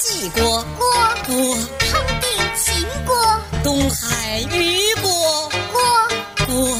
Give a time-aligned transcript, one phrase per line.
[0.00, 0.86] 济国，锅
[1.26, 1.34] 国
[1.80, 3.16] 汤定秦国，
[3.64, 5.10] 东海虞国，
[5.72, 5.82] 锅
[6.46, 6.78] 国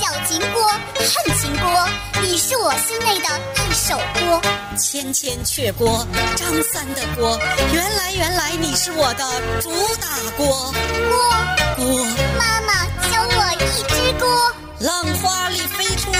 [0.00, 1.88] 小秦国恨秦国，
[2.20, 3.28] 你是我心内的
[3.68, 4.40] 一首歌。
[4.76, 7.38] 千千阙歌，张三的国，
[7.72, 9.24] 原来原来你是我的
[9.60, 9.70] 主
[10.00, 10.74] 打锅，
[11.08, 12.04] 锅锅
[12.36, 16.10] 妈妈教我一支锅，浪花里飞出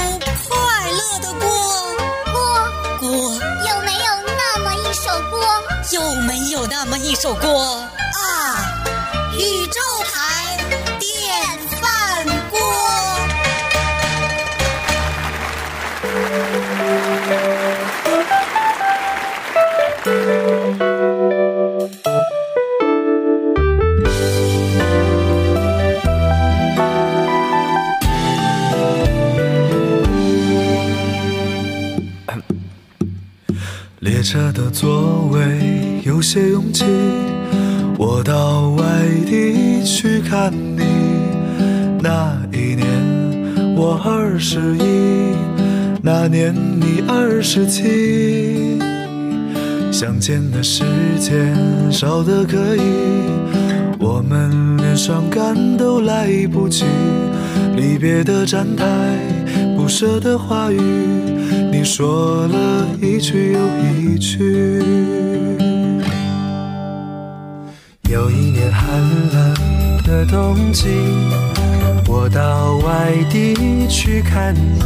[0.49, 1.49] 快乐的锅，
[2.33, 2.71] 锅
[3.01, 3.35] 锅。
[3.35, 5.58] 有没有那么一首锅？
[5.91, 8.85] 有没有那么一首歌啊？
[9.33, 10.28] 宇宙牌
[34.09, 36.83] 列车的座位有些拥挤，
[37.99, 38.85] 我到外
[39.27, 40.83] 地去看你。
[42.01, 42.87] 那一年
[43.77, 45.37] 我二十一，
[46.01, 48.79] 那年你二十七。
[49.93, 50.85] 相见的时
[51.21, 51.55] 间
[51.93, 52.81] 少得可以，
[53.99, 56.87] 我们连伤感都来不及。
[57.77, 58.85] 离别的站台，
[59.77, 60.79] 不舍的话语，
[61.91, 64.83] 说了一句又一句。
[68.11, 69.01] 有一年寒
[69.33, 70.89] 冷的冬季，
[72.07, 74.83] 我到外地去看你。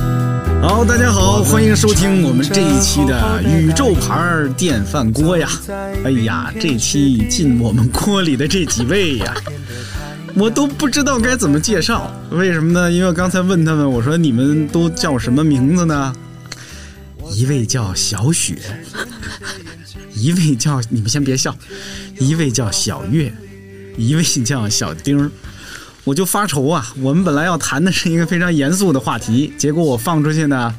[0.63, 5.49] 好，大家好，欢迎收听我们这一期的宇宙牌电饭锅呀！
[6.05, 9.35] 哎呀，这期进我们锅里的这几位呀，
[10.37, 12.09] 我都不知道该怎么介绍。
[12.31, 12.93] 为什么呢？
[12.93, 16.15] 因为刚才问他们，我说你们都叫什么名字呢？
[17.35, 18.57] 一位叫小雪，
[20.15, 21.57] 一位叫你们先别笑，
[22.19, 23.33] 一位叫小月，
[23.97, 25.31] 一位叫小丁儿。
[26.05, 26.93] 我就发愁啊！
[27.01, 30.75] 我们本来要谈的是一个非常严肃的话题，结果我放出去呢，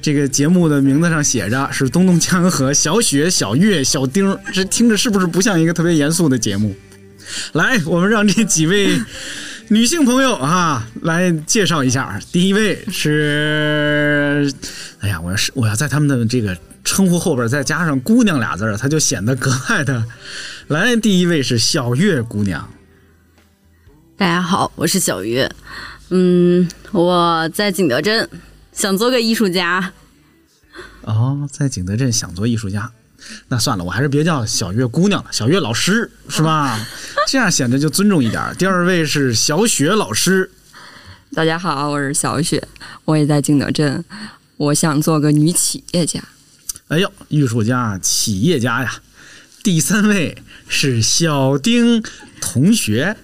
[0.00, 6.76] 这个节目的名字上写着是东东江和小雪、小月、小丁儿，这听着是不是不像一个特别严肃的节目？
[7.54, 8.96] 来，我们让这几位
[9.72, 12.20] 女性朋友啊来介绍一下。
[12.32, 14.52] 第一位是，
[14.98, 20.04] 哎呀，我要是我要在他们的这个称呼后边再加上“姑娘”俩字儿，它就显得格外的。
[20.66, 22.68] 来，第一位是小月姑娘。
[24.16, 25.48] 大家好，我是小月。
[26.08, 28.28] 嗯，我在景德镇，
[28.72, 29.92] 想做个艺术家。
[31.02, 32.90] 哦，在景德镇想做艺术家，
[33.48, 36.78] 那算了，我还是别叫小月姑娘了，小月老师是吧？
[37.28, 38.42] 这样显得就尊重一点。
[38.58, 40.50] 第二位是小雪老师，
[41.34, 42.66] 大家好，我是小雪，
[43.04, 44.04] 我也在景德镇，
[44.56, 46.20] 我想做个女企业家。
[46.88, 49.00] 哎呦，艺术家、企业家呀。
[49.62, 52.02] 第三位是小丁
[52.40, 53.16] 同学，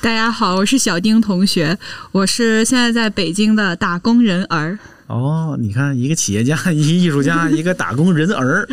[0.00, 1.78] 大家好，我是小丁同学，
[2.12, 4.78] 我是现在在北京的打工人儿。
[5.08, 8.68] 哦，你看，一个企业家， 一个艺术家， 一个打工人儿。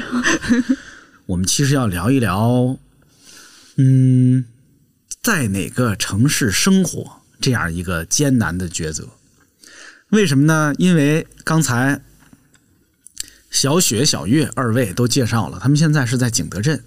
[1.25, 2.77] 我们其实要聊一聊，
[3.77, 4.45] 嗯，
[5.23, 9.07] 在哪个城市生活这样一个艰难的抉择。
[10.09, 10.73] 为什么呢？
[10.77, 12.01] 因为刚才
[13.49, 16.83] 小雪、小月二位都介绍了，他们现在是在景德镇，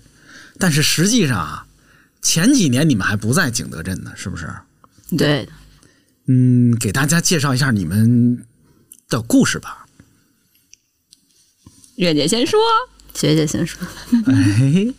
[0.59, 1.67] 但是实际上啊，
[2.21, 4.47] 前几年你们还不在景德镇呢，是不是？
[5.17, 5.49] 对，
[6.27, 8.45] 嗯，给大家介绍一下你们
[9.09, 9.87] 的故事吧。
[11.97, 12.61] 月姐先说，
[13.15, 13.81] 学姐先说。
[14.27, 14.95] 哎，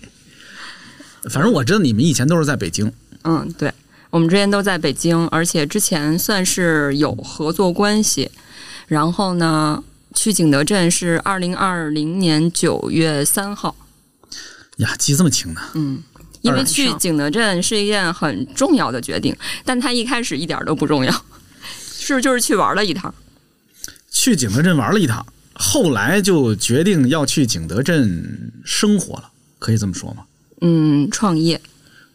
[1.30, 2.92] 反正我知道你们以前都是在北京。
[3.24, 3.72] 嗯，对，
[4.10, 8.32] 我们之前都在北京，而且之前算是有合作关系。
[8.88, 9.84] 然后呢，
[10.16, 13.76] 去景德镇是二零二零年九月三号。
[14.78, 15.62] 呀，记这么清呢？
[15.76, 16.02] 嗯，
[16.42, 21.26] 因为去景德镇是一件很重要的决定，但它一开始一点都不重要，
[22.00, 23.14] 是就是去玩了一趟。
[24.12, 29.30] 去景德镇玩了一趟，后来就决定要去景德镇生活了，
[29.60, 30.24] 可以这么说吗？
[30.62, 31.62] 嗯，创业，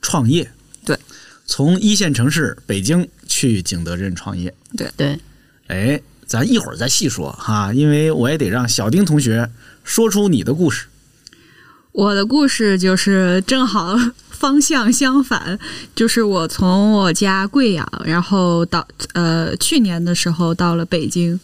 [0.03, 0.51] 创业，
[0.85, 0.99] 对，
[1.47, 5.19] 从一线城市北京去景德镇创业，对对。
[5.69, 9.51] 哎，咱一会儿再细说哈，因为我也得让小丁同学
[9.83, 10.87] 说出你的故事。
[11.93, 13.97] 我的故事就是正好
[14.29, 15.59] 方向相反，
[15.95, 21.39] 就是我从我家贵阳，然后到呃去年的时候到了北京。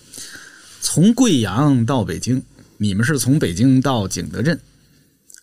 [0.80, 2.42] 从贵阳到北京，
[2.78, 4.58] 你们是从北京到景德镇，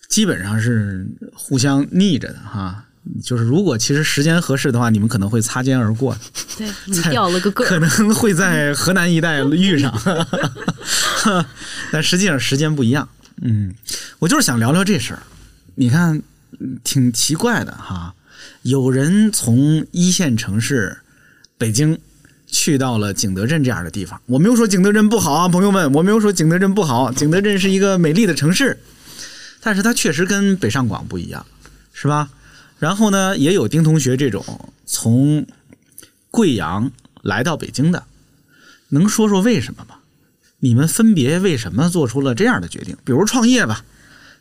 [0.10, 2.84] 基本上是互相逆着的哈。
[3.24, 6.18] 就是如果其实时间合适的话，你们可能会擦肩而过。
[6.58, 9.98] 对你掉了个个，可能会在河南一带遇上，
[11.90, 13.08] 但实际上时间不一样。
[13.42, 13.74] 嗯，
[14.20, 15.24] 我就是想聊聊这事儿。
[15.76, 16.22] 你看，
[16.60, 18.14] 嗯挺奇怪的哈。
[18.64, 20.98] 有人从一线城市
[21.58, 21.98] 北京
[22.48, 28.80] 去到了景德镇这样的地方，我没有说景德镇不好啊，朋友们，我没有说景德镇不好，景德镇是一个美丽的城市，
[29.62, 31.46] 但是它确实跟北上广不一样，
[31.94, 32.30] 是吧？
[32.80, 34.44] 然后呢，也有丁同学这种
[34.86, 35.46] 从
[36.32, 36.92] 贵阳
[37.22, 38.04] 来到北京的，
[38.90, 39.96] 能说说为什么吗？
[40.60, 42.96] 你们分别为什么做出了这样的决定？
[43.04, 43.84] 比如创业吧，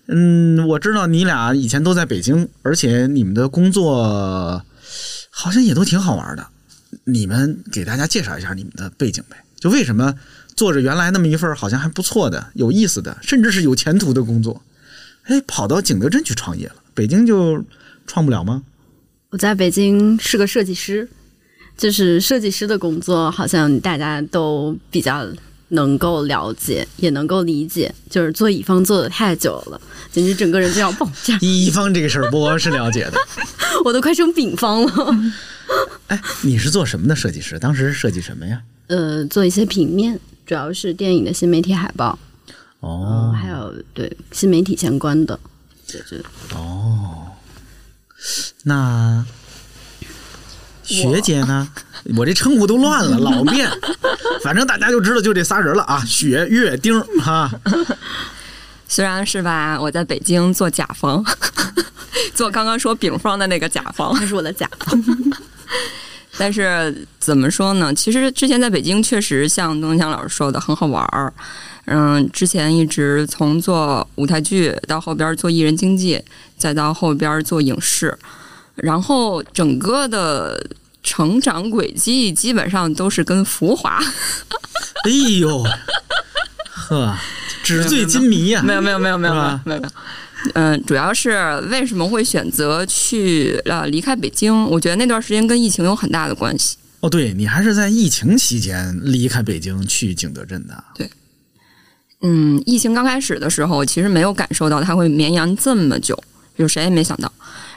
[0.06, 4.64] 嗯，我知道你俩以前都在北京，而且你们的工作
[5.30, 6.46] 好像也都挺好玩的。
[7.04, 9.36] 你们给大家介绍一下你们的背景呗？
[9.58, 10.14] 就为什么
[10.54, 14.62] 做着原来那么一份好像还不错的、有意思的，甚至是有前途的工作，
[15.24, 16.74] 哎，跑到景德镇去创业了？
[16.94, 17.64] 北京就
[18.06, 18.62] 创不了吗？
[19.30, 21.08] 我在北京是个设计师，
[21.76, 25.26] 就是设计师的工作，好像大家都比较
[25.68, 27.92] 能够了解，也能够理解。
[28.08, 29.80] 就是做乙方做的太久了，
[30.12, 33.18] 简直整个人就要爆炸，乙方这个事儿我是了解的。
[33.84, 35.32] 我都快成丙方了。
[36.08, 37.58] 哎，你是做什么的设计师？
[37.58, 38.60] 当时设计什么呀？
[38.88, 42.18] 呃，做一些平面，主要是电影的新媒体海报，
[42.80, 45.38] 哦还有对新媒体相关的，
[45.86, 46.24] 就是
[46.54, 47.26] 哦，
[48.62, 49.24] 那
[50.84, 51.68] 学姐呢？
[52.16, 53.68] 我这称呼都乱了，老变，
[54.44, 57.50] 反正大家就知道就这仨人了啊，雪、月、丁哈。
[58.86, 61.24] 虽然是吧，我在北京做甲方，
[62.32, 65.02] 做刚刚说丙方的那个甲方，那是我的甲方。
[66.38, 67.94] 但是怎么说呢？
[67.94, 71.32] 其实之前在北京确实像东强老师说的很好玩儿。
[71.86, 76.20] 嗯，之前一直从做舞台剧到后边做艺人经济，
[76.58, 78.18] 再到后边做影视，
[78.74, 80.66] 然后整个的
[81.02, 83.98] 成长轨迹基本上都是跟浮华。
[85.06, 85.64] 哎呦，
[86.72, 87.16] 呵，
[87.62, 89.82] 纸醉金迷呀、没有没有没有没有没有没有。
[90.54, 94.64] 嗯，主要是为什么会选择去呃离开北京？
[94.66, 96.76] 我觉得那段时间跟疫情有很大的关系。
[97.00, 100.84] 哦，对你还是在疫情期间离开北京去景德镇的。
[100.94, 101.10] 对
[102.22, 106.18] 嗯，疫情刚开始的时候，其实没有感受到它会绵延这么久，
[106.56, 107.30] 就谁也没想到。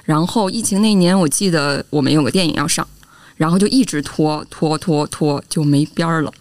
[0.06, 2.88] 然后疫情那年，我记得我们有个电影要上，
[3.36, 6.33] 然后就一直拖拖拖拖，就没边儿了。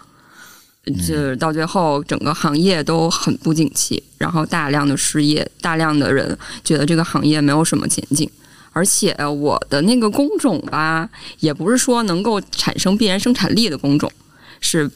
[0.96, 8.28] 就是到最后，整个行业都很不景气，然后大量的失业，大量的人觉得这个行业没有什么前景。
[8.72, 11.08] 而且我的那个工种吧，
[11.40, 14.12] 也不是说能够产生必然生产力的工种，
[14.60, 14.88] 是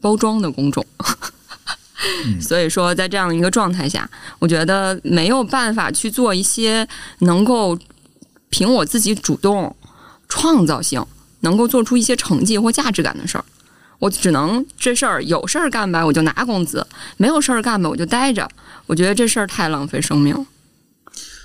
[0.00, 0.84] 包装的工种。
[2.38, 4.08] 所以说，在这样一个状态下，
[4.38, 6.86] 我觉得没有办法去做一些
[7.20, 7.78] 能够
[8.50, 9.74] 凭我自己主动、
[10.28, 11.02] 创造性，
[11.40, 13.44] 能够做出一些成绩或价值感的事儿。
[13.98, 16.80] 我只能这事儿有事儿干吧，我就拿工资；
[17.16, 18.48] 没有事儿干吧，我就待着。
[18.86, 20.44] 我觉得这事儿太浪费生命了。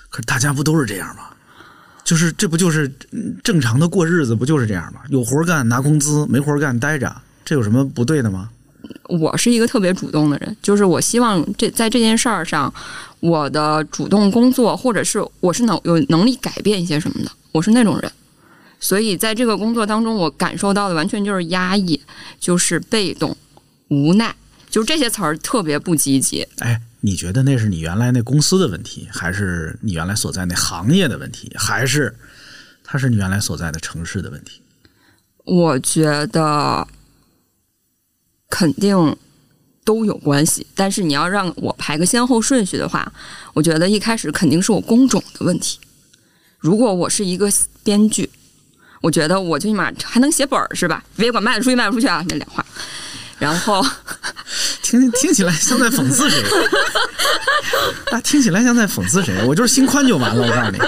[0.10, 1.24] 可是大家不都是这样吗？
[2.04, 5.02] 就是这不就是嗯正常的过日子，不就是这样吗？
[5.10, 7.16] 有活干拿工资，没活干待着，
[7.46, 8.50] 这有什么不对的吗？
[9.04, 12.74] 我是一个特别主动的人，就是我希望这在这件事儿上，
[13.20, 18.12] 我的主动工作，或者是我是能有能力改变一些什么的，我是那种人。
[18.80, 22.02] 所以在这个工作当中，我感受到的完全就是压抑，
[22.40, 23.36] 就是被动、
[23.90, 24.34] 无奈，
[24.70, 26.48] 就是这些词儿特别不积极。
[26.60, 32.16] 哎，你觉得那是你原来那公司的问题，还是你原来所在那行业的问题，还是
[32.84, 34.62] 它是你原来所在的城市的问题？
[35.44, 36.88] 我觉得
[38.50, 39.16] 肯定
[39.84, 43.12] 都有关系，但是你要让我排个先后顺序的话，
[43.54, 45.80] 我觉得一开始肯定是我工种的问题。
[46.60, 47.52] 如果我是一个
[47.84, 48.30] 编剧，
[49.02, 51.04] 我觉得我最起码还能写本儿是吧？
[51.16, 52.66] 别管卖得出去卖不出去啊，那两话。
[53.38, 53.82] 然后
[54.84, 56.44] 听听起来像在讽刺谁？
[58.12, 59.34] 那，听起来像在讽刺谁？
[59.46, 60.80] 我就是心宽就完了，我告诉你。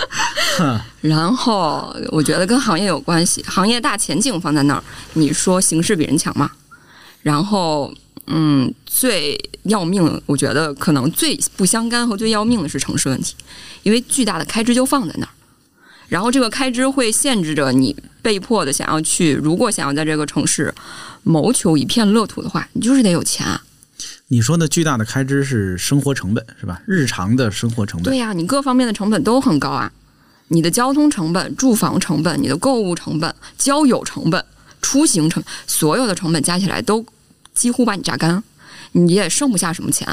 [1.09, 6.51] 然后我觉得跟行业有关系，行业大前景放在那儿，你说形势比人强嘛？
[7.21, 7.93] 然后，
[8.27, 13.35] 嗯，最要命，我觉得可能最不相干和最要命的是城市问题，
[13.83, 15.29] 因为巨大的开支就放在那儿，
[16.11, 20.75] 然后这个开支会限制着你被迫的想要去，如果想要在这个城市
[21.23, 23.63] 谋求一片乐土的话，你就是得有钱啊。
[24.27, 26.81] 你说的巨大的开支是生活成本是吧？
[26.85, 28.17] 日常的生活成本对。
[28.17, 29.89] 呀、你各方面的成本都很高啊，
[30.49, 34.43] 你的交通成本、住房成本、你的购物成本、交友成本、
[34.81, 37.05] 出行成本，所有的成本加起来都
[37.55, 38.43] 几乎把你榨干，
[38.91, 40.05] 你也剩不下什么钱，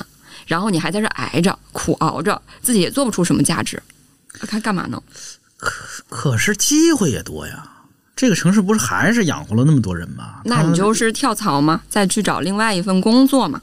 [0.46, 3.82] 然后你还在这挨着苦熬着，自己也做不出什么价值，
[4.48, 5.02] 还干嘛呢？
[5.58, 7.72] 可可是机会也多呀。
[8.16, 10.40] 这个城市不是还是养活了那么多人吗？
[10.44, 13.62] 那你就是跳槽嘛，再去找另外一份工作嘛，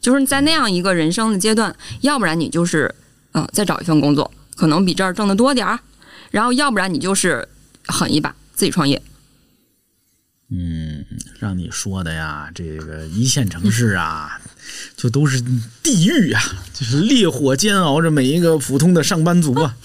[0.00, 2.94] 就是在那样一个人生的阶段，要不然你就是
[3.32, 5.78] 呃再找一份工作，可能比这儿挣的多点儿，
[6.30, 7.46] 然后要不然你就是
[7.88, 9.02] 狠一把自己创业。
[10.50, 11.04] 嗯，
[11.38, 14.40] 让你说的呀，这个一线城市啊，
[14.96, 15.40] 就都是
[15.82, 16.42] 地狱啊，
[16.72, 19.76] 就是烈火煎熬着每一个普通的上班族啊，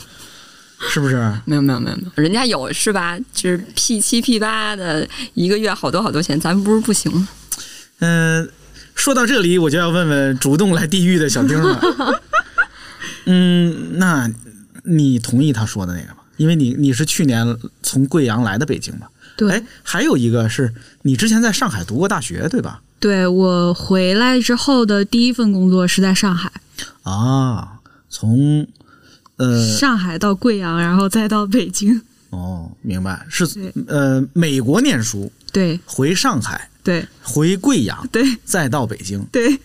[0.90, 1.16] 是不是？
[1.46, 3.18] 没有没有没有没有，人家有是吧？
[3.34, 7.28] 就是 P 七 P 八的，一个月好多好多钱，咱们不是不行吗？
[8.00, 8.50] 嗯、
[8.94, 12.22] 说到这里，我就要问问主动来地狱的小丁了。
[13.26, 14.30] 嗯，那
[14.84, 16.18] 你同意他说的那个吗？
[16.38, 19.08] 因为你你是去年从贵阳来的北京嘛？
[19.38, 22.82] 对哎，还有一个是你之前在上海读过大学，对吧？
[23.00, 26.52] 对我回来之后的第一份工作是在上海，
[27.04, 27.80] 啊，
[28.10, 28.68] 从
[29.38, 32.02] 呃上海到贵阳，然后再到北京。
[32.30, 33.48] 哦，明白，是
[33.88, 39.26] 呃美国念书，对回上海，对回贵阳，对再到北京。
[39.32, 39.58] 对，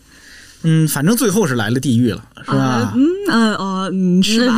[0.62, 2.94] 嗯，反正最后是来了地狱了，是吧？
[2.94, 4.54] 嗯哦嗯是吧？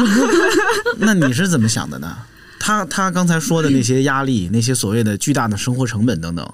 [0.99, 2.17] 那你是怎么想的呢？
[2.59, 6.47] 他他刚才说的那些压力，那些所谓的巨大的生活成本等等，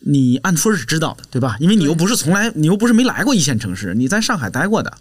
[0.00, 1.56] 你按说是知道的，对吧？
[1.60, 4.92] 因为你又不是从来，你又不是没来过一线城市，你在上海待过的，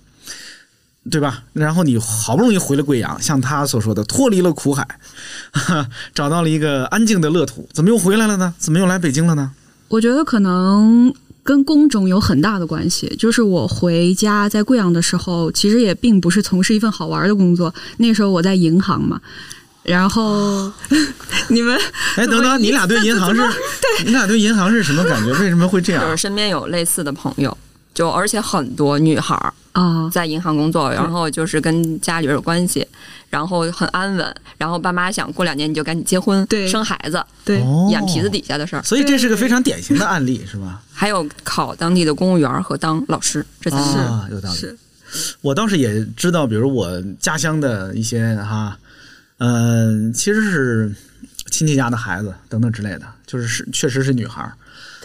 [1.09, 1.43] 对吧？
[1.53, 4.87] 然后你好不容易回了贵阳，像他所说的脱离了苦海，
[5.51, 8.53] 哈 哈找到了一个安静的乐土，怎么又回来了呢？
[8.57, 9.51] 怎么又来北京了呢？
[9.87, 13.15] 我觉得可能跟工种有很大的关系。
[13.19, 17.73] 就是我回家在贵阳的时候，其实也并不是从事一份好玩的工作。
[17.97, 19.21] 那时候我在银行嘛，
[19.83, 20.71] 然后
[21.49, 21.79] 你们
[22.15, 23.43] 哎，等等，你俩对银行是，
[24.05, 25.31] 你俩对银行是什么感觉？
[25.33, 26.17] 为什么会这样就是？
[26.17, 27.55] 身边有类似的朋友，
[27.95, 32.85] 就而且很多女孩儿啊，在银行工作，然后就是跟家里边有关系，
[33.29, 38.83] 然后很安稳，然后爸妈想过两年你就赶紧结婚，对生孩子，对，哦眼皮子底下的事儿。
[38.83, 40.83] 所以这是个非常典型的案例，是吧？
[40.93, 43.97] 还有考当地的公务员和当老师，这三是。
[43.97, 44.55] 啊，有道理。
[44.55, 44.77] 是
[45.41, 48.77] 我倒是也知道，比如我家乡的一些哈，
[49.37, 50.93] 嗯、其实是
[51.49, 54.51] 亲戚家的孩子等等之类的，就是是确实是女孩儿。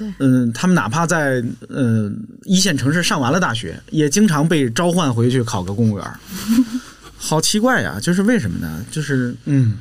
[0.01, 6.07] 对嗯，他们哪怕在嗯一线城市上完了大学，也经常被召唤回去考个公务员。
[7.23, 8.83] 好奇怪呀，就是为什么呢？
[8.91, 9.75] 就是嗯，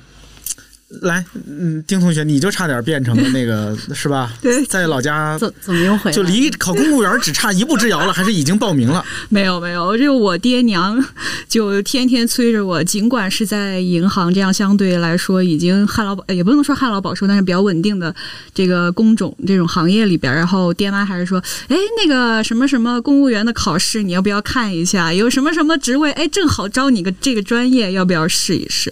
[1.02, 4.34] 来，嗯，丁同学，你就差点变成了那个 是吧？
[4.42, 6.16] 对在老家怎怎么又回来？
[6.16, 9.06] 就离考公务员只差一步之遥了，还是已经报名了？
[9.30, 11.04] 没有没有，就我爹娘
[11.48, 18.14] 就天天催着我，尽管是在银行这样相对来说已经旱涝保，呃也不能说旱涝保收，但是比较稳定的
[18.54, 25.14] 这个工种这种行业里边，然后爹妈还是说，哎，那个什么什么公务员的考试你要不要看一下？
[25.14, 28.92] 有什么什么职位，哎，正好招你个这个专业，要不要试一试？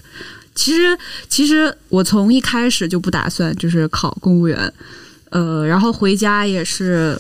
[0.58, 0.98] 其实，
[1.30, 4.74] 其实我从一开始就不打算就是考公务员，
[5.30, 7.16] 呃，然后回家也是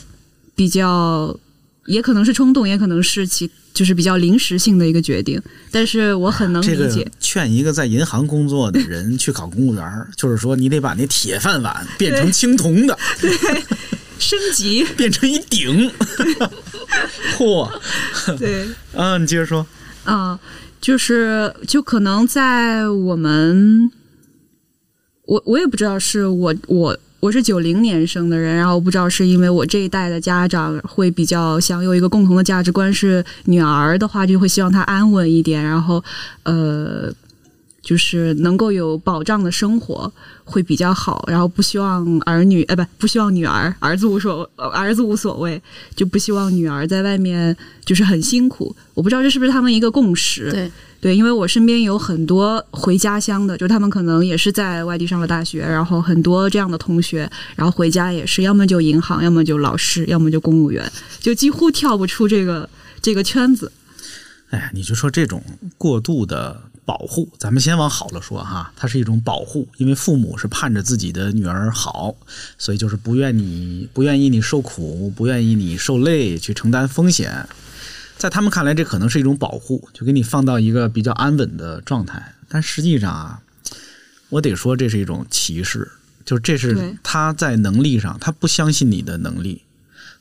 [0.55, 1.39] 比较，
[1.85, 5.39] 也可能是冲动，也可能是其就是比较临时性的一个决定。
[5.69, 13.31] 但是我很能这个理解，劝一个在银行工作的人去考公务员，就是说你得把那铁饭碗变成青铜的，对
[14.17, 15.91] 升级，变成一顶。
[17.37, 17.69] 嚯，
[18.39, 19.63] 对，啊，你接着说。
[20.03, 20.39] 啊、
[20.79, 23.91] 就是就可能在我们，
[25.25, 36.03] 我我也不知道是我我我是九零年生的人，然后我不知道是因为我这一代的家长会比较想有一个共同的价值观，是女儿的话就会希望她安稳一点，然后
[36.43, 37.13] 呃。
[37.87, 40.11] 就是能够有保障的生活
[40.43, 45.61] 会比较好，然后不希望儿女，呃，不，不希望女儿，儿子无所，呃儿子无所谓，
[45.95, 48.75] 就不希望女儿在外面就是很辛苦。
[48.93, 50.51] 我不知道这是不是他们一个共识。
[50.51, 60.91] 对对，因为我身边有很多回家乡的，就他们可能也是在外地上了大学，然后很多这样的同学，然后回家也是要么就银行，要么就老师，要么就公务员，
[61.21, 62.69] 就几乎跳不出这个
[63.01, 63.71] 这个圈子。
[64.49, 65.43] 哎呀，你就说这种
[65.77, 72.15] 过度的保护，咱们先往好了说哈，它是一种保护，因为父母是盼着自己的女儿好，
[72.57, 77.45] 所以就是不愿你不愿意你受苦，不愿意你受累，去承担风险。
[78.17, 82.33] 在他们看来，这可能是一种保护，就给你放到一个比较安稳的状态。
[82.47, 83.41] 但实际上啊，
[84.29, 85.91] 我得说这是一种歧视，
[86.23, 89.61] 就是这是对他在能力上，他不相信你的能力，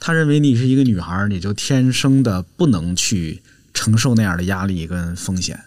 [0.00, 3.40] 他认为你是一个女孩，你就天生的不能去
[3.73, 5.61] 承受那样的压力跟风险。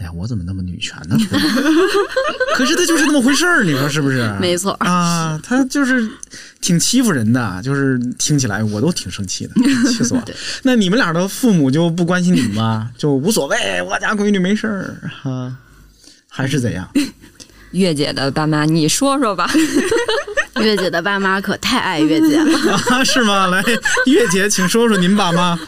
[0.00, 1.16] 哎呀，我怎么那么女权呢？
[2.56, 4.34] 可是他就是那么回事儿，你说是不是？
[4.40, 6.08] 没错啊，他就是
[6.62, 9.52] 挺欺负人的，就是听起来我都挺生气的，
[9.92, 10.26] 气死我了。
[10.62, 12.90] 那你们俩的父母就不关心你们吗？
[12.96, 15.54] 就无所谓，我家闺女没事儿哈、
[16.28, 16.88] 还是怎样？
[17.72, 19.48] 月姐的爸妈，你说说吧。
[20.60, 23.46] 月姐的爸妈可太爱月姐了，啊， 是吗？
[23.46, 23.62] 来，
[24.06, 25.58] 月姐，请说说您爸妈。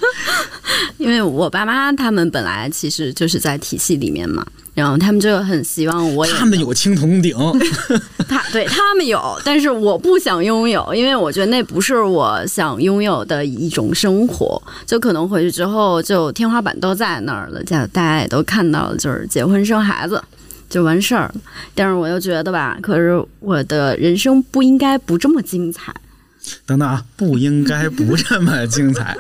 [0.99, 7.37] 因为我爸妈他们本来其实就是在体系里面嘛，然后他们就很希望我也他们有青铜鼎，
[8.29, 14.61] 他对他们有，但是我不想拥有，因为我觉得那不是我想拥有的一种生活。
[14.87, 20.23] 就可能回去之后，就天花板都在那儿了，家大家也都看到了，就是结婚生孩子
[20.73, 21.35] 就完事儿了。
[21.75, 25.95] 但是我又觉得吧，可是我的人生不应该不这么精彩。
[26.67, 29.17] 等等啊，不应该不这么精彩，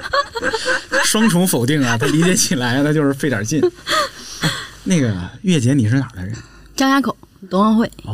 [1.04, 1.96] 双重否定啊！
[1.96, 3.60] 他理解起来，那就是费点劲。
[4.40, 4.50] 哎
[4.82, 6.34] 那个月姐，你是哪儿的人？
[6.74, 7.16] 张家口
[7.48, 8.12] 冬奥会，哎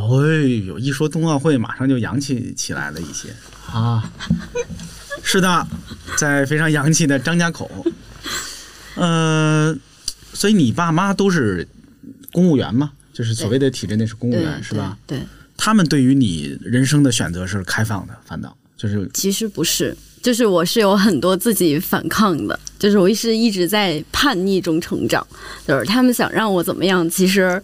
[0.66, 3.28] 呦，一说冬奥会，马上就洋气起来了一些
[3.72, 4.12] 啊！
[5.22, 5.66] 是的，
[6.18, 7.70] 在非常洋气的张家口，
[8.96, 9.74] 呃，
[10.34, 11.66] 所以你爸妈都是
[12.30, 12.92] 公务员吗？
[13.18, 14.96] 就是所谓的体制内是公务员是吧？？
[15.04, 25.26] 对，对他们对于你人生的选择是开放的，反倒就是其实不是，就是我是有很多自己反抗的，就是我是一直在叛逆中成长，
[25.66, 27.60] 就是他们想让我怎么样，其实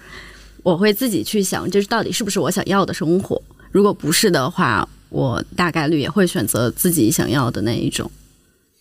[0.64, 3.40] 我会自己去想，这到底是不是我想要的生活？
[3.70, 8.10] 如果不是的话，我大概率也会选择自己想要的那一种。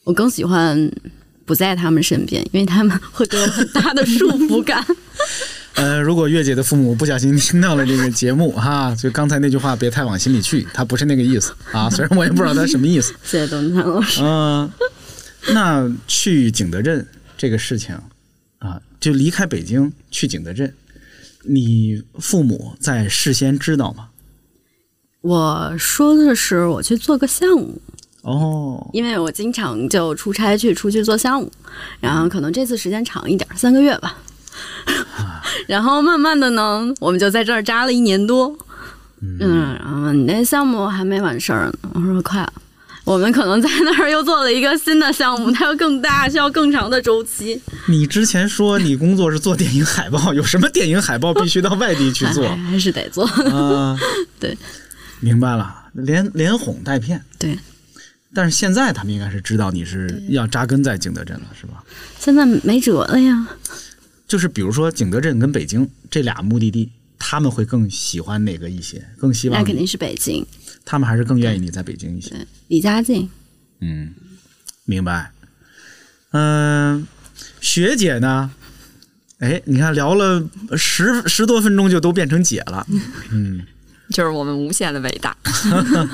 [0.04, 0.92] 我更喜欢
[1.46, 4.84] 不在他们身边，因为他们会给我很大的束缚感。
[5.76, 13.14] 呃，如果月姐的父母不小心听到了这个节目哈，就刚才那句话别太往心里去，他不是那个意思啊， 虽然我也不知道他什么意思。
[13.24, 14.22] 谢谢董强老师。
[14.22, 14.72] 嗯、
[15.54, 17.96] 那去景德镇这个事情
[18.60, 20.72] 啊，就离开北京去景德镇，
[21.44, 24.10] 你父母在事先知道吗？
[25.22, 27.82] 我说的是我去做个项目，
[28.22, 31.52] 哦，因为我经常就出差去出去做项目，
[32.00, 34.18] 然后可能这次时间长一点，三个月吧。
[35.68, 38.56] 然后慢慢的呢，我们就在这儿扎了一年多。
[39.22, 42.54] 嗯，然后你那项目还没完事儿呢，我说快了。
[43.06, 47.62] 我们可能在那儿又做了一个新的项目，它要更大，需要更长的周期。
[47.88, 53.26] 你之前说你工作是做电影海报，有什么电影海报必须到外地去做还 还是得做。
[53.26, 53.98] 啊？
[54.40, 54.58] 对，
[55.20, 57.22] 明白了，连连哄带骗。
[57.38, 57.60] 对，
[58.34, 61.84] 但是现在他们应该是知道你是要扎根在景德镇了，是吧？
[62.20, 63.48] 现在没辙了呀。
[64.34, 69.06] 就是比如说景德镇跟北京这俩目的地，他们会更喜欢哪个一些？
[69.16, 70.44] 更希望那肯定是北京，
[70.84, 72.32] 他们还是更愿意你在北京一些。
[72.32, 73.30] 对，离家近。
[73.82, 74.12] 嗯，
[74.86, 75.32] 明白。
[76.32, 77.08] 嗯、
[77.62, 78.50] 学姐呢？
[79.38, 80.44] 哎，你看聊了
[80.76, 82.88] 十十多分钟就都变成姐了。
[83.30, 83.64] 嗯，
[84.10, 85.38] 就是我们无限的伟大。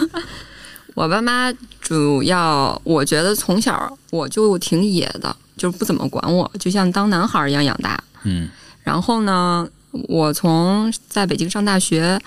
[0.93, 8.02] 我爸妈主要，我觉得从小我就挺野的，就是不怎么管我，就像当男孩儿一样养大。
[8.24, 8.50] 嗯，
[8.84, 9.67] 然后呢，
[10.08, 12.19] 我从在北京上大学，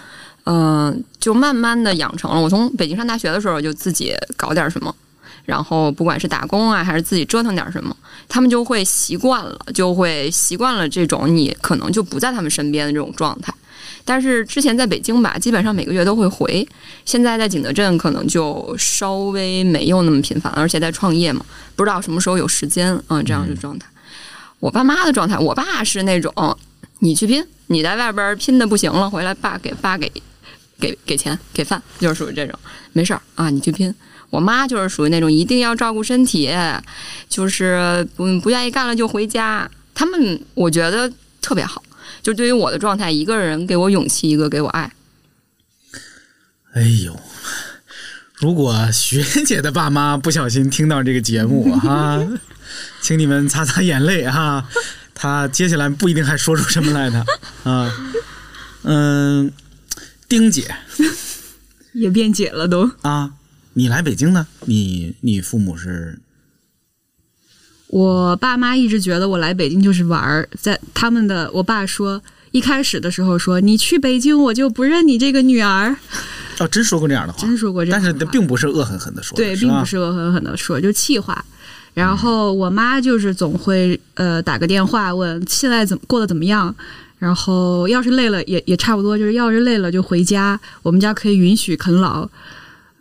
[0.45, 2.41] 嗯、就慢慢的养成了。
[2.41, 4.95] 我从北京上大学的时候就自己搞点什么，
[5.45, 7.97] 然后不管是打工啊，还是自己折腾点什么，
[8.29, 13.53] 他们就会习惯了，就会习惯了这种你可能就不在他们身边的这种状态。
[14.05, 16.67] 但是之前在北京吧，基本上每个月都会回。
[17.05, 21.45] 现在在景德镇可能就稍微没有那么频繁，而且在创业嘛，
[21.77, 23.87] 不知道什么时候有时间啊、嗯，这样的状态。
[24.61, 26.33] 我爸妈的状态，我爸是那种
[27.01, 30.11] 你去拼，你在外边拼的不行了，回来爸给爸给
[30.79, 32.59] 给给钱给饭，就是属于这种，
[32.93, 33.95] 没事儿啊，你去拼。
[34.31, 36.51] 我妈就是属于那种一定要照顾身体，
[37.29, 39.71] 就是不不愿意干了就回家。
[39.95, 41.13] 他们我觉得
[41.43, 41.83] 特别好，
[42.23, 44.93] 就对于我的状态，一个人给我勇气，一个给我爱。
[46.73, 47.21] 哎呦，
[48.37, 52.27] 如果学姐的爸妈不小心听到这个节目哈，
[53.03, 54.67] 请你们擦擦眼泪哈。
[55.15, 57.27] 他接下来不一定还说出什么来的
[57.65, 57.93] 啊。
[58.85, 59.53] 嗯，
[60.29, 60.75] 丁姐
[61.93, 62.91] 也变解了都。
[63.03, 63.35] 啊，
[63.75, 64.47] 你来北京呢？
[64.61, 66.22] 你你父母是
[67.93, 72.19] 我爸妈一直觉得我来北京就是玩儿，在他们的我爸说，
[72.51, 75.95] 一开始的时候说你去北京我就不认你这个女儿，
[76.59, 78.33] 哦，真说过这样的话，真说过这样但的话。
[78.33, 81.45] 是并不是恶狠狠的说，对，并不是恶狠狠的说，就气话。
[81.93, 86.75] 然后我妈就是总会呃打个电话问现在怎么过得怎么样，
[87.19, 92.27] 然后要是累了也也差不多，就是要是累了就回家，我们家可以允许啃老，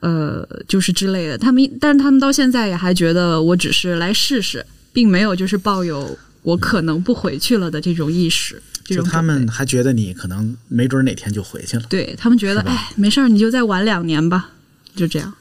[0.01, 1.37] 呃，就是之类的。
[1.37, 8.61] 他们但是他们到现在也还觉得我只是来试试，并没有就是抱有我可能不回去了的这种意识。
[8.83, 11.83] 这种就他们还觉得你可能没准哪天就回去了。
[11.89, 14.51] 对他们觉得哎没事儿，你就再晚两年吧，
[14.95, 15.33] 就这样。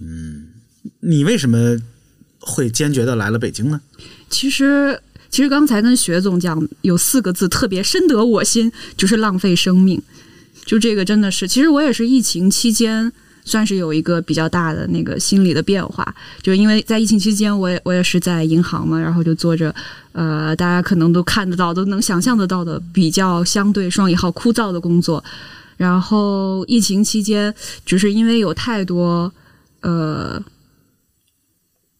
[0.00, 0.48] 嗯
[1.00, 1.76] 你为什么
[2.40, 3.80] 会坚决的来了北京呢？
[4.30, 10.02] 其实，其实刚才跟学总讲有四个字特别深得我心，就是浪费生命。
[10.64, 13.12] 就这个真的是，其实我也是疫情期间
[13.48, 16.14] 算是有一个比较大的那个心理的变化。
[16.42, 19.74] 就因为在疫情期间，我也我也是在银行嘛，然后就做着
[20.12, 25.24] 呃大家可能都看得到、都能想象得到的比较相对双引号枯燥的工作。
[25.78, 27.54] 然后疫情期间，
[27.86, 29.32] 只是因为有太多
[29.80, 30.40] 呃。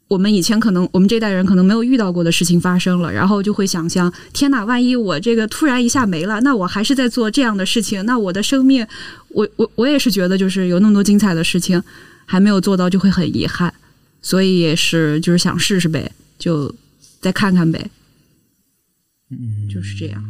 [0.08, 8.86] 我们以前可能，我们这代人可能没有遇到过的事情发生了，然后就会想象：天哪，万一我这个突然一下没了，那我还是在做这样的事情，那我的生命，
[9.28, 11.82] 我我我也是觉得，就是有那么多精彩的事情
[12.24, 13.72] 还没有做到，就会很遗憾。
[14.20, 16.74] 所以也是就是想试试呗，就
[17.20, 17.90] 再看看呗，
[19.30, 20.24] 嗯，就是这样。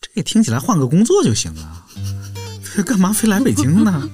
[0.00, 1.84] 这也听起来换个工作就行了，
[2.86, 4.08] 干嘛非来北京呢？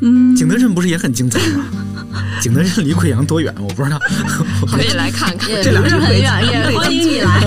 [0.00, 1.64] 嗯，景德镇不是也很精彩吗？
[2.40, 3.54] 景德镇离贵阳多远？
[3.58, 3.98] 我不知道，
[4.70, 5.50] 可以来看看。
[5.62, 7.40] 这不是很远，也 欢迎你来。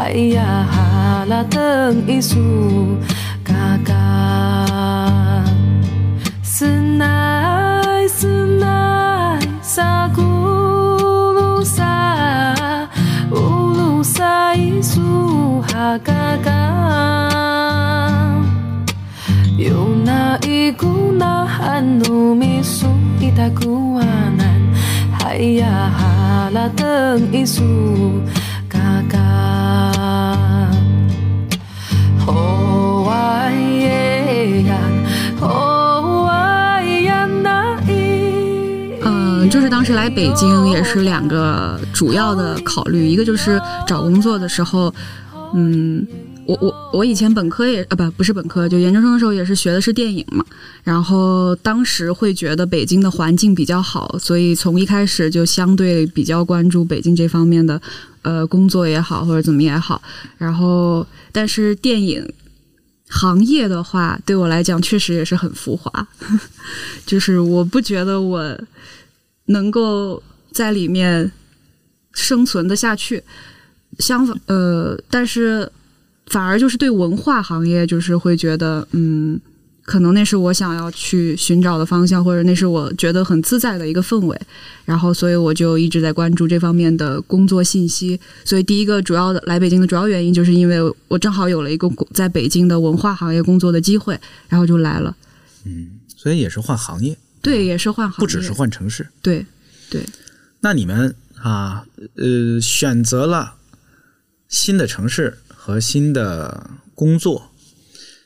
[0.00, 2.96] Haya halateng isu
[3.44, 4.08] gaga
[6.40, 10.56] Senai senai sakulusa
[13.28, 16.64] ulusa isu hagaga
[19.60, 22.88] Yuna iguna hanu misu
[23.20, 24.72] itakuanan
[25.20, 28.49] Haya halateng isu gaga
[39.50, 44.94] 就是当时来北京也是两个主要的考虑，一个就是找工作的时候，
[45.54, 46.06] 嗯，
[46.50, 50.44] 我我我以前本科也啊不不是本科，就研究生的时候也是学的是电影嘛，
[50.82, 57.80] 然后当时会觉得北京的环境比较好，所以从一开始就相对比较关注北京这方面的
[58.22, 60.02] 呃工作也好或者怎么也好，
[60.38, 62.26] 然后但是电影。
[63.12, 65.90] 行业的话，对我来讲确实也是很浮华，
[67.04, 68.56] 就是我不觉得我
[69.46, 71.32] 能够在里面
[72.12, 73.20] 生存的下去。
[73.98, 75.68] 相反，呃，但是
[76.30, 79.38] 反而就是对文化行业，就是会觉得，嗯，
[79.82, 84.40] 可能那是我想要去寻找的方向，或者那是我觉得很自在的一个氛围。
[84.84, 88.18] 然后，所以我就一直在关注这方面的工作信息。
[88.44, 95.14] 所以，第一个主要的来北京的主要原因，就是因为我正好有了一个在北京的文化行业工作的机会，然后就来了。
[95.66, 99.08] 嗯所以也是换行业，对，也是换行业，不只是换城市。
[99.22, 99.44] 对
[99.88, 100.04] 对。
[100.60, 101.82] 那你们啊，
[102.16, 103.54] 呃，选择了
[104.46, 107.52] 新的城市和新的工作，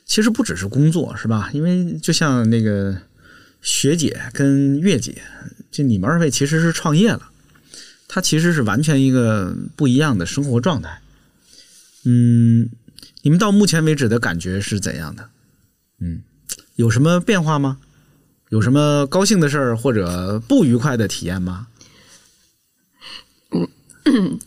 [0.05, 1.49] 其实不只是工作，是吧？
[1.51, 2.97] 因为就像那个
[3.61, 5.21] 学姐跟月姐，
[5.69, 7.29] 就你们二位其实是创业了，
[8.07, 11.01] 它其实是完全一个不一样的生活状态。
[12.05, 12.69] 嗯，
[13.23, 15.29] 你们到目前为止的感觉是怎样的？
[15.99, 16.21] 嗯，
[16.77, 17.79] 有什么变化吗？
[18.47, 21.67] 有什么高兴的事儿或者不愉快的体验吗？
[24.05, 24.39] 嗯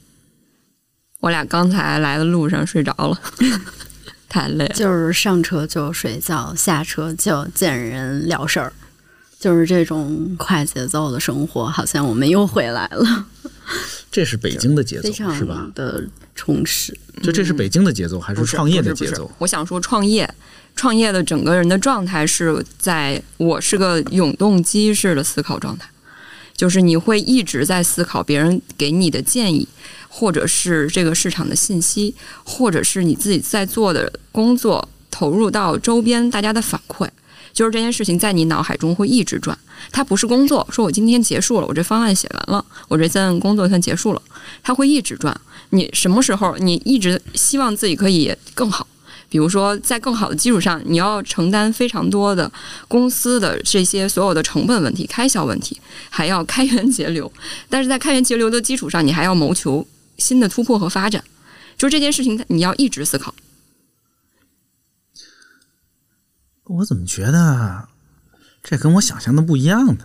[1.20, 3.20] 我俩刚才来的路上睡着了，
[4.28, 4.74] 太累了。
[4.74, 8.72] 就是上车就睡觉，下车就见人聊事儿，
[9.38, 13.26] 就是这种快节奏的生活，好像我们又回来了，
[14.12, 15.68] 这是北京的节奏是吧？
[15.74, 16.04] 的
[16.34, 16.96] 充实。
[17.20, 19.28] 就这是北京的节奏还是创业的节奏？
[19.38, 20.32] 我想说，创业，
[20.76, 25.88] 创业的整个人的状态是在我是个永动机式的思考状态，
[26.58, 29.68] 就是你会一直在思考别人给你的建议，
[30.08, 37.08] 或者是这个市场的信息，或者是你自己在做的工作投入到周边大家的反馈。
[37.52, 39.56] 就是这件事情在你脑海中会一直转，
[39.92, 40.66] 它不是工作。
[40.70, 44.22] 说我今天结束了，我这方案写完了，我这件工作算结束了，
[44.62, 45.40] 它会一直转。
[45.70, 48.84] 你什么时候你一直希望自己可以更好？
[49.28, 52.50] 比如说，在更好的基础上，你要承担非常多的
[52.86, 57.30] 公司的这些所有的成本问题、开销问题，还要开源节流。
[57.68, 59.86] 但是在开源节流的基础上，你还要谋求
[60.16, 61.22] 新的突破和发展。
[61.76, 63.34] 就是这件事情，你要一直思考。
[66.64, 67.88] 我怎么觉得
[68.62, 70.04] 这跟我想象的不一样呢？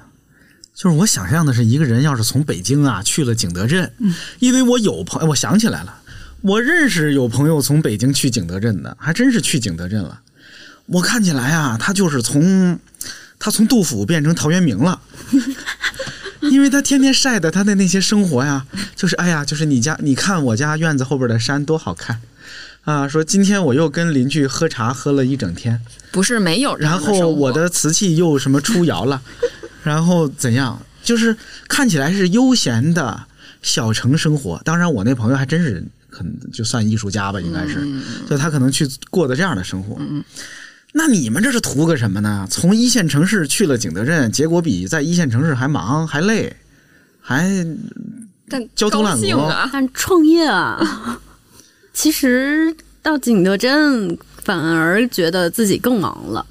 [0.76, 3.94] 就是我想象的是一个人要是从北京啊去了景德镇，
[4.40, 6.02] 因为我有朋，我想起来了，
[6.44, 10.20] 我认识有朋友从北京去景德镇的，还真是去景德镇了。
[10.88, 12.78] 我看起来啊，他就是从
[13.40, 15.02] 他从杜甫变成陶渊明了。
[16.52, 22.20] 因为他天天晒的他的那些生活呀，就是哎呀，就是你家，你看我家院子后边的山多好看，
[22.84, 25.80] 啊，说今天我又跟邻居喝茶喝了一整天，
[26.12, 29.22] 不是没有然后我的瓷器又什么出窑了，
[29.84, 30.86] 然后怎样？
[31.02, 31.38] 就是
[31.70, 33.24] 看起来是悠闲的
[33.62, 34.62] 小城生活。
[34.66, 37.86] 当然，我那朋友还真是很就算艺术家吧，应该是，
[38.30, 39.98] 就他可能去过的这样的生活。
[40.94, 42.48] 那你们这是图个什么呢？
[42.52, 46.56] 从一线城市去了景德镇，结果比在一线城市还忙还累，
[47.20, 47.66] 还
[48.48, 51.20] 但焦头烂额但创业啊，
[51.94, 56.46] 其实到景德镇反而觉得自己更忙了，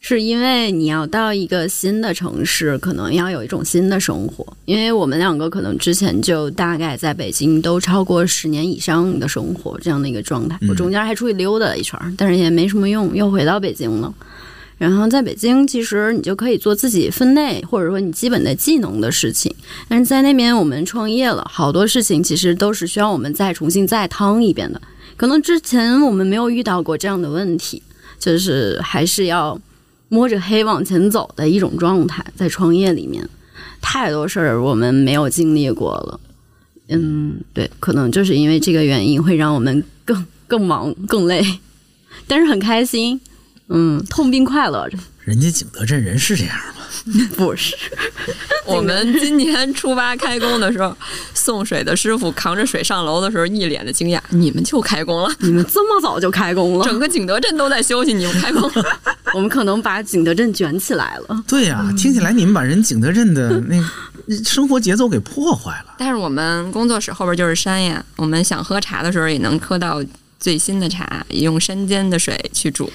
[0.00, 4.46] 是因为你要到一个新的城市，可能要有一种新的生活。
[4.64, 14.14] 因为我们两个可能之前就大概在北京都超过十年以上的生活这样的一个状态，我中间还出去溜达了一圈儿，但是也没什么用，又回到北京了。
[14.78, 19.52] 然后在北京，其实你就可以做自己分内或者说你基本的技能的事情，
[19.88, 24.80] 但是在那边我们创业了，好多事情其实都是需要我们再重新再趟一遍的。
[25.16, 27.82] 可能之前我们没有遇到过这样的问题，
[28.20, 29.60] 就是还是要
[30.08, 33.28] 摸着黑往前走的一种状态，在创业里面，
[33.80, 36.20] 太多事儿我们没有经历过了。
[36.88, 41.44] 嗯，对，可能就是因为这个原因，会让我们更更忙更累，
[42.26, 43.20] 但是很开心。
[43.68, 44.96] 嗯，痛并快乐着，
[45.28, 46.82] 人家景德镇人是这样吗？
[47.36, 47.76] 不是？
[48.64, 50.96] 我们今年初八开工的时候，
[51.34, 55.30] 送水的师傅扛着水上楼的时候，一脸的惊讶：“你们就开工了？
[55.40, 56.84] 你们这么早就开工了？
[56.86, 58.98] 整个景德镇都在休息，你们开工了？
[59.34, 61.44] 我们可能把景德镇卷起来了。
[61.46, 63.76] 对呀、听起来你们把人景德镇的那
[64.42, 65.94] 生活节奏给破坏了。
[65.98, 70.02] 但是我们工作室后边就是山呀，我们想喝茶的时候也能喝到
[70.40, 72.90] 最新的茶，用山间的水去煮。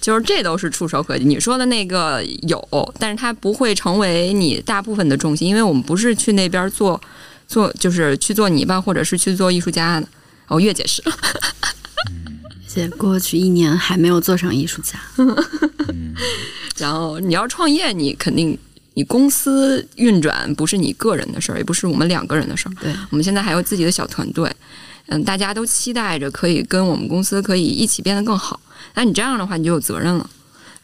[0.00, 1.24] 就是这都是触手可及。
[1.24, 7.00] 你说的那个有，但是它不会成为你大部分的重心，因为我们不是去那边做
[7.46, 10.08] 做，就是去做泥巴或者是去做艺术家的。
[10.48, 11.02] 哦，越解释，
[12.66, 14.98] 且过去一年还没有做上艺术家，
[16.78, 18.56] 然后你要创业，你肯定
[18.94, 22.72] 你公司运转不是你个人的事儿，也不是我们两个人的事儿。
[22.80, 24.50] 对，我们现在还有自己的小团队，
[25.08, 28.60] 嗯，大家都期待着可以跟我们公司可以一起变得更好。
[28.94, 30.28] 那你这样的话，你就有责任了。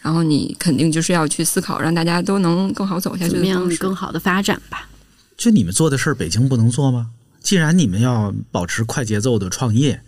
[0.01, 3.67] 然后你肯定就是要去思考，让大家都能更好走下去怎么样。
[3.77, 4.89] 更好的发展吧。
[5.37, 7.11] 就你们做的事儿，北京不能做吗？
[7.41, 10.03] 既然你们要保持快节奏的创业，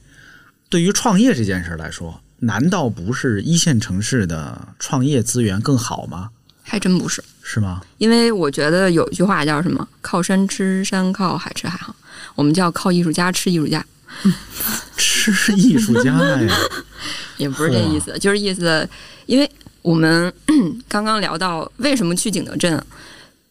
[0.69, 6.31] 对于创业这件事儿来说，难道不是一线城市的创业资源更好吗？
[6.63, 7.83] 还真不是，是吗？
[7.99, 11.95] 因为我觉得有一句话叫什么“靠山吃山，靠海吃海”哈，
[12.35, 13.85] 我们叫靠艺术家吃艺术家，
[14.97, 16.57] 吃艺术家呀，
[17.37, 18.89] 也不是这意思，就是意思，
[19.27, 19.51] 因为
[19.83, 20.33] 我们
[20.89, 22.83] 刚刚聊到为什么去景德镇，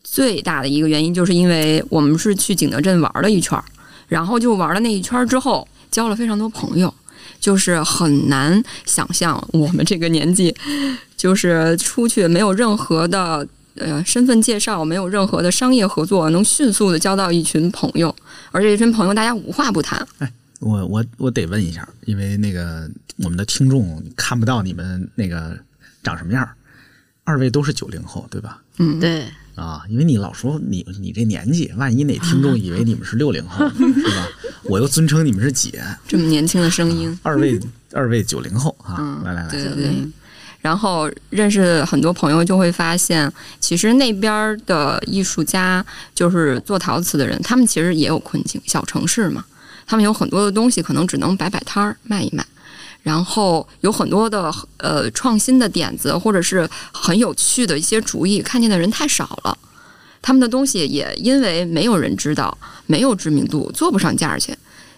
[0.03, 3.63] 最大的一个原因就是因为我们是去景德镇玩了一圈儿，
[4.07, 6.93] 然后就玩了那一圈儿之后，交了非常多朋友，
[7.39, 10.55] 就是很难想象我们这个年纪，
[11.17, 13.47] 就是出去没有任何的。
[13.77, 18.15] 呃，身份介绍没有任何的商业合作，能迅速的交到一群朋友，
[18.51, 20.07] 而这一群朋友大家无话不谈。
[20.65, 25.55] 我我我得问一下，因为那个我们的听众看不到你们那个
[26.01, 26.55] 长什么样儿，
[27.23, 28.59] 二位都是九零后对吧？
[28.79, 33.83] 嗯，对，啊，因为你老说你你这年纪，万一哪听众以为你们是六零后， 是
[34.15, 34.27] 吧？
[34.63, 37.59] 我又尊称你们是姐，这么年轻的声音，二位
[37.93, 40.07] 二位九零后啊，嗯，来来来，对对对。
[40.61, 48.59] 然后认识很多朋友，就会发现，其实那边的艺术家，就是做陶瓷的人，他们其实也有困境。
[48.65, 49.45] 小城市嘛，
[49.87, 52.45] 他们有很多的东西可能只能摆摆摊儿卖一卖，
[53.03, 59.57] 然后有很多的呃创新的点子，或者是很有趣的一些主意，看见的人太少了。
[60.21, 64.55] 他们的东西也因为没有人知道，没有知名度，做不上价去。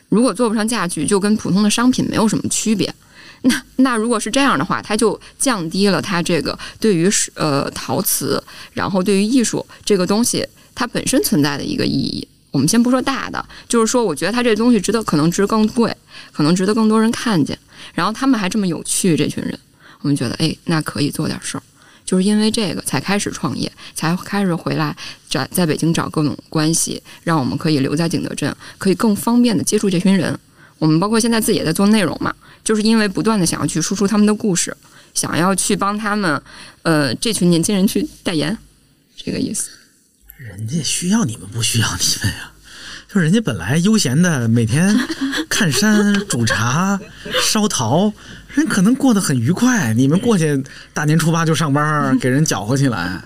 [0.07, 2.93] 如果做不上价去，就跟普通的商品没有什么区别。
[3.41, 12.25] 那那如果是这样的话，它就降低了它这个对于呃陶瓷，然后对于艺术这个东西它本身存在的一个意义。
[12.57, 15.95] 我们先不说大的，就是说，我觉得他这东西值得，可能值更贵，
[16.33, 17.55] 可能值得更多人看见。
[17.93, 19.59] 然后他们还这么有趣，这群人，
[20.01, 21.61] 我们觉得，哎，那可以做点事儿。
[22.03, 24.97] 就是因为这个才开始创业，才开始回来
[25.29, 30.35] 找在北京找各种关系，让我们可以留在景德镇，可以更方便的接触这群人。
[30.79, 34.75] 我们包括现在自己也在做内容嘛，就是因为不断的想要去输出他们的故事，
[35.13, 36.41] 想要去帮他们，
[36.81, 38.57] 呃，这群年轻人去代言，
[39.15, 39.69] 这个意思。
[40.37, 42.51] 人家需要你们，不需要你们呀。
[43.07, 44.95] 就是人家本来悠闲的，每天
[45.49, 46.99] 看山、 煮茶、
[47.41, 48.13] 烧陶，
[48.53, 49.93] 人可能过得很愉快。
[49.93, 53.23] 你们过去大年初八就上班，给人搅和起来。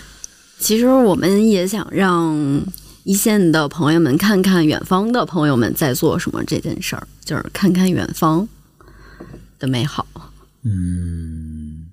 [0.58, 2.36] 其实我们也想让
[3.04, 8.46] 一线的朋友们看看远方的朋友们在做什么这件事儿，就是看看远方，
[9.58, 10.06] 的美好。
[10.62, 11.86] 嗯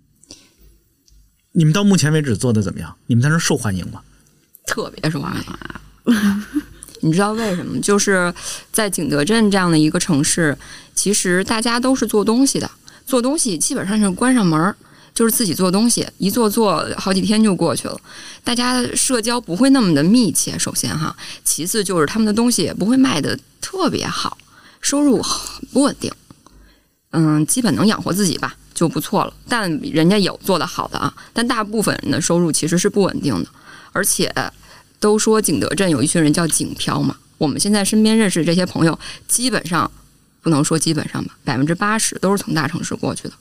[1.54, 2.96] 你们到目前为止做的怎么样？
[3.06, 4.02] 你们在那儿受欢迎吗？
[4.68, 6.14] 特别受欢迎。
[7.00, 7.80] 你知道为什么？
[7.80, 8.34] 就是
[8.72, 10.58] 在景德镇这样的一个城市，
[10.94, 12.70] 其实大家都是做东西的，
[13.06, 14.76] 做东西基本上是关上门儿，
[15.14, 18.00] 就是自己做东西，一做做好几天就过去了。
[18.44, 24.38] 大家社交不会那么的密切，首先哈，其次就是他们的东西也不会卖的特别好，
[24.82, 25.24] 收入
[25.72, 26.12] 不稳定。
[27.12, 29.34] 嗯，基本能养活自己吧，就不错了。
[29.48, 33.50] 但人家有做得好的啊，但大部分人的收入其实是不稳定的，
[33.98, 34.32] 而且
[35.00, 37.18] 都说景德镇有一群人叫景漂嘛。
[37.40, 39.90] 我们现在身边认识这些朋友，基本上
[40.44, 43.34] 不能说基本上吧，百分之八十都是从大城市过去的。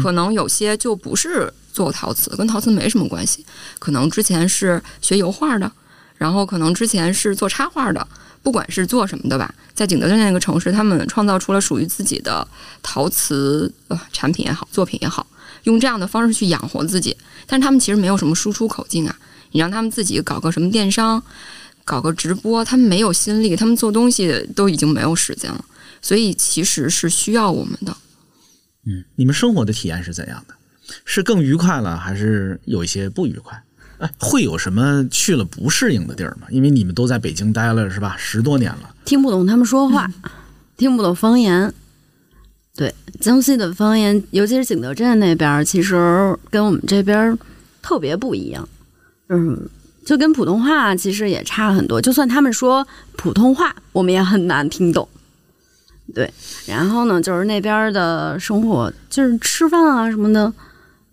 [0.00, 3.44] 可能有些就不是做陶瓷，跟陶瓷没什么关系，
[3.80, 5.70] 可能之前是学油画的，
[6.16, 8.06] 然后可能之前是做插画的，
[8.42, 12.46] 不管是做什么的吧，在景德镇那个城市，他们创造出了属于自己的
[12.84, 15.26] 陶瓷呃产品也好，作品也好，
[15.64, 17.16] 用这样的方式去养活自己。
[17.46, 19.16] 但是他们其实没有什么输出口径啊，
[19.52, 21.22] 你让他们自己搞个什么电商，
[21.84, 25.64] 搞个直播，他们没有心力，他们做东西都已经没有时间了，
[26.00, 27.96] 所以其实是需要我们的。
[28.86, 30.54] 嗯你们生活的体验是怎样的？
[31.04, 33.62] 是更愉快了，还是有一些不愉快？
[33.98, 36.46] 哎，会有什么去了不适应的地儿吗？
[36.50, 38.94] 因为你们都在北京待了是吧，十多年了。
[39.04, 40.08] 听不懂他们说话，
[40.76, 41.74] 听不懂方言。
[42.76, 47.36] 对，江西的方言，尤其是景德镇那边，其实跟我们这边
[47.82, 48.68] 特别不一样。
[49.28, 49.68] 嗯，
[50.04, 52.00] 就跟普通话其实也差很多。
[52.00, 52.86] 就算他们说
[53.16, 55.08] 普通话，我们也很难听懂。
[56.14, 56.32] 对，
[56.66, 60.50] 然后呢，就是那边的生活，就是吃饭啊什么的，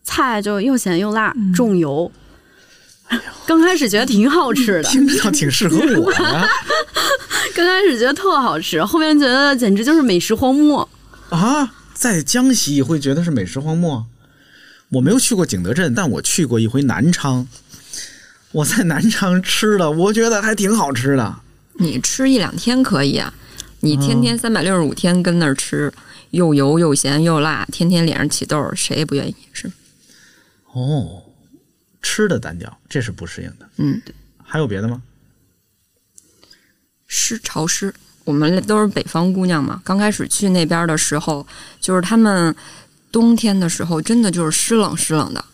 [0.03, 2.09] 菜就又咸又辣，重油。
[3.45, 6.47] 刚开始觉得挺好吃的， 听着倒挺适合我呀。
[7.53, 10.87] 刚开始觉得特好吃，后面觉得简直就是美食荒漠。
[11.29, 14.05] 啊，在江西会觉得是美食荒漠。
[14.89, 17.47] 我没有去过景德镇，但我去过一回南昌。
[18.55, 21.35] 我在南昌吃的，我觉得还挺好吃的。
[21.73, 23.33] 你吃一两天可以啊，
[23.81, 25.91] 你天天三百六十五天跟那儿吃，
[26.29, 29.69] 又油又咸又辣，天天脸上起痘儿，谁也不愿意是。
[30.71, 31.21] 哦，
[32.01, 33.67] 吃的单调，这是不适应的。
[33.75, 34.01] 嗯，
[34.41, 35.01] 还有别的吗？
[37.07, 37.93] 湿潮湿。
[38.23, 41.45] 我们都是北方姑娘嘛，刚开始去那边的时候，
[41.81, 42.55] 就是他们
[43.11, 45.45] 冬天的时候，真的就是湿冷湿冷的，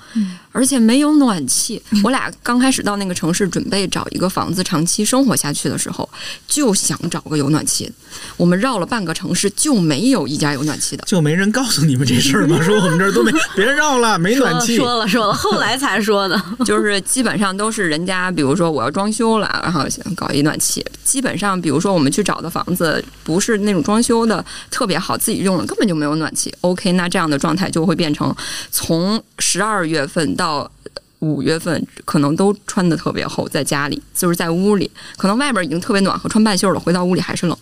[0.51, 1.81] 而且没有暖气。
[2.03, 6.07] 我俩刚开始到那个城市，准备找一个房子长期生活下去的时候，
[6.47, 7.91] 就想找个有暖气的。
[8.37, 11.03] 我们绕了半个城市，就没有一家有暖气的。
[11.07, 12.59] 就没人告诉你们这事儿吗？
[12.63, 14.75] 说我们这儿都没，别绕了，没暖气。
[14.77, 16.41] 说了说了，后来才说的。
[16.65, 20.85] 就是基本上都是人家，比如说我要装修了，然后想搞一暖气。
[21.03, 26.53] 基本上，比如说我们去找的房子，不是那种装修的特别好，自己用了根本就没有暖气。
[26.61, 28.33] OK，那这样的状态就会变成
[28.69, 30.71] 从十二月份到
[31.19, 37.55] 五月份，可能都穿的特别厚，在家里就是在屋里，可能外边已经特别暖和，穿半袖了，回到屋里还是冷，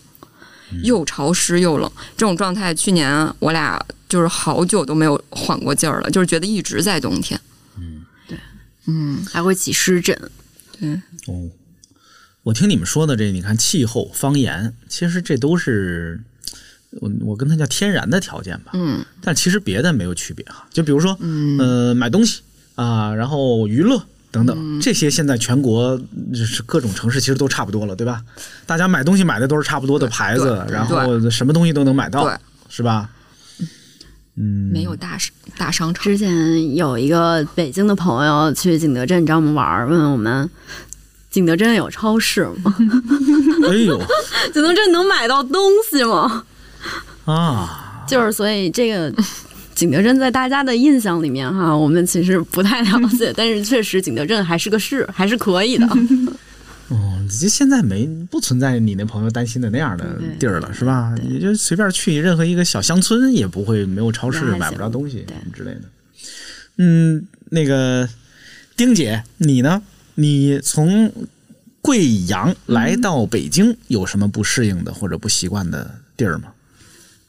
[0.82, 1.92] 又潮湿又冷。
[2.16, 7.38] 这种状态，去年我俩就是好久都没有缓过劲儿了，就是觉得一直在冬天。
[7.76, 8.38] 嗯，对，
[8.86, 10.18] 嗯还会起湿疹。
[10.78, 10.94] 对，
[11.26, 11.50] 哦，
[12.44, 16.18] 我听你们说的这，你看气候、方言，其实这都是
[16.92, 18.70] 我我跟他叫天然的条件吧。
[18.72, 20.66] 嗯，但其实别的没有区别哈。
[20.72, 21.14] 就比如说，
[21.58, 22.40] 呃，买东西
[22.74, 25.98] 啊，然后娱乐等等，这些现在全国
[26.32, 28.22] 就是各种城市其实都差不多了，对吧？
[28.66, 32.30] 大家买东西买的都是差不多的牌子，然后什么东西都能买到，
[32.68, 33.08] 是吧？
[34.36, 36.04] 嗯，没有大商大商场。
[36.04, 40.48] 之前有一个北京的朋友去景德镇找我们玩儿，问我们
[41.28, 42.74] 景德镇有超市吗？
[43.68, 43.98] 哎呦
[44.54, 46.44] 景德镇能买到东西吗？
[47.26, 49.12] 啊，就是所以这个
[49.80, 55.86] 景德镇在大家的印象里面哈， 我们其实不太了解， 但是确实景德镇还是个市，还是可以的。
[56.88, 61.14] 哦，就现在没不存在你那朋友担心的那样的地儿了，是吧？
[61.26, 65.82] 你就随便去任何一个小乡村，也不会没有超市买不着东西之类的。
[66.76, 68.06] 嗯，那个
[68.76, 69.82] 丁姐，你呢？
[70.16, 71.10] 你从
[71.80, 76.52] 贵阳来到北京，有什么不适应的或者不习惯的地儿吗？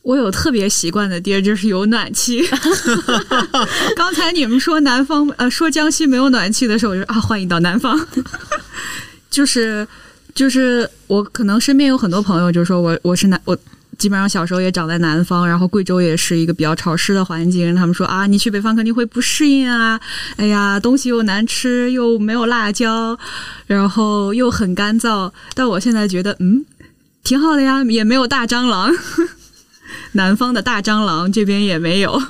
[0.03, 2.41] 我有特别习惯的地儿，就是有暖气。
[3.95, 8.07] 刚才你们说南方，呃，说江西没有暖气的时候，我就啊，欢迎到南方。
[9.29, 9.87] 就是
[10.33, 13.57] 就是我可能身边有很多朋友，就说我我是南我。
[13.97, 17.75] 基本上小时候也长在南方，然后贵州也是一个比较潮湿的环境。
[17.75, 19.99] 他们说啊，你去北方肯定会不适应啊，
[20.37, 23.15] 哎呀，东西又难吃，又没有辣椒，
[23.67, 25.31] 然后又很干燥。
[25.53, 26.65] 但我现在觉得，嗯，
[27.23, 28.91] 挺好的呀，也没有大蟑螂。
[30.13, 32.21] 南方的大蟑螂，这边也没有。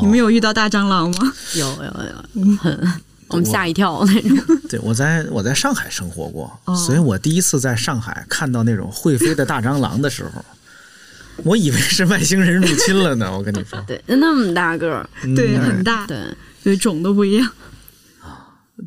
[0.00, 1.32] 你们有遇到大蟑螂吗？
[1.54, 2.92] 有有有，很
[3.28, 4.60] 我们吓一跳那种。
[4.68, 10.44] 对我在我在上海生活过，哦所以我第一次在上海看到那种会飞的大蟑螂的时候，
[11.44, 13.30] 我以为是外星人入侵了呢。
[13.36, 16.18] 我跟你说，对，那么大个儿，对，嗯很大，对，
[16.62, 17.50] 对，种都不一样。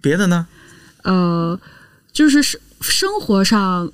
[0.01, 0.47] 别的呢？
[1.03, 1.59] 呃，
[2.13, 3.91] 就是生生活上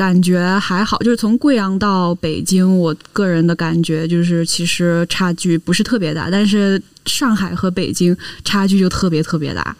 [0.00, 9.76] 感觉还好，就是从贵阳到北京，我个人的感觉就是其实差距不是特别大，但是上海和北京差距就特别特别大。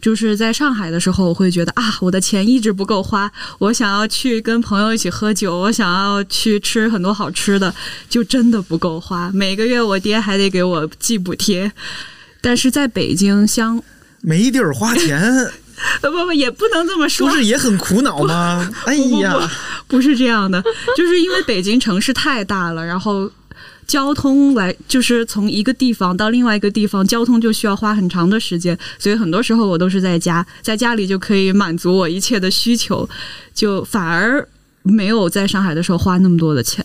[0.00, 7.74] 就是在上海的时候，我会觉得啊，我的钱一直不够花，我想要去跟朋友一起喝酒，我想要去吃很多好吃的，
[8.08, 9.32] 就真的不够花。
[9.34, 11.72] 每个月我爹还得给我寄补贴，
[12.40, 13.82] 但是在北京相
[14.20, 15.50] 没地儿花钱，
[16.02, 18.70] 呃不不也不能这么说，不是也很苦恼吗？
[18.86, 19.50] 哎呀，
[19.86, 20.62] 不是这样的，
[20.96, 23.30] 就是因为北京城市太大了，然后
[23.86, 33.08] 交通来就是从一个地方到另外一个地方，交通就需要花很长的时间，所以很多时候我都是在家，在家里就可以满足我一切的需求，
[33.54, 34.46] 就反而
[34.82, 36.84] 没有在上海的时候花那么多的钱，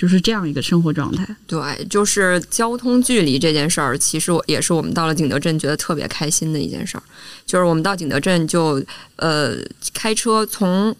[0.00, 1.26] 就是这样一个生活状态。
[1.46, 7.02] 对，就是交通距离这件事儿，其实我也是我们到了景德镇觉得特别开心的一件事儿。
[7.44, 8.82] 就是我们到景德镇就
[9.16, 9.56] 呃
[9.92, 10.96] 开车从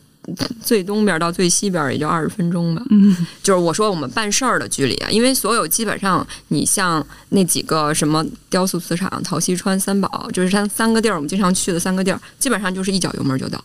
[0.62, 2.82] 最东边到最西边也就二十分钟吧。
[2.90, 13.64] 嗯，就是我说我们办事儿的距离啊，因为所有基本上你像那几个什么雕塑瓷厂、陶溪川、三宝，就是三三个地儿，我们经常去的三个地儿，基本上就是一脚油门就到，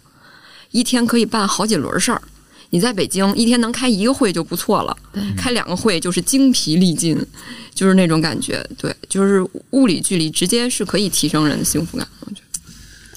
[0.71, 2.21] 一天可以办好几轮事儿。
[2.75, 4.97] 你在北京一天能开一个会就不错了，
[5.37, 7.17] 开两个会就是精疲力尽，
[7.73, 8.61] 就是那种感觉。
[8.77, 12.05] 对，就是物理距离直接是可以提升人的幸福感。
[12.19, 12.59] 我觉得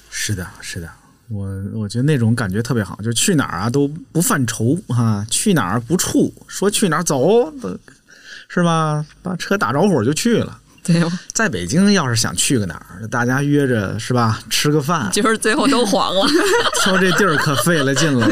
[0.09, 0.89] 是的，是的，
[1.27, 7.53] 我我觉得那种感觉特别好，就去哪儿啊都不犯愁哈、去哪儿不怵，说去哪儿走，
[8.47, 9.05] 是吧？
[9.21, 10.57] 把车打着火就去了。
[10.91, 14.39] 对， 在北京要是想去个哪儿，大家约着是吧？
[14.49, 16.27] 吃个饭，就是最后都黄了。
[16.83, 18.27] 说这地儿可费了劲了？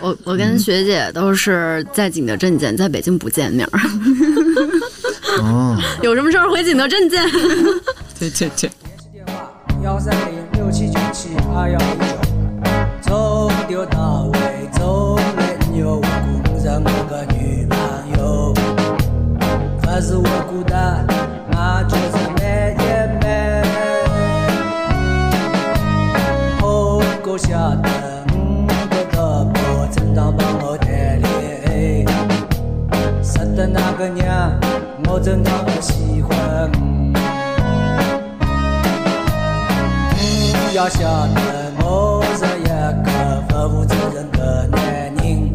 [0.00, 3.80] 我我跟学姐都是在景德镇见，在北京不见面儿。
[5.40, 7.28] 哦， 有什么事儿回景德镇见。
[8.18, 8.70] 对对对，
[9.82, 12.16] 幺三零六七九七二幺一九，
[13.02, 15.16] 从头到尾从
[15.72, 16.08] 没有过
[16.64, 17.78] 任何个女朋
[18.18, 18.54] 友。
[19.82, 21.06] 可是我孤单，
[27.36, 27.88] 下的
[28.34, 28.72] 五个
[29.12, 32.06] 的破正当帮我带领。
[33.22, 34.58] 识得那个娘，
[35.08, 36.70] 我真的很喜欢。
[40.74, 42.64] 要晓得我是一
[43.04, 45.50] 个不负责任的男人，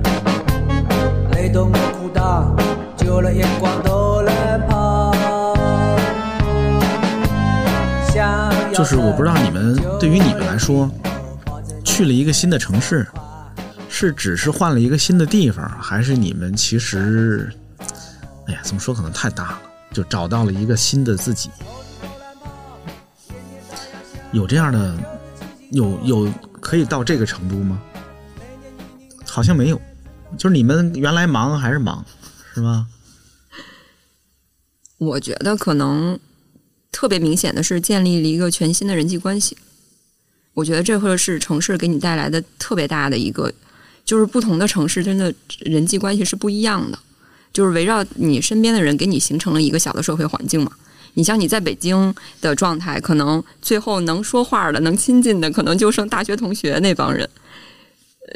[1.33, 2.53] 累到我裤裆
[2.97, 4.31] 揪了一光都能
[4.67, 5.15] 跑。
[8.73, 10.89] 就是我不知道你们对于你们来说，
[11.91, 13.05] 去了一个新的城市，
[13.89, 17.51] 是只是换了一个新的地方，还是你们其实，
[18.47, 19.61] 哎呀，怎么说可能太大了，
[19.91, 21.49] 就找到了一个新的自己？
[24.31, 24.97] 有这样的，
[25.71, 27.79] 有有可以到这个程度吗？
[29.27, 29.79] 好像没有，
[30.37, 32.03] 就是你们原来忙还是忙，
[32.55, 32.87] 是吧？
[34.97, 36.17] 我觉得可能
[36.89, 39.57] 特别明显的是建立了一个全新的人际关系。
[40.61, 43.51] 我觉得这会是城市给你带来的特别大的一个，
[44.05, 46.99] 就是不同的城市真的人际关系是不一样的，
[47.51, 50.71] 就是围绕你身边的人给你形成了一个小的社会环境嘛。
[51.15, 57.27] 你像你在北京的状态，可能最后能说话的、能亲近的，可能就剩大学同学那帮人，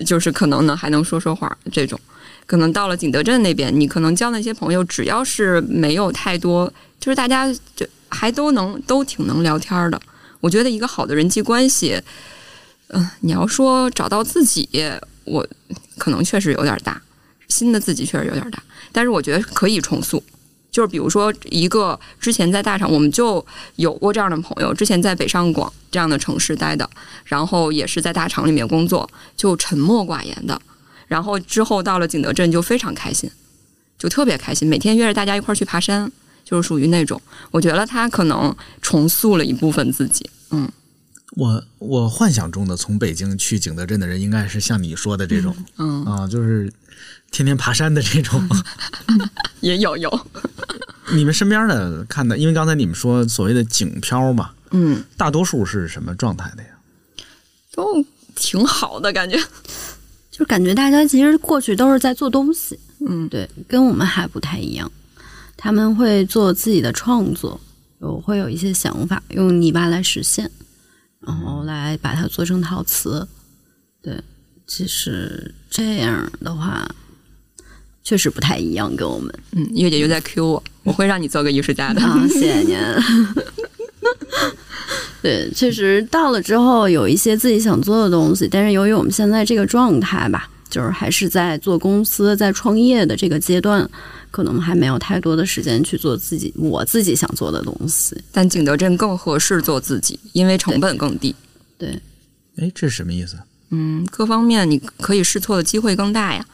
[0.04, 2.00] 就是可能呢还能说说话这种。
[2.48, 10.02] 可能到了景德镇那边，你可能交那些朋友，只要是没有太多，就是大家就还都能都挺能聊天的。
[10.42, 12.02] 我觉得一个好的人际关系，
[12.90, 14.68] 嗯、你要说找到自己，
[15.24, 15.48] 我
[15.98, 17.02] 可能确实有点大，
[17.48, 18.62] 新的自己确实有点大，
[18.92, 20.24] 但是我觉得可以重塑。
[20.72, 23.44] 就是比如说，一个之前在大厂我们就
[23.78, 26.90] 有过这样的朋友，之前在北上广这样的城市待的，
[27.24, 30.62] 然后也是在大厂里面工作，就沉默寡言的，
[31.08, 33.32] 然后之后到了景德镇就非常开心，
[33.98, 36.12] 就特别开心，每天约着大家一块儿去爬山，
[36.46, 37.20] 就是属于那种，
[37.52, 40.72] 我觉得他可能重塑了一部分自己，嗯，
[41.32, 46.72] 我我幻想中的从北京去景德镇的人，应该是像你说的这种，嗯啊，就是
[47.32, 48.48] 天天爬山的这种。
[49.62, 50.28] 也有有，
[51.14, 56.70] 你们身边的看的，因为刚才你们说所谓的景漂嘛，嗯，大多数是什么状态的呀？
[57.74, 59.42] 都挺好的感觉，
[60.30, 64.92] 就感觉大家其实过去都是在做东西，嗯，对，跟我们还不太一样。
[65.58, 67.60] 他们会做自己的创作，
[68.02, 70.52] 有会有一些想法，用泥巴来实现，
[71.22, 73.28] 然后来把它做成陶瓷。
[74.02, 74.22] 对，
[74.68, 76.88] 其实这样的话，
[78.04, 82.02] 确实不太一样，跟我们嗯，月姐又在 Q 我，我会让你做个艺术家的。
[82.02, 82.78] 啊，谢谢您。
[85.24, 93.90] 对，确实到了之后有一些自己想做的东西，但是由于我们现在这个状态吧，就是还是在做公司、在创业的这个阶段，
[94.30, 98.14] 可能还没有太多的时间去做自己我自己想做的东西。
[98.30, 101.34] 但景德镇更合适做自己，因为成本更低。
[101.78, 101.98] 对，
[102.58, 103.38] 哎，这是什么意思？
[103.70, 106.46] 嗯，各方面你可以试错的机会更大呀。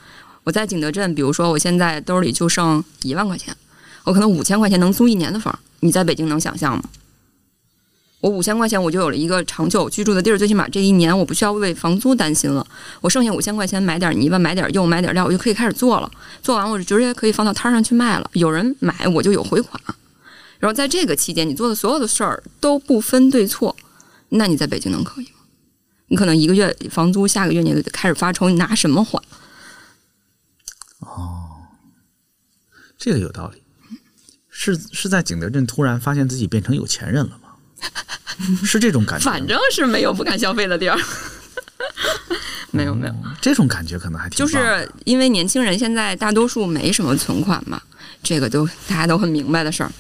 [0.44, 3.56] 我在景德镇，比如说我现在兜里就剩一万块钱，
[4.04, 6.84] 我可能五千块钱能租一年的房，你在北京能想象吗？
[8.22, 12.66] 我五千块钱我就有了一个长久居住的地儿，最起码这一年我不需要为房租担心了。
[13.02, 16.10] 我剩下五千块钱买点泥巴，买点釉，买点料，我就可以开始做了。
[16.42, 19.82] 做完我就直接可以放到摊上去卖了，有人买我就有回款。
[20.60, 23.76] 然后在这个期间，你做的所有的事儿都不分对错，
[24.30, 25.40] 那你在北京能可以吗？
[26.08, 29.20] 你可能一个月房租，下个月你就开始发愁，你拿什么还？
[31.00, 31.48] 哦
[33.00, 33.64] 这个有道理。
[34.50, 37.40] 是是在景德镇突然发现自己变成有钱人了？
[38.64, 39.26] 是这种感觉？
[39.26, 40.98] 反正是没有不敢消费的地儿。
[42.72, 47.82] 没有没有，这种感觉可能还挺就是因为年轻人现在大多数没什么存款嘛，
[48.24, 49.92] 这个都大家都很明白的事儿。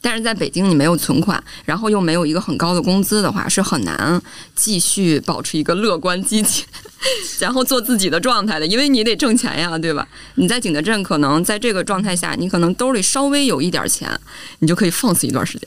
[0.00, 4.20] 但是在北京，你没有存款，然后又没有一个很高的工资的话，是很难
[4.54, 6.64] 继续保持一个乐观积极，
[7.40, 10.06] 然后做自己的状态的，因为你得挣钱呀，对吧？
[10.34, 14.20] 你在景德镇，可能在这个状态下，你可能兜里稍微有一点钱，
[14.58, 15.66] 你就可以放肆一段时间。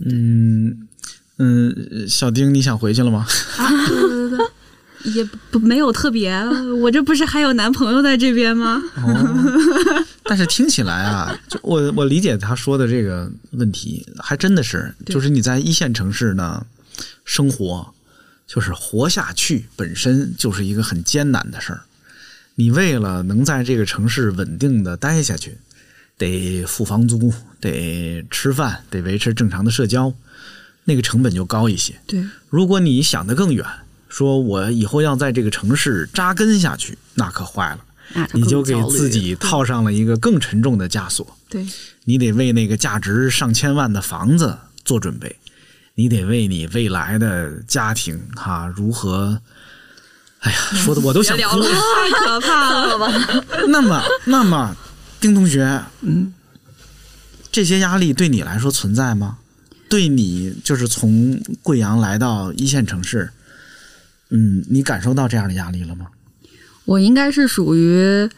[0.00, 0.88] 嗯
[1.38, 3.26] 嗯，小丁，你想回去了吗？
[3.58, 6.32] 啊，对对对，也不没有特别，
[6.80, 8.82] 我这不是还有男朋友在这边吗？
[8.96, 16.64] 哦，但是听起来啊，就我我理解他说的这个问题，还真的是，就是你在一线城市呢
[17.24, 17.92] 生活，
[18.46, 21.82] 就是活下去本身就是一个很艰难的事儿。
[22.56, 25.58] 你为了能在这个城市稳定的待下去，
[26.18, 30.12] 得付房租，得吃饭，得维持正常的社交，
[30.84, 31.94] 那个成本就高一些。
[32.06, 33.64] 对，如果你想得更远，
[34.08, 37.78] 说我以后要在这个城市扎根下去，那可坏了。
[38.32, 41.26] 你就给自己套上了一个更沉重的枷锁。
[41.48, 41.66] 对，
[42.04, 45.34] 你得为那个价值上千万的房子做准备，
[45.94, 49.40] 你得为你未来的家庭哈、如何？
[50.40, 51.62] 哎呀，说的我都想哭。
[51.64, 53.10] 太可怕了吧？
[53.68, 54.76] 那么，那么，
[55.24, 56.34] 丁同学，嗯，
[57.50, 59.38] 这些压力对你来说存在吗？
[59.88, 63.30] 对你就是从贵阳来到一线城市，
[64.28, 66.08] 嗯，你感受到这样的压力了吗？
[66.84, 68.28] 我应该是属于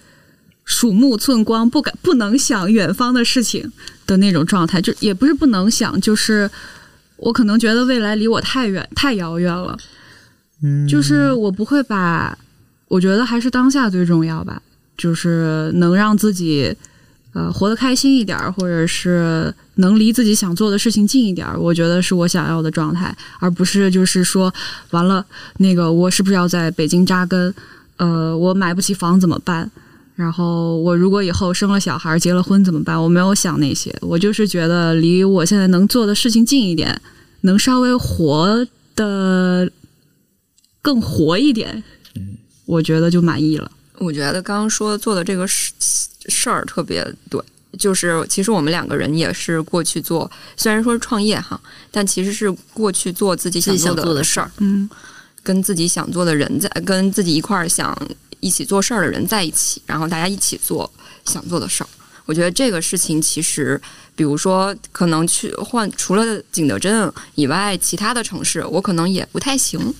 [0.64, 3.72] 鼠目寸光，不敢不能想远方的事情
[4.06, 6.48] 的那种状态，就也不是不能想，就是
[7.16, 9.76] 我可能觉得未来离我太远太遥远了，
[10.62, 12.38] 嗯，就是我不会把，
[12.86, 14.62] 我觉得还是当下最重要吧，
[14.96, 16.74] 就是能让自己
[17.32, 24.52] 呃活得开心一点，或者是能离自己想做的事情近一点，我觉得是我想要的状态，而不是就是说
[24.90, 25.24] 完了
[25.58, 27.54] 那个我是不是要在北京扎根？
[27.96, 29.70] 呃，我买不起房怎么办？
[30.14, 33.02] 然后我如果以后生了小孩、结了婚怎么办？
[33.02, 36.98] 我没有想那些，我就是觉得离我现在能做的事情近一点，
[37.42, 39.70] 能稍微活的
[40.80, 41.82] 更活一点，
[42.64, 43.70] 我觉得就满意了。
[43.98, 45.72] 我觉得刚刚说做的这个事
[46.28, 47.40] 事儿特别对，
[47.78, 54.88] 就是其实我们两个人也是过去做，虽然说是创业哈，但其实是过去做自己想做的事儿，嗯，
[55.42, 57.96] 跟自己想做的人在，跟自己一块儿想
[58.40, 60.90] 一起做事儿的人在一起，然后大家一起做
[61.24, 61.88] 想做的事儿。
[62.26, 63.80] 我觉得这个事情其实，
[64.16, 69.94] 比如说可能去换除了景德镇以外，其他的城市我可能也不太行。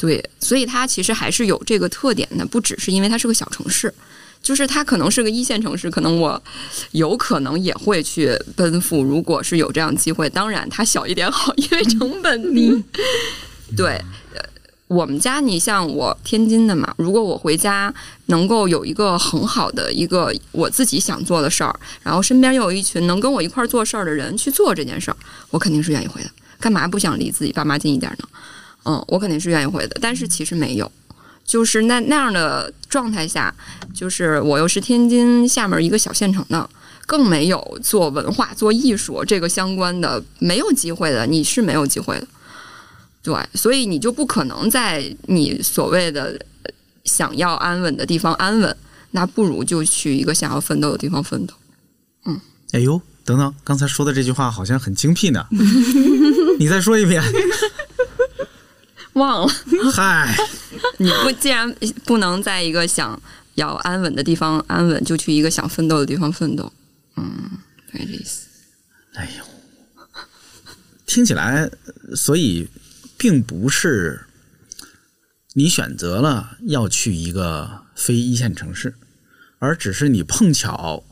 [0.00, 3.92] 对，所以它其实还是有这个特点的，不只是因为它是个小城市，
[4.42, 6.42] 就是它可能是个一线城市，可能我
[6.92, 9.02] 有可能也会去奔赴。
[9.02, 12.82] 如果是有这样机会，当然它小一点好，因为成本低。
[13.76, 14.02] 对，
[14.34, 14.42] 呃，
[14.86, 17.92] 我们家你像我天津的嘛，如果我回家
[18.26, 25.16] 能够有一个很好的一个我自己想做的事儿，然后身边又有一群能跟我一块儿做事儿的人去做这件事儿，
[25.50, 26.30] 我肯定是愿意回的。
[26.58, 28.28] 干嘛不想离自己爸妈近一点呢？
[28.84, 30.90] 嗯，我肯定是愿意回的，但是其实没有。
[31.44, 33.52] 就是那那样的状态下，
[33.92, 36.70] 就是我又是天津下面一个小县城的，
[37.06, 42.26] 更没有做文化、做艺术这个相关的，没有机会的，你是没有机会的。
[43.22, 46.70] 对，所以你就不可能在你所谓的呃
[47.04, 48.76] 想要安稳的地方安稳，
[49.10, 51.54] 那不如就去一个想要奋斗的地方奋斗。
[52.26, 52.40] 嗯
[52.72, 55.44] 哎呦，等等，刚才说的这句话好像很精辟呢，
[56.60, 57.20] 你再说一遍。
[59.14, 59.52] 忘了，
[59.92, 60.34] 嗨，
[60.98, 61.72] 你不既然
[62.04, 63.20] 不能在一个想
[63.54, 66.72] 要安稳的地方安稳，就去一个想奋斗的地方奋斗。
[67.16, 67.50] 嗯，
[67.92, 68.46] 对这意思。
[69.14, 69.44] 哎呦，
[71.06, 71.70] 听起来，
[72.14, 72.68] 所以
[73.18, 74.26] 并不是
[75.54, 78.94] 你选择了要去一个非一线城市，
[79.58, 81.02] 而只是你碰巧，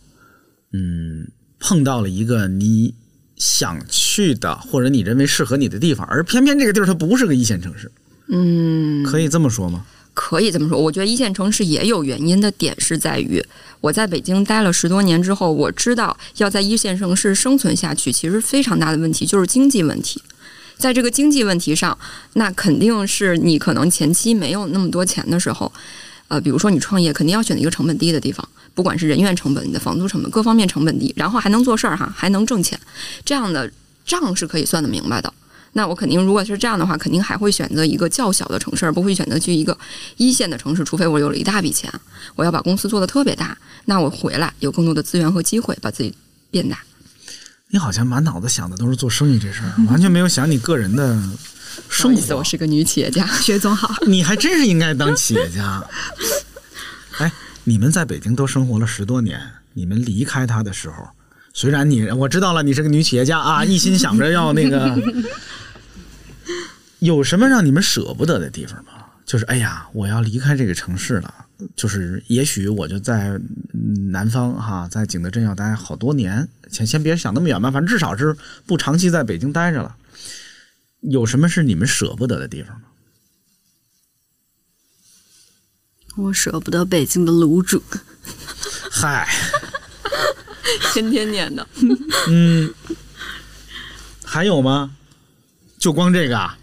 [0.72, 2.94] 嗯，碰到了一个你
[3.39, 7.91] 想去的或者你认为适合你的地方，而偏偏这个地儿它不是个一线城市，
[8.28, 9.84] 嗯，可以这么说吗？
[10.12, 13.41] 可以这么说，我觉得一线城市也有原因的点是在于，
[13.80, 20.20] 我在北京待了十多年之后，我知道要在一线城市生存下去，其实非常大的问题就是经济问题。
[20.76, 21.97] 在这个经济问题上，
[22.32, 25.72] 那肯定是你可能前期没有那么多钱的时候，
[26.29, 32.79] 呃，比如说你创业，肯定要选择一个成本低的地方，不管是人员成本、你的房租成本各方面成本低，然后还能做事儿哈，还能挣钱，
[33.24, 33.70] 这样的
[34.07, 35.33] 账是可以算得明白的。
[35.72, 39.76] 那我肯定，如果是这样的话，肯定还会选择一个较小的城市，而不会选择去一个
[40.16, 40.83] 一线的城市。
[40.83, 41.93] 除非我有了一大笔钱，
[42.35, 46.12] 我要把公司做得特别大，那我回来有更多的资源和机会把自己
[46.51, 46.79] 变大。
[47.70, 51.22] 你好像满脑子想的都是做生意这事儿，完全没有想你个人的
[51.89, 52.45] 生活我。
[52.45, 53.26] 是个女企业家。
[53.41, 55.83] 薛总好，你还真是应该当企业家。
[57.18, 57.33] 哎，
[57.64, 59.41] 你们在北京都生活了十多年，
[59.74, 61.09] 你们离开他的时候，
[61.53, 64.97] 虽然你我知道了，你是个女企业家啊， 一心想着要那个，
[67.01, 68.93] 有什么让你们舍不得的地方吗？
[69.26, 71.35] 就是哎呀，我要离开这个城市了，
[71.76, 73.39] 就是也许我就在
[73.74, 76.49] 嗯南方哈，在景德镇要待好多年。
[76.70, 79.95] 先先别想那么远吧，反正至少是不长期在北京待着了。
[81.01, 82.88] 有什么是你们舍不得的地方吗？
[86.16, 87.80] 我舍不得北京的卤煮，
[88.90, 89.28] 嗨，
[90.92, 91.64] 天天念的，
[92.28, 92.74] 嗯，
[94.24, 94.96] 还有吗？
[95.78, 96.59] 就光这个啊？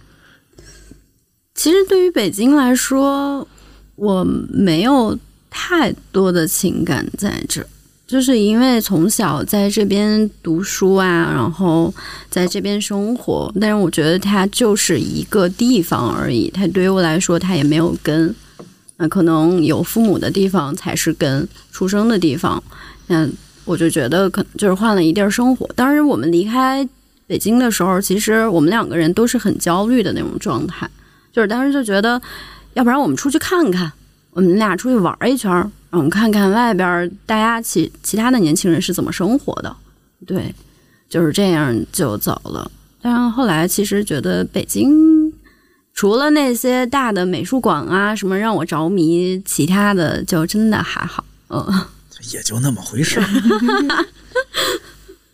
[1.53, 3.47] 其实对于北京来说，
[3.95, 5.17] 我没有
[5.49, 7.67] 太多的情感在这儿，
[8.07, 11.91] 就是因为从小在这边读书啊，然后
[12.29, 18.33] 在这边生活，但是我觉得它就是一个地方而已，它对于我来说它也没有根，
[18.97, 22.63] 那可能有父母的地方才是根，出生的地方，
[23.07, 23.27] 那
[23.65, 25.67] 我就觉得可能就是换了一地儿生活。
[25.75, 26.87] 当时我们离开
[27.25, 30.87] 北京的时候，其实我们两个人都是很焦虑的那种状态。
[31.33, 32.21] 就是当时就觉得，
[32.75, 33.91] 要不然我们出去看看，
[34.29, 39.75] 我们俩出去玩一圈我们看看外边儿大家其其他的年轻人是怎么生活的。
[40.27, 40.53] 对，
[41.09, 42.69] 就是这样就走了。
[43.01, 45.31] 但是后来其实觉得北京
[45.93, 51.23] 除了那些大的美术馆啊什么让我着迷，其他的就真的还好。
[51.49, 51.85] 嗯，
[52.33, 54.05] 也就那么回事儿。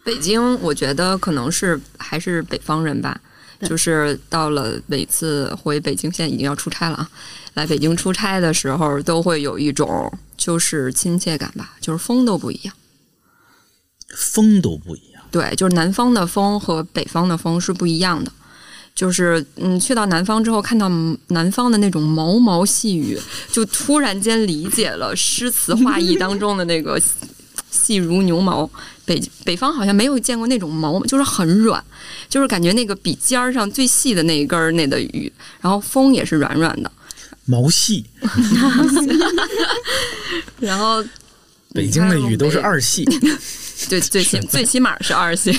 [0.04, 3.20] 北京，我觉得可能是还是北方人吧。
[3.62, 7.10] 就是到了每次回北京，现在已经要出差了啊。
[7.54, 12.74] 来北京出差的时候，都会有一种就是亲切感吧，就是风都不一样。
[14.16, 15.24] 风都不一样。
[15.32, 18.32] 对，就是南方的风和北方的风是不一样的。
[18.94, 20.90] 就是嗯，去到南方之后，看到
[21.28, 23.18] 南方的那种毛毛细雨，
[23.50, 27.02] 就突然间理解了诗词画意当中的那个
[27.70, 28.70] 细如牛毛。
[29.06, 31.84] 北北方好像没有见过那种毛，就是很软，
[32.30, 35.32] 就是感觉那个笔尖儿上最细的那一根儿那的雨，
[35.62, 36.92] 然后风也是软软的，
[37.52, 38.06] 毛细，
[40.62, 41.04] 然后
[41.76, 43.04] 北京的雨都是二细，
[43.90, 45.54] 对，最起最起码是二细，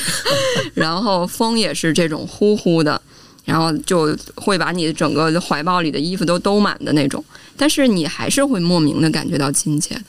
[0.73, 3.01] 然后风也是这种呼呼的，
[3.45, 7.23] 然后就会把你整个怀抱里的衣服都兜满的那种，
[7.59, 10.03] 但是你还是会莫名的感觉到亲切的，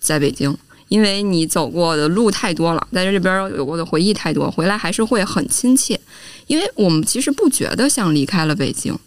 [0.00, 0.56] 在北京，
[0.88, 6.00] 因为你走过的路太多了，在这边有过的回忆太多，回来还是会很亲切，
[6.46, 8.98] 因为我们其实不觉得像离开了北京，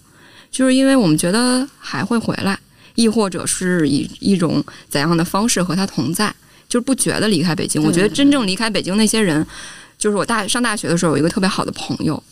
[0.52, 2.60] 就是因为我们觉得还会回来，
[2.95, 6.34] 亦或者是以一种怎样的方式和他同在。
[6.68, 7.84] 就是不觉得离开北京。
[7.84, 9.45] 我觉得真正离开北京那些人，
[9.97, 12.24] 就是我大上大学的时候有一个特别好的朋友，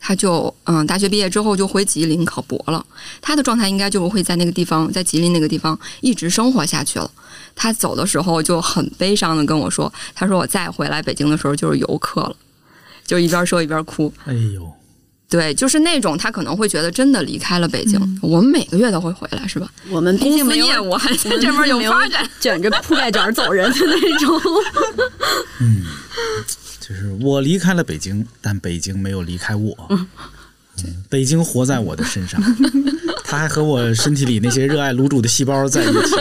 [0.00, 2.82] 他就嗯大学毕业之后就回吉林考博了。
[3.20, 7.10] 他的状态应该就会在那个地方，在吉林那个地方一直生活下去了。
[7.54, 12.34] 他走的时候就很悲伤的跟我说：“他说我再回来北京的时候就是游客了。”
[13.04, 14.10] 就一边说一边哭。
[14.24, 14.72] 哎呦，
[15.30, 18.00] 对，就是那种他可能会觉得真的离开了北京。
[18.22, 19.70] 我们每个月都会回来，是吧？
[19.90, 22.28] 我们毕公司竟没有业务还在这边有发展。
[22.40, 24.40] 卷着铺盖卷儿走人的那种。
[25.60, 25.82] 嗯
[26.80, 29.76] 就是我离开了北京，但北京没有离开我。
[29.90, 30.06] 嗯
[31.10, 32.40] 北京活在我的身上，
[33.24, 36.14] 他还和我身体里那些热爱卤煮的细胞在一起。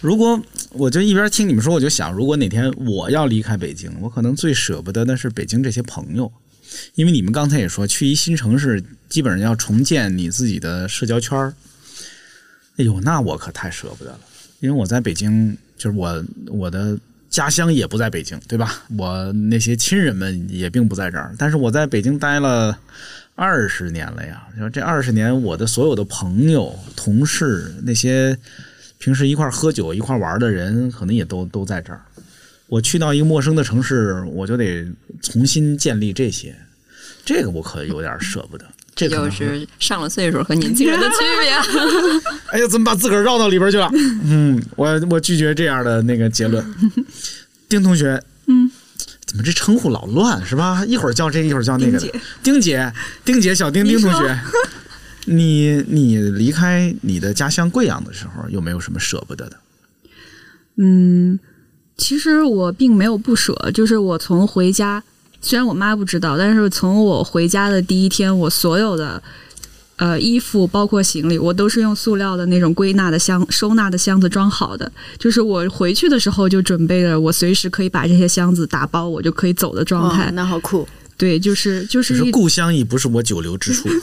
[0.00, 0.40] 如果
[0.70, 6.32] 我就一边听你们说，我就想，如果哪天我要离开北京，我可能最舍不得的是北京这些朋友，
[6.94, 11.54] 因为你们刚才也说，去一新城市，基本上要重建你自己的社交圈儿。
[12.76, 14.20] 哎呦，那我可太舍不得了，
[14.60, 16.98] 因为我在北京，就是我我的
[17.28, 18.82] 家乡也不在北京，对吧？
[18.96, 22.78] 我那些亲人们也并不在这儿，但是我在北京待了
[23.34, 24.46] 二十年了呀。
[24.72, 28.36] 这二十年，我的所有的朋友、同事，那些
[28.98, 32.00] 平时一块喝酒、一块玩的人，可能也都都在这儿。
[32.70, 34.86] 我去到一个陌生的城市，我就得
[35.20, 36.54] 重新建立这些，
[37.24, 38.64] 这个我可有点舍不得。
[38.94, 41.50] 这就是上了岁数和年轻人的区别。
[42.52, 43.90] 哎呀，怎么把自个儿绕到里边去了？
[44.24, 46.64] 嗯，我我拒绝这样的那个结论。
[47.68, 48.70] 丁同学，嗯，
[49.26, 50.84] 怎么这称呼老乱是吧？
[50.86, 52.20] 一会儿叫这个，一会儿叫那个的丁姐。
[52.42, 52.92] 丁姐，
[53.24, 54.38] 丁姐，小丁，丁同学，
[55.24, 59.56] 你你离开你的家乡贵阳的时候，有没有什么舍不得的？
[60.76, 61.38] 嗯，
[62.00, 65.02] 其实我并没有不舍，就是我从回家，
[65.42, 69.22] 虽然我妈不知道，但是从我回家的第一天，我所有的
[69.96, 74.90] 呃衣服包括行李，我都是用塑料的那种归纳的箱、收纳的箱子装好的。
[75.18, 80.28] 就是我回去的时候就准备了，我随时可以把这些箱子打包，我就可以走的状态。
[80.28, 80.88] 哦那好酷。
[81.18, 83.90] 对，就是就就是是故乡已不是我久留之处。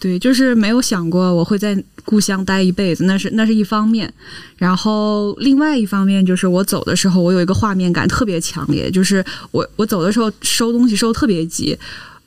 [0.00, 4.12] 对，就是没有想过我会在故乡待一辈子，那是那是一方面。
[4.56, 11.76] 然后另外一方面就是我走的时候，我有一个画面感特别强烈，就是我我走的时候收东西收特别急，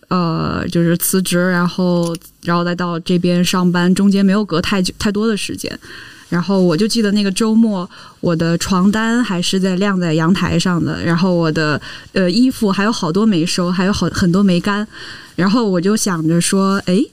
[0.10, 5.80] 呃，就是辞职，然后然后再到这边上班，中间没有隔太久太多的时间。
[6.28, 7.90] 然后我就记得那个周末，
[8.22, 11.82] 我的床单还是在晾在阳台上的，然后我的
[12.14, 14.88] 呃衣服还有好多没收，还有好很多没干。
[15.36, 17.04] 然后我就想着说，哎，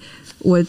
[0.41, 0.65] 我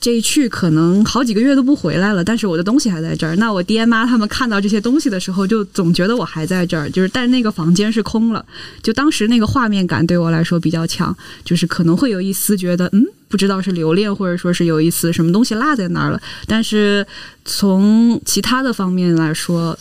[0.00, 3.36] 这一去可能好几个月都不回来了，但是我的东西还在这儿。
[3.36, 8.44] 那我爹妈他们看到这些东西的时候，就总觉得我还在这儿，就是但那个房间是空了。
[8.82, 16.20] 就当时那个画面感对我来说比较强，就是可能会有一丝觉得，嗯，不知道是留恋，或者说是有一丝什么东西落在那儿了。
[16.48, 17.06] 但是
[17.44, 19.78] 从其他的方面来说，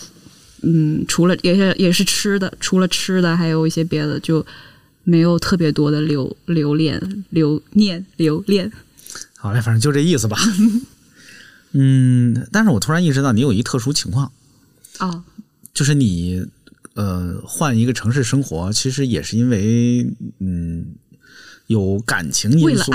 [0.62, 4.46] 嗯，除了也是也是吃的，除了吃的，还有一些别的，就
[5.04, 8.72] 没有特别多的留留恋、留念、留恋。
[9.42, 10.38] 好嘞，反正就这意思吧。
[11.74, 14.32] 嗯，但是我突然意识到你有一特殊情况，
[15.00, 15.24] 哦，
[15.74, 16.46] 就是你
[16.94, 20.08] 呃换一个城市生活，其实也是因为
[20.40, 20.94] 嗯
[21.66, 22.92] 有感情因素，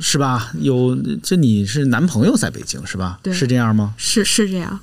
[0.00, 0.52] 是吧？
[0.60, 3.18] 有这你是男朋友在北京是吧？
[3.24, 3.94] 对是这样吗？
[3.96, 4.78] 是是这样。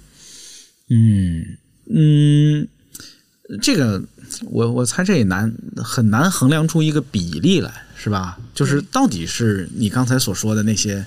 [0.89, 1.57] 嗯
[1.87, 2.67] 嗯，
[3.61, 4.03] 这个
[4.45, 8.37] 我我猜这也难很难衡量出一个比例来，是吧？
[8.53, 11.03] 就是到底是你刚才所说的那些，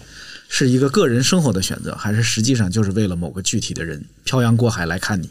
[0.48, 5.30] 是一个个人生活的选择，还是实际上就是为了某个具体的人漂洋过海来看你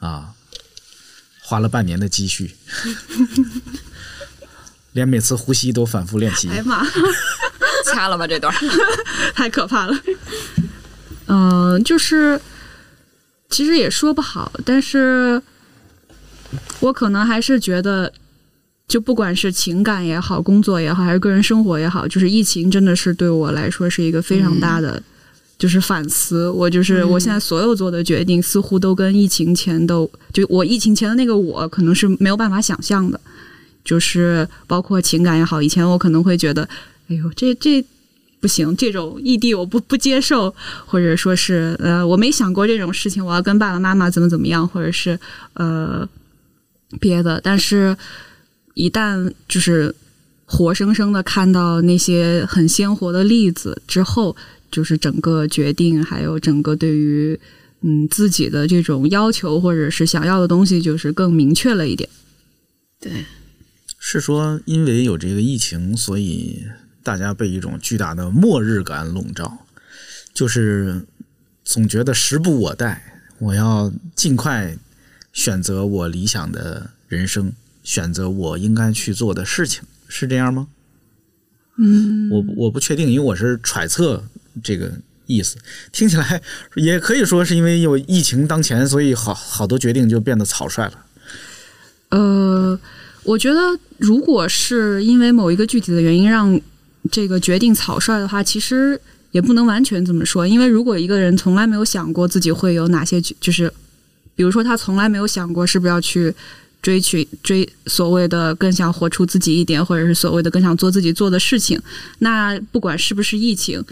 [0.00, 0.30] 啊？
[1.40, 2.56] 花了半年的积蓄，
[4.90, 6.56] 连每次呼吸都反复练习哎。
[6.56, 6.84] 呀妈！
[7.94, 8.52] 掐了吧这段。
[9.36, 9.96] 太可怕了。
[11.28, 12.40] 嗯、就是
[13.48, 15.40] 其实也说不好，但是
[16.80, 18.12] 我可能还是觉得，
[18.88, 25.02] 就不管是情感也好，工作也好，还是个人生活也好，就是疫情真的是对我来说是一个非常大的。
[25.58, 33.18] 就是反思，我就是我现在所有做的决定，似乎都跟疫情前都就我疫情前的那个我，可能是没有办法想象的。
[33.82, 36.68] 就是包括情感也好，以前我可能会觉得，
[37.08, 37.82] 哎呦，这这
[38.38, 45.18] 不行，这种异地我不不接受，或者说是呃，我没想过这种事情，我要跟爸爸妈妈怎么怎么样，或者是
[45.54, 46.06] 呃
[47.00, 47.40] 别的。
[47.42, 47.96] 但是，
[48.76, 49.94] 一旦就是
[50.44, 54.36] 活生生的看到那些很鲜活的例子之后，
[54.70, 57.40] 就是整个决定，还有整个对于
[57.80, 62.06] 嗯自己的这种要求或者是想要的东西，就是更明确了一点。
[63.00, 63.24] 对，
[63.98, 66.62] 是说因为有这个疫情，所以
[67.02, 69.66] 大家被一种巨大的末日感笼罩，
[70.34, 71.06] 就是
[71.64, 74.76] 总觉得时不我待，我要尽快
[75.32, 77.52] 选择我理想的人生，
[77.86, 80.66] 选择我应该去做的事情，是这样吗？
[81.78, 84.24] 嗯，我我不确定，因为我是揣测
[84.60, 84.90] 这个
[85.26, 85.56] 意思，
[85.92, 86.42] 听起来
[86.74, 91.06] 也可以说是因为有疫情当前，所以好好多决定就变得草率了。
[92.08, 92.76] 呃，
[93.22, 93.60] 我觉得
[93.98, 96.60] 如果是因为某一个具体的原因让
[97.12, 100.44] 这个决定草率的话，其实也不能完全这么说。
[100.44, 103.72] 因为如果一个人从来没有想过自己会有哪些，就是
[104.34, 106.34] 比如说他从来没有想过是不是要去
[106.86, 111.76] 追取追所谓的更想活出自己一点，或者是所谓的更想做自己做的事情，
[112.20, 113.84] 那不管是不是疫情。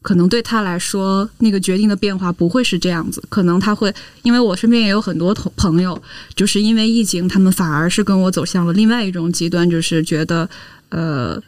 [0.00, 3.22] 可能对他来说，那个决定的变化不会是这样子。
[3.28, 6.02] 可能他会，因为我身边也有很多同朋友，
[6.34, 10.48] 就是因为疫情，他们反而是跟我走向了另外一种极端，就是觉得
[10.88, 11.38] 呃，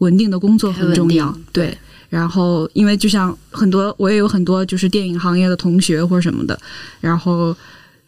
[0.00, 1.34] 稳定的工作很重要。
[1.50, 1.78] 对，
[2.10, 6.60] 然后因为就像很多，我也有很多就是电影行业的同学或者什么的，
[7.00, 7.56] 然后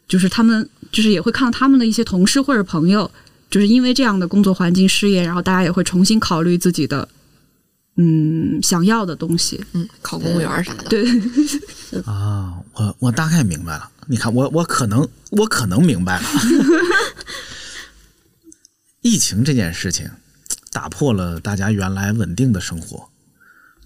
[0.07, 3.11] 就是他们就是也会看到他们的一些同事或者朋友，
[3.51, 7.09] 就是因为这样的工作环境失业，然后大家也会重新考虑自己的
[7.97, 9.65] 嗯想要的东西。
[9.73, 10.85] 嗯，考公务员啥的。
[10.85, 11.05] 对，
[12.05, 13.89] 啊，我我大概明白了。
[14.07, 16.25] 你看，我我可能我可能明白了。
[19.03, 20.11] 疫情这件事情
[20.73, 23.09] 打破了大家原来稳定的生活，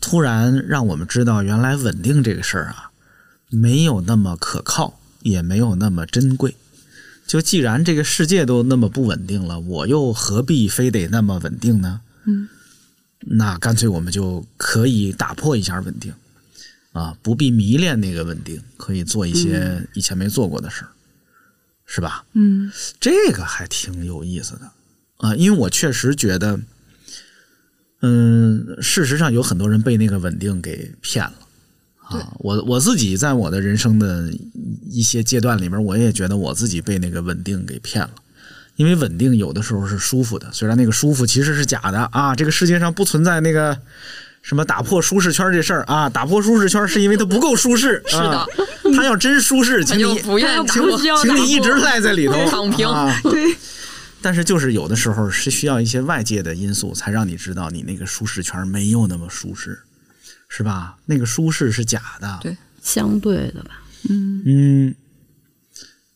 [0.00, 2.90] 突然让我们知道，原来稳定这个事儿啊，
[3.50, 6.56] 没有那么可靠，也没有那么珍贵。
[7.26, 12.00] 就既然这个世界都那么不稳定了，我又何必非得那么稳定呢？
[12.26, 12.48] 嗯，
[13.20, 16.12] 那干脆我们就可以打破一下稳定。
[16.92, 20.88] 啊，不必迷恋那个稳定，可以做一些以前没做过的事儿，
[21.84, 22.24] 是吧？
[22.34, 22.70] 嗯
[23.00, 24.70] 这个还挺有意思的
[25.16, 26.60] 啊，因为我确实觉得，
[28.00, 31.34] 嗯，事实上有很多人被那个稳定给骗了
[32.18, 32.32] 啊。
[32.38, 34.30] 我我自己在我的人生的
[34.90, 38.10] 一些阶段里面，我也觉得我自己被那个稳定给骗了。
[38.76, 42.34] 因为稳定有的时候是舒服的，虽然那个舒服其实是假的啊。
[42.34, 43.78] 这个世界上不存在那个
[44.42, 48.02] 什么打破舒适圈这事儿啊，打破舒适圈是因为它不够舒适。
[48.06, 48.46] 是的啊，
[48.96, 50.82] 他要真舒适，请你不愿请
[51.22, 53.16] 请你一直赖在里头 躺平啊。
[53.22, 53.54] 对，
[54.20, 59.78] 但是就是有的时候是需要一些外界的因素，才让你知道你那个舒适圈没有那么舒适，
[60.56, 60.96] 是吧？
[61.04, 62.38] 那个舒适是假的。
[62.40, 63.82] 对相对的吧。
[64.08, 64.94] 嗯嗯，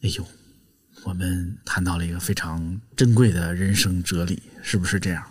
[0.02, 0.24] 哎呦，
[1.02, 5.24] 我们谈到了一个非常珍贵的人生哲理，是不是这样？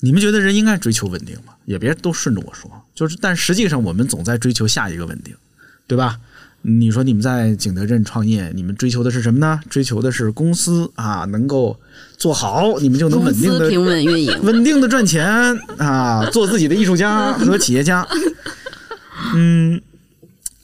[0.00, 1.54] 你们觉得人应该追求稳定吗？
[1.64, 5.34] 也别都顺着我说，就是，但实际上我们总在追求下一个稳定，
[5.86, 6.20] 对吧？
[6.66, 9.60] 你说你们在景德镇创业，你们追求的是什么呢？
[9.68, 11.78] 追求的是公司啊能够
[12.16, 15.26] 做好，你们就能稳定的平稳运营， 稳定的赚钱
[15.76, 18.06] 啊，做自己的艺术家 和企业家。
[19.34, 19.78] 嗯，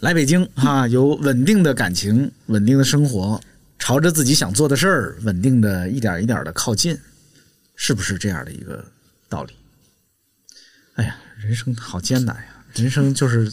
[0.00, 3.38] 来北京啊，有稳定的感情，稳定的生活，
[3.78, 6.96] 朝着自己想做的事儿，稳定的一点一点的靠近，
[7.76, 8.82] 是不是这样的一个
[9.28, 9.52] 道理？
[10.94, 12.44] 哎呀，人生好艰难呀！
[12.74, 13.52] 人生就是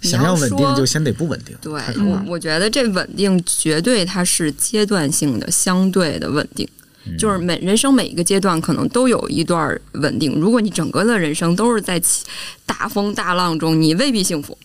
[0.00, 1.56] 想要稳定，就先得不稳定。
[1.60, 1.72] 对
[2.04, 6.68] 我，我觉得这稳定绝对它是阶段性的、相对的稳定，
[7.06, 10.40] 嗯就是每人生每一个阶段可能都有一段稳定。
[10.40, 12.24] 如果你整个的人生都是在起
[12.64, 14.56] 大风大浪中，你未必幸福。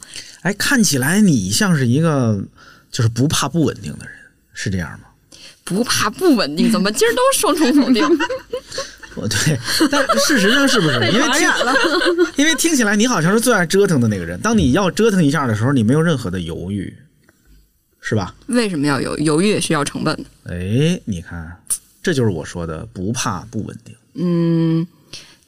[0.41, 2.43] 哎，看起来你像是一个
[2.91, 4.15] 就是不怕不稳定的人，
[4.53, 5.05] 是这样吗？
[5.63, 8.03] 不怕不稳定，怎么今儿都双重否定？
[9.16, 9.59] 哦，对，
[9.89, 10.95] 但事实上是不是？
[11.11, 11.49] 因为听，
[12.36, 14.39] 因为听起来你好像是最爱折腾的那个人。
[14.41, 16.93] 当你要折腾一下的时候，你没有任何的犹豫，
[18.01, 18.36] 是吧？
[18.47, 20.24] 为什么要犹犹豫也需要成本的？
[20.53, 21.55] 哎，你看，
[22.03, 23.95] 这就是我说的不怕不稳定。
[24.16, 24.86] 嗯，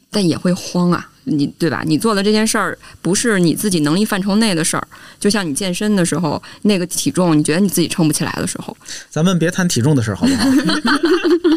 [0.10, 1.84] 但也会慌啊，你对吧？
[1.86, 4.88] 你做的这件事儿不是你自己能力范畴内的事儿，
[5.20, 8.76] 就像你健身的时候，那个体重你觉得你自己撑不起来的时候，
[9.10, 10.46] 咱们别谈体重的事儿，好不好？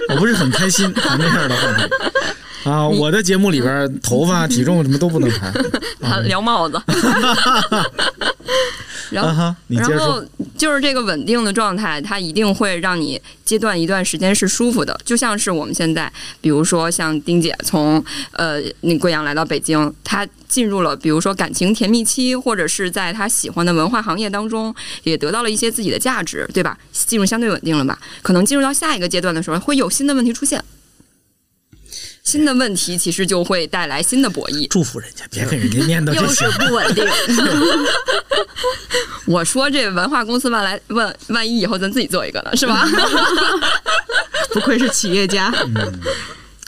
[0.14, 1.88] 我不是很开心谈这样的话题
[2.64, 2.88] 啊。
[2.88, 5.52] 我的节目里边，头发、 体重什么都不能谈。
[6.00, 6.80] 他聊帽子。
[9.10, 10.24] 然后然后。
[10.56, 26.76] 就是这个稳定的状态，它一定会让你阶段一段时间是舒服的，就像是我们现在，比如说像丁姐从呃那贵阳来到北京，她进入了比如说感情甜蜜期，或者是在她喜欢的文化行业当中，也得到了一些自己的价值，对吧？
[26.92, 27.98] 进入相对稳定了吧？
[28.20, 30.62] 可能进入到下一个阶段的时候，会有新的问题出现。
[32.30, 34.68] 新的问题其实就会带来新的博弈。
[34.68, 36.58] 祝福人家，别跟人家念叨这又些是。
[36.58, 37.04] 不稳定。
[39.26, 42.86] 我说这文化公司万来万万一以后咱自己做一个呢，是吧？
[44.54, 45.52] 不愧是企业家。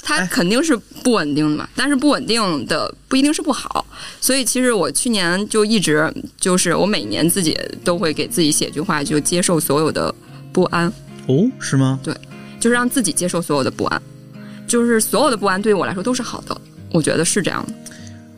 [0.05, 3.87] 他肯定是不稳定的嘛，但是不稳定的不一定是不好，
[4.21, 10.13] 所以其实我去年就一直就是我每年自己都会给自己写句话，就接受所有的
[10.53, 10.93] 不安，
[11.29, 12.01] 哦，是吗？
[12.03, 12.13] 对
[12.59, 14.03] 就是让自己接受所有的不安，
[14.67, 16.61] 就是所有的不安对于我来说都是好的，
[16.91, 17.73] 我觉得是这样的。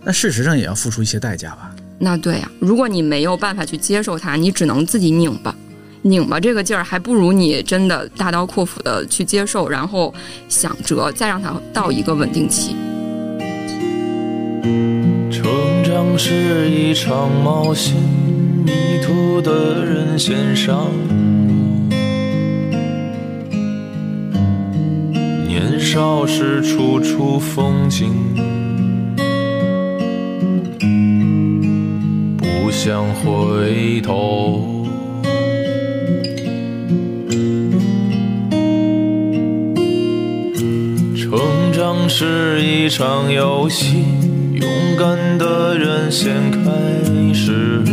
[0.03, 1.75] 那事实上也要付出一些代价吧？
[1.99, 5.55] 那对呀、如果你没有办法去接受它，你只能自己拧吧。
[6.03, 10.13] 拧吧这个劲儿，还不如你真的大刀阔斧的去接受，然后
[10.49, 12.77] 想辙，再让它到一个稳定期。
[15.31, 15.45] 成
[15.83, 17.95] 长是一场冒险，
[18.65, 20.91] 迷途的人先上
[25.95, 28.11] 少时处处风景，
[32.37, 34.85] 不想回头。
[41.15, 41.39] 成
[41.73, 44.03] 长是一场游戏，
[44.53, 44.69] 勇
[44.99, 46.73] 敢的人先开
[47.33, 47.85] 始。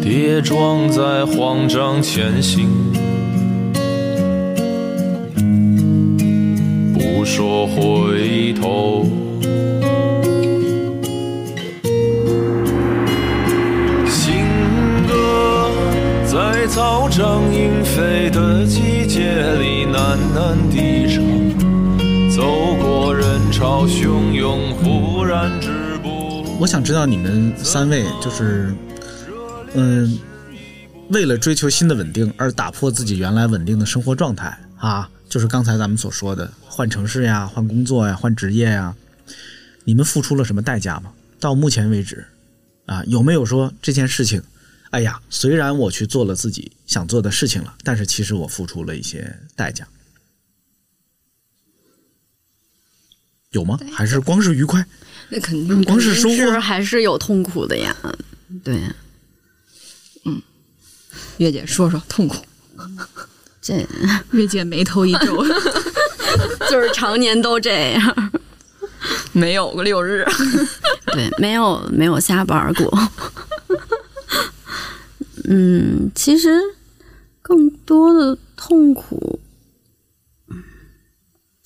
[0.00, 2.70] 跌撞在慌张前行，
[7.36, 9.04] 说回头。
[14.08, 14.36] 新
[15.08, 15.68] 歌
[16.24, 21.24] 在草长莺飞的季节里喃喃低唱，
[22.30, 26.44] 走过人潮汹涌，忽然止步。
[26.60, 28.72] 我想知道你们三位就是，
[29.72, 30.16] 嗯，
[31.10, 38.94] 为了追求新的稳定而打破自己原来稳定的生活状态啊，就是刚才咱们所说的换城市呀、换工作呀、换职业呀，
[39.82, 41.12] 你们付出了什么代价吗？
[41.40, 42.24] 到目前为止，
[42.86, 44.40] 啊，有没有说这件事情，
[44.90, 49.88] 哎呀，虽然我去做了自己想做的事情了，但是其实我付出了一些代价，
[53.50, 53.76] 有吗？
[53.92, 54.86] 还是光是愉快？
[55.30, 57.96] 那肯定光是收获是还是有痛苦的呀。
[58.62, 58.80] 对，
[60.26, 60.40] 嗯
[61.38, 62.36] 月姐说说痛苦。
[63.64, 63.86] 这
[64.32, 65.42] 月姐眉头一皱，
[66.70, 68.32] 就是常年都这样。
[69.32, 70.22] 没有个六日，
[71.12, 73.10] 对，没有没有下班过。
[75.48, 76.60] 嗯，其实
[77.40, 79.40] 更多的痛苦，
[80.50, 80.62] 嗯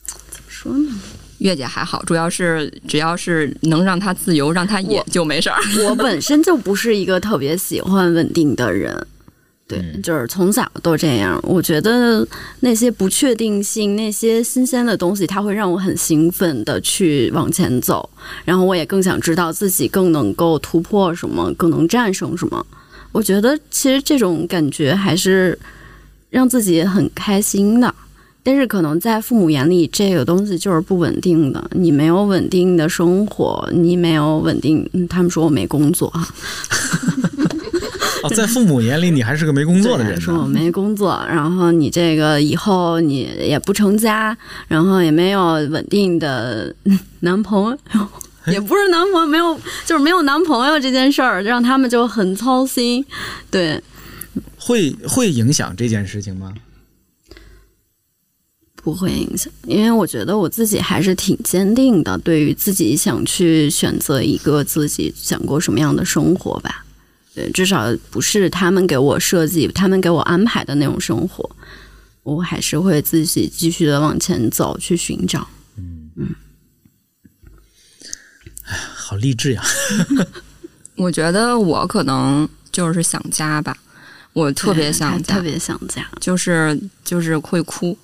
[0.06, 0.92] 怎么说呢？
[1.38, 5.56] 月姐还好，主要是只要是能让她自由，让她野就没事儿。
[5.84, 9.06] 我本身就不是一个特别喜欢稳定的人，
[9.68, 11.38] 对，就是从小都这样。
[11.42, 12.26] 我觉得
[12.60, 18.08] 那些不确定性、那些新鲜的东西，它会让我很兴奋的去往前走，
[18.46, 22.66] 然后我也更想知道自己更能够突破什么，更能战胜什么。
[23.12, 25.58] 我觉得其实这种感觉还是
[26.30, 27.94] 让自己很开心的。
[28.42, 31.70] 但是可能在父母眼里，这个东西就是不稳定的。
[31.72, 36.26] 你没有稳定的生活，你没有稳定，嗯、他们说我没工作啊，
[38.28, 40.46] 哦，在父母眼里，你还是个没工作的人对说我。
[40.46, 44.36] 没工作，然后你这个以后你也不成家，
[44.68, 48.08] 然后也没有稳定的嗯男朋友。
[48.46, 53.04] 也不是男朋友没有，就是没有男朋友这件事儿，让他们就很操心。
[53.50, 53.82] 对，
[54.56, 56.54] 会会影响这件事情吗？
[58.76, 66.86] 不会影响，因为我觉得我自己还是挺坚定的，对于自己想去选择一个自己想过什么样的生活吧。
[67.38, 71.48] 对，至少不是他们给我设计、他们给我安排的那种生活，
[72.24, 76.34] 我还是会自己继续的往前走，去寻找嗯。
[78.64, 79.62] 好励志呀！
[80.96, 83.74] 我觉得我可能就是想家吧，
[84.32, 86.04] 我特别想家，特别想家。
[86.20, 87.96] 就是就是会哭。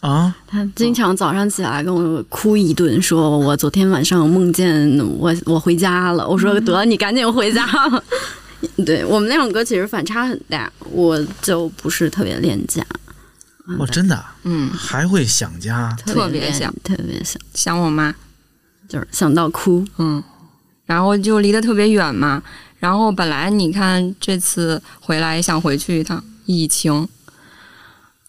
[0.00, 6.26] 啊，他经常早上起来跟我哭一顿，说我昨天晚上梦见我我回家了。
[6.28, 8.04] 我说得，你赶紧回家了。
[8.84, 12.84] 对我们那首歌其实反差很大，我就不是特别恋家，
[13.78, 18.14] 哦，真的啊嗯，还会想家，特别想特别想，想我妈，
[18.88, 19.86] 就是想到哭。
[19.98, 20.22] 嗯，
[20.86, 22.42] 然后就离得特别远嘛。
[22.78, 27.08] 然后本来你看这次回来也想回去一趟，疫情，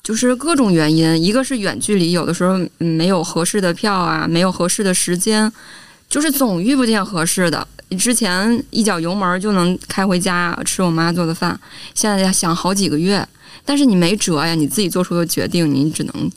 [0.02, 5.52] 就是各种原因，一个是远距离，有的时候嗯没有合适的票啊，没有合适的时间，
[6.10, 7.68] 就是总遇不见合适的。
[7.96, 11.58] 之前一脚油门就能开回家吃我妈做的饭，
[11.94, 13.26] 现在要想好几个月，
[13.64, 16.32] 但是你没辙呀，你自己做出的决定，你只能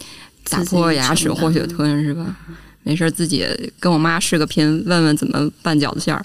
[0.48, 2.36] 打破牙齿或血吞是吧？
[2.82, 3.46] 没事儿自己
[3.78, 6.24] 跟我妈视个频，问问怎么拌饺子馅儿。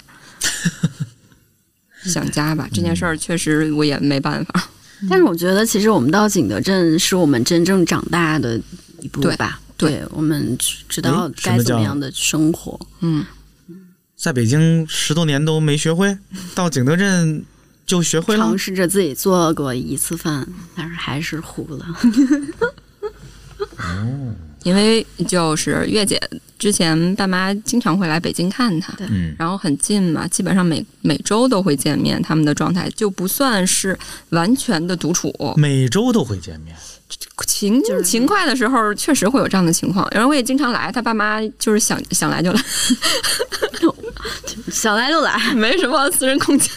[2.04, 4.70] 想家吧，这件事儿确实我也没办法。
[5.10, 8.58] 但是我觉得，其实我们到景德镇是我们真正长大的
[9.00, 9.60] 一步吧。
[9.76, 10.56] 对对，我们
[10.88, 12.78] 知道该怎么样的生活。
[13.00, 13.22] 嗯，
[14.16, 16.18] 在北京十多年都没学会，
[16.56, 17.44] 到景德镇
[17.84, 18.56] 就学会了尝。
[18.58, 21.86] 试着自己做过一次饭，但是还是糊了。
[24.66, 26.20] 因为就是月姐
[26.58, 28.92] 之前爸妈经常会来北京看她，
[29.38, 33.96] 然后很近嘛，基本上每每周都会见面，他们的状态就不算是
[34.30, 35.32] 完全的独处。
[35.56, 36.74] 每周都会见面。
[37.46, 40.04] 勤就是勤快的时候，确实会有这样的情况。
[40.10, 42.60] 然后我也经常来，他爸妈就是想想来就来，
[44.72, 46.68] 想来就来，没什么私人空间。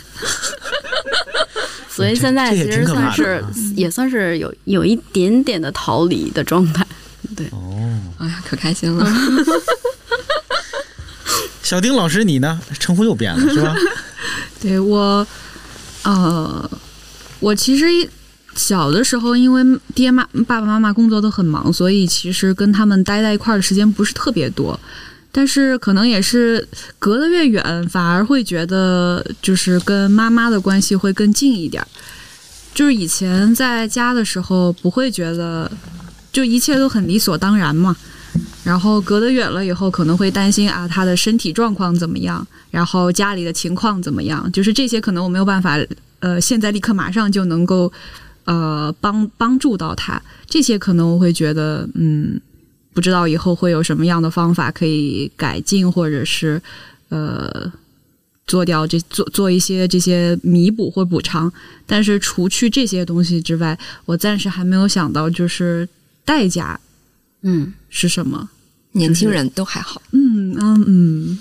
[1.90, 6.86] 所以现在其实算是啊也算是有有一点点的逃离的状态。
[8.18, 9.06] 哎呀，可开心了。
[11.64, 12.60] 小丁老师，你呢？
[12.80, 13.76] 称呼又变了是吧？
[14.60, 15.26] 对我，
[16.04, 16.70] 呃，
[17.40, 17.86] 我其实
[18.56, 19.64] 小的时候，因为
[19.94, 24.80] 爹妈爸爸妈妈工作都很忙，所以其实跟他们待在一块儿的时间不是特别多。
[25.32, 26.68] 但是可能也是
[26.98, 31.88] 隔得越远，反而会觉得就是跟妈妈的关系会更近一点儿。
[32.74, 35.72] 就是以前在家的时候，不会觉得
[36.32, 37.96] 就一切都很理所当然嘛。
[38.64, 45.80] 然后隔得远了以后，可能会担心啊，他的身体状况怎么样，然后家里的情况怎么样，就是这些可能我没有办法，
[46.20, 47.92] 呃，现在立刻马上就能够，
[48.44, 50.22] 呃，帮帮助到他。
[50.46, 52.40] 这些可能我会觉得，嗯，
[52.94, 56.62] 不知道以后会有什么样的方法可以改进，或者是，
[57.08, 57.72] 呃，
[58.46, 61.52] 做掉这做做一些这些弥补或补偿。
[61.88, 63.76] 但是除去这些东西之外，
[64.06, 65.88] 我暂时还没有想到就是
[66.30, 66.80] 代价
[67.42, 68.48] 嗯是什么。
[68.92, 71.40] 年轻人都还好，嗯嗯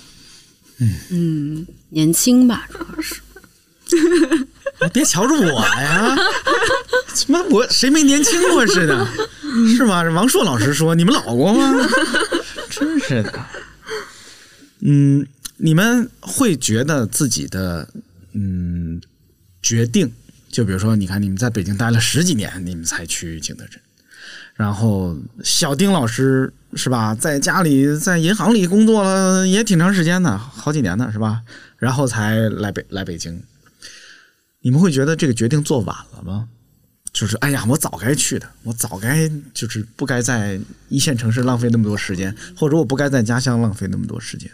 [0.78, 3.16] 嗯，嗯，年轻吧，主要是。
[4.80, 6.16] 哎别瞧着我呀！
[7.12, 9.06] 怎么我谁没年轻过似的？
[9.76, 10.04] 是吗？
[10.04, 11.74] 这王硕老师说你们老过吗？
[12.70, 13.46] 真是的。
[14.80, 15.26] 嗯，
[15.56, 17.88] 你们会觉得自己的
[18.32, 19.00] 嗯
[19.62, 20.10] 决定，
[20.50, 23.80] 就比如说，你看你们在北京待了十几年，你们才去景德镇，
[24.58, 31.42] 然后小丁老师是吧，在家里在银行里工作了也挺长时间的，好几年呢是吧？
[31.76, 33.40] 然后才来北来北京。
[34.62, 36.48] 你们会觉得这个决定做晚了吗？
[37.12, 44.50] 就是哎呀，我早该去的，我早该就是不该在一线城市浪费那么多时间，或者我不该在家乡浪费那么多时间。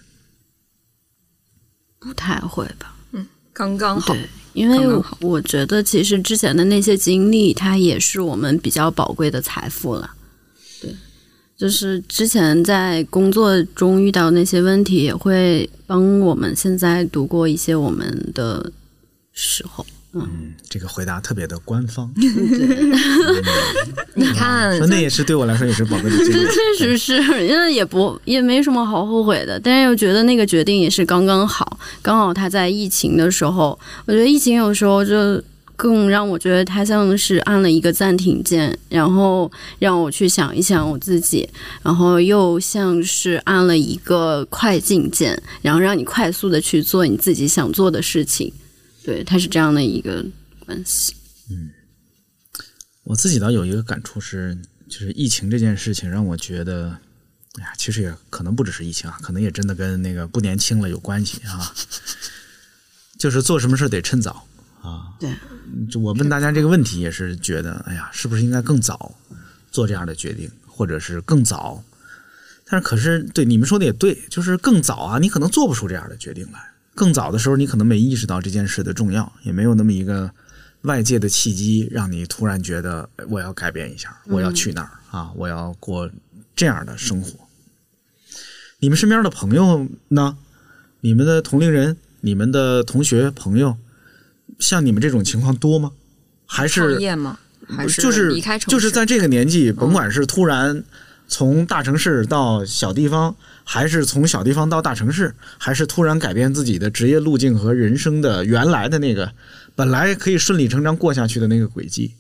[1.99, 2.95] 不太会吧？
[3.55, 4.13] 刚刚好。
[4.13, 10.11] 对，因为我觉得其实之前的那些经历，它也是我们比较宝贵的财富了。
[10.83, 10.95] 对，
[11.57, 18.73] 就是之前在工作中遇到那些问题，也会帮我们现在度过一些我们的
[19.33, 19.87] 时候。
[20.15, 22.13] 嗯，这个回答特别的官方，
[24.15, 26.33] 你看，那也是对我来说也是宝贵的经历。
[26.79, 35.43] 确实是，因为也不也没什么好后悔的，但是又觉得那个决定也是刚刚好，刚好他在疫情的时候，我觉得疫情有时候就
[35.77, 39.51] 更让我觉得他像是按了一个暂停键，然后
[39.81, 41.49] 让我去想一想我自己，
[41.83, 48.53] 然后又像是按了一个快进键，然后让你快速的去做你自己想做的事情，
[49.05, 50.25] 对，它是这样的一个
[50.65, 51.15] 关系。
[51.51, 51.71] 嗯
[53.05, 54.57] 我自己倒有一个感触是，
[54.89, 56.99] 就是疫情这件事情让我觉得，
[57.59, 61.71] 哎呀，其实也可能不只是疫情啊，可能也真的跟那个不年轻了有关系啊。
[63.19, 64.47] 就是做什么事得趁早
[64.81, 65.13] 啊。
[65.21, 65.31] 对，
[65.91, 69.15] 就我问大家这个问题，也是觉得，哎呀，是不是应该更早
[69.71, 71.85] 做这样的决定，或者是更早？
[72.65, 76.74] 但是可是，对你们说的也对，就是更早啊，你可能做不出这样的决定来。
[76.95, 80.31] 更早的时候，你可能没意识到这件事的重要，也没有那么一个
[80.83, 86.11] 外界的契机，让你突然觉得哎我要改变一下，我要去那儿啊，我要过
[86.55, 87.39] 这样的生活。
[88.79, 90.37] 你们身边的朋友呢？
[91.01, 93.77] 你们的同龄人、你们的同学朋友，
[94.59, 95.93] 像你们这种情况多吗？
[96.47, 97.39] 还是创业吗？
[97.69, 98.71] 还是就是离开城市？
[98.71, 100.85] 就是在这个年纪，甭管是突然
[101.29, 103.35] 从大城市到小地方，
[103.65, 109.33] 还是从小地方到大城市，还是突然改变自己的职业路径和人生的原来的那个
[109.75, 112.13] 本来可以顺理成章过下去的那个轨迹。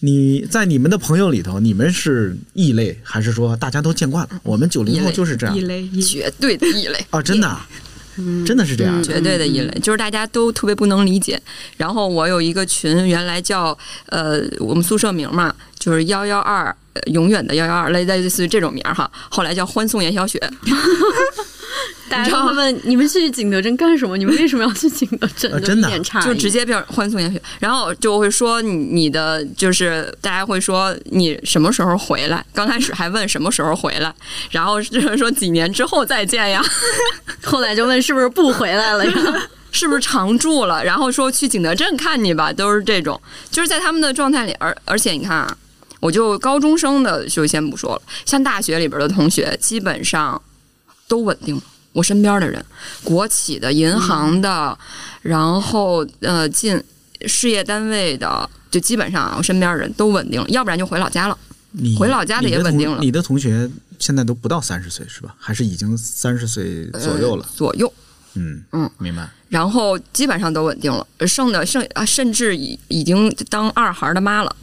[0.00, 4.40] 你在你们的朋友里头，你们是异类，还是说大家都见惯了？
[4.44, 7.68] 我们九零后就是这样异类绝对的异类，啊，真的啊，
[8.44, 9.02] 真的是这样的。
[9.02, 11.40] 绝对的异类，就是大家都特别不能理解。
[11.76, 13.76] 然后我有一个群，原来叫
[14.06, 19.10] 呃我们宿舍名嘛，就是幺幺二，呃永远的幺幺二，类类似于这种名儿哈。
[19.28, 20.38] 后来叫欢送严小雪，
[22.08, 24.16] 大家会问你们去景德镇干什么？
[24.16, 25.50] 你们为什么要去景德镇？
[25.62, 25.90] 真的
[26.24, 32.44] 就直接变欢送下去，然后就会说你你的就是大家会说你什么时候回来？
[32.54, 34.14] 刚开始还问什么时候回来，
[34.50, 36.62] 然后就是说几年之后再见呀，
[37.44, 39.12] 后来就问是不是不回来了呀？
[39.70, 40.82] 是不是常住了？
[40.82, 43.20] 然后说去景德镇看你吧，都是这种，
[43.50, 45.56] 就是在他们的状态里，而而且你看啊，
[46.00, 50.40] 我就高中生的就先不说了，像大学里边的同学，基本上
[51.08, 51.62] 都稳定了。
[51.92, 52.64] 我身边的人，
[53.02, 54.78] 国企的、银行的，
[55.22, 56.80] 然后呃进
[57.26, 61.36] 事业单位的，就基本上啊我身边人都稳定了，要不然就回老家了。
[61.72, 65.34] 你回老家的也稳定了你的同学现在都不到三十岁是吧？
[65.38, 67.42] 还是已经三十岁左右了？
[67.44, 67.92] 呃左右，
[68.34, 69.28] 嗯嗯，明白。
[69.48, 74.56] 然后基本上都稳定了，剩的剩啊，甚至已已经当二孩的妈了。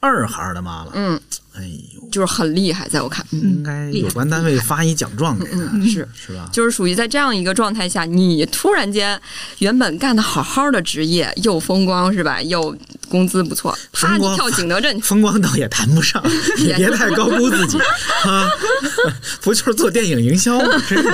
[0.00, 1.20] 二孩的妈了，嗯，
[1.56, 1.62] 哎
[1.94, 6.48] 呦，就是很厉害，在我看，应该有关单位发一奖状给他，是是吧？
[6.52, 9.18] 就是属于在这样一个状态下，你突然间
[9.58, 12.42] 原本干的好好的职业又风光是吧？
[12.42, 12.76] 又
[13.08, 16.22] 工资不错，啪你跳景德镇去，风光倒也谈不上，
[16.58, 17.78] 你别太高估自己
[18.24, 18.46] 啊！
[19.40, 20.66] 不就是做电影营销吗？
[20.86, 21.10] 真是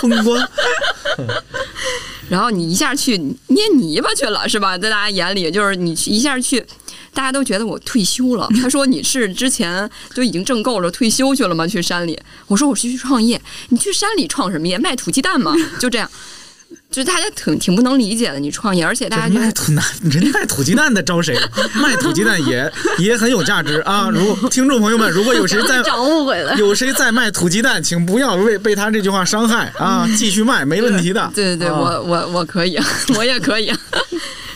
[0.00, 0.48] 风光，
[2.28, 3.18] 然后你一下去
[3.48, 4.78] 捏泥巴去了是吧？
[4.78, 6.64] 在大家眼里，就是你去一下去。
[7.18, 8.46] 大家都觉得我退休了。
[8.62, 11.66] 他说：“你是之前就已经挣够了，退休去了吗？
[11.66, 12.16] 去山里？”
[12.46, 13.40] 我说：“我是去创业。
[13.70, 14.78] 你去山里创什么业？
[14.78, 15.52] 卖土鸡蛋吗？
[15.80, 16.08] 就这样。”
[16.92, 21.36] 就大家挺挺不能理解的，你创业，而且大家卖土蛋，人家卖土鸡蛋的招谁？
[21.74, 24.08] 卖土鸡蛋也也很有价值啊！
[24.14, 30.06] 如果听众朋友们，如果有谁在找误会了，有谁在卖土鸡蛋，请不要为被他这句话伤害啊！
[30.16, 31.28] 继续卖，没问题的。
[31.34, 32.78] 对对对，啊我我我可以，
[33.16, 33.72] 我也可以。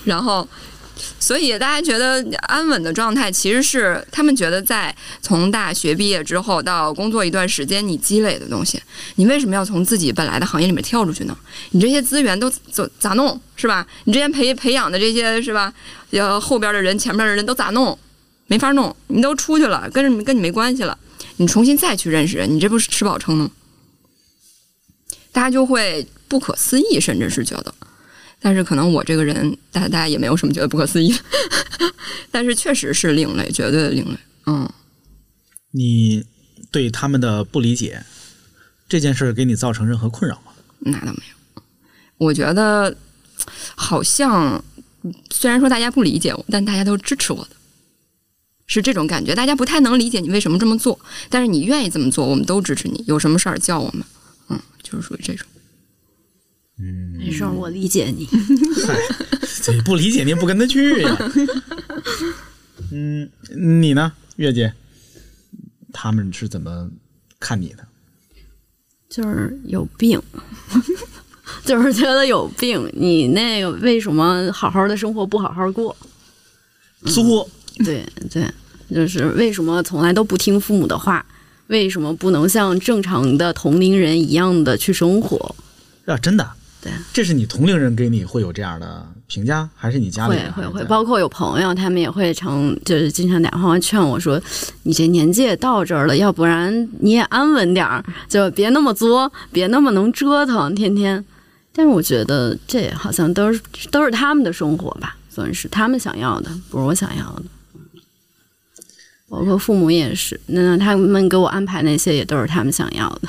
[0.04, 0.46] 然后，
[1.18, 8.80] 所以大家觉得安稳的状态，其实是他们觉得在从大学毕业之后到工作一段时间，你积累的东西，
[9.16, 11.36] 你为什么要从自己本来的行业里面跳出去呢？
[11.70, 13.86] 你这些资源都咋咋弄是吧？
[14.04, 15.72] 你之前培培养的这些是吧？
[16.10, 17.98] 呃，后边的人、前面的人都咋弄？
[18.48, 20.98] 没法弄，你都出去了，跟跟你没关系了，
[21.36, 23.50] 你重新再去认识人，你这不是吃饱撑的吗？
[25.30, 27.72] 大家就会不可思议，甚至是觉得。
[28.42, 31.14] 但是可能我这个人，大家大家也没有什么觉得不可思议，
[32.30, 34.18] 但是确实是另类，绝对的另类。
[34.46, 34.68] 嗯，
[35.70, 36.24] 你
[36.72, 38.02] 对他们的不理解
[38.88, 40.52] 这件事儿给你造成任何困扰吗？
[40.80, 41.62] 那倒没有。
[42.18, 42.96] 我觉得
[43.76, 44.62] 好像
[45.30, 47.50] 虽然说大家不理解我，但大家都支持我的，
[48.66, 49.34] 是这种感觉。
[49.34, 50.98] 大家不太能理解你为什么这么做，
[51.28, 53.04] 但是你愿意这么做，我们都支持你。
[53.06, 54.04] 有什么事儿叫我们，
[54.48, 55.46] 嗯，就是属于这种。
[57.18, 58.26] 没事，我理解你。
[58.86, 58.96] 嗨，
[59.62, 61.32] 这不理解你也不跟他去呀。
[62.90, 64.72] 嗯，你呢，月姐？
[65.92, 66.90] 他们是怎么
[67.38, 67.86] 看你的？
[69.08, 70.20] 就是有病，
[71.64, 72.90] 就是觉得有病。
[72.94, 75.94] 你那个为什么好好的生活不好好过？
[77.04, 77.48] 作，
[77.84, 78.50] 对对，
[78.90, 81.24] 就是为什么从来都不听父母的话？
[81.68, 85.54] 为什么不能像正常的同龄人一样的去生活？
[86.06, 86.50] 啊，真的？
[86.82, 90.52] 对，这是你同龄人给你会有这样的评价，还是你家里会人？
[90.52, 94.42] 会会，包括有朋友，他们也会常就是经常打电话劝我说
[94.82, 101.24] ：“你这年纪也到这儿了，要不然你也安稳点儿，就别那么作，别那么能折腾，天天。”
[101.72, 103.60] 但是我觉得这好像都是
[103.90, 107.44] 都是他们的生活吧，算是他们想要的，不是我想要的。
[109.28, 113.28] 包括父母也是，那他们给我安排那些也都是他们想要的，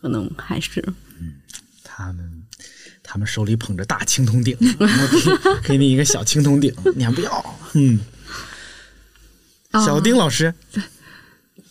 [0.00, 0.84] 可能还是
[3.12, 4.86] 他们手里捧着大青铜鼎，我
[5.66, 7.56] 给给你一个小青铜鼎， 你还不要？
[7.74, 7.98] 嗯，
[9.72, 10.54] 小丁老师，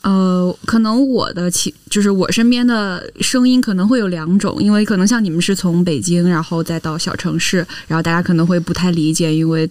[0.01, 9.69] 呃，可能我的其就是我身边的声音可能会有两种，因为可能像你们是从北京，然后再到小城市，然后大家可能会不太理解，因为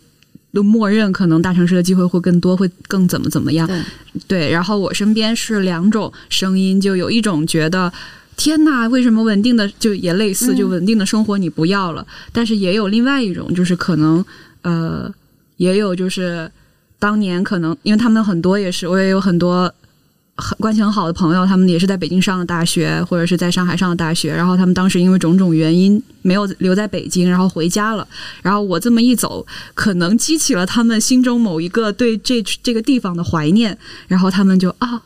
[0.54, 3.68] 都默认可能大城市的机会会更多，会更怎么怎么样。
[3.68, 3.82] 对
[4.26, 7.92] 对，然后我身边是两种声音，就有一种觉得。
[8.38, 12.06] 天呐，为什么稳定的就也类似，就稳定的生活你不要了？
[12.32, 14.24] 但是也有另外一种，就是可能
[14.62, 15.12] 呃，
[15.56, 16.48] 也有就是
[17.00, 19.70] 当年可能因为他们很多也是，我也有很多
[20.36, 28.06] 很关系很好的朋友，他们也是在北京上的大学，或者是在上海上的大学，然后他们当时因为种种原因没有留在北京，然后回家了。
[28.40, 29.44] 然后我这么一走，
[29.74, 35.02] 可能激起了他们心中某一个对这这个地方的怀念，然后他们就啊。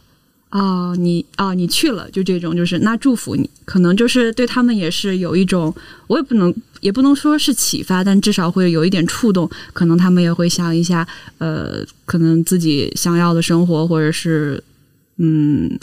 [0.53, 5.75] 啊，你啊，你去了，就这种，就是那祝福你，可能就是对他们也是有一种，
[6.09, 11.09] 我也不能也不能说是启发，但至少会有一点触动，可能他们也会想一下，
[11.39, 14.63] 呃，可能自己想要的生活，或者是
[15.17, 15.79] 嗯，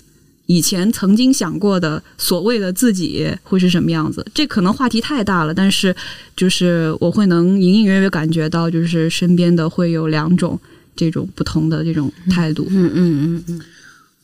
[0.46, 4.24] 以前曾经想过的所谓的自己会是什么样子。
[4.36, 5.96] 这可能话题太大了，但是
[6.36, 10.60] 就是我会能隐隐约约感觉到，就是身边的会有两种
[10.96, 12.68] 这种不同的这种态度。
[12.70, 13.62] 嗯嗯嗯嗯，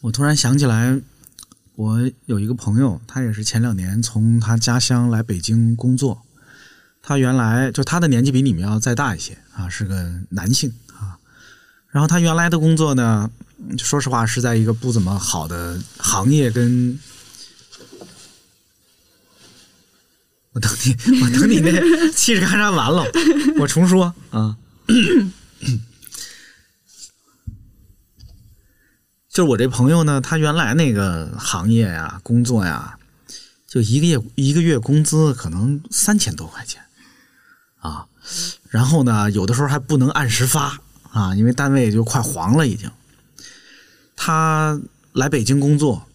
[0.06, 1.02] 我突然想起来，
[1.74, 6.22] 我有一个朋友，他也是前两年从他家乡来北京工作。
[7.02, 11.18] 他原来就他的年纪比你们要再大一些啊，是个男性啊。
[11.90, 13.32] 然后他原来的工作呢，
[13.80, 17.00] 说实话是在一个不怎么好的行业跟。
[20.52, 21.72] 我等你，我等你那
[22.14, 23.04] 气势干啥完了，
[23.58, 24.56] 我重说啊。
[29.36, 32.98] 就是我这朋友呢，他原来那个行业呀、工作呀，
[33.68, 36.82] 就一个月一个月工资可能三千多块钱
[37.80, 38.08] 啊，
[38.70, 40.80] 然后呢，有的时候还不能按时发
[41.12, 42.90] 啊，因为单位就快黄了已经。
[44.16, 44.80] 他
[45.12, 46.08] 来北京工作，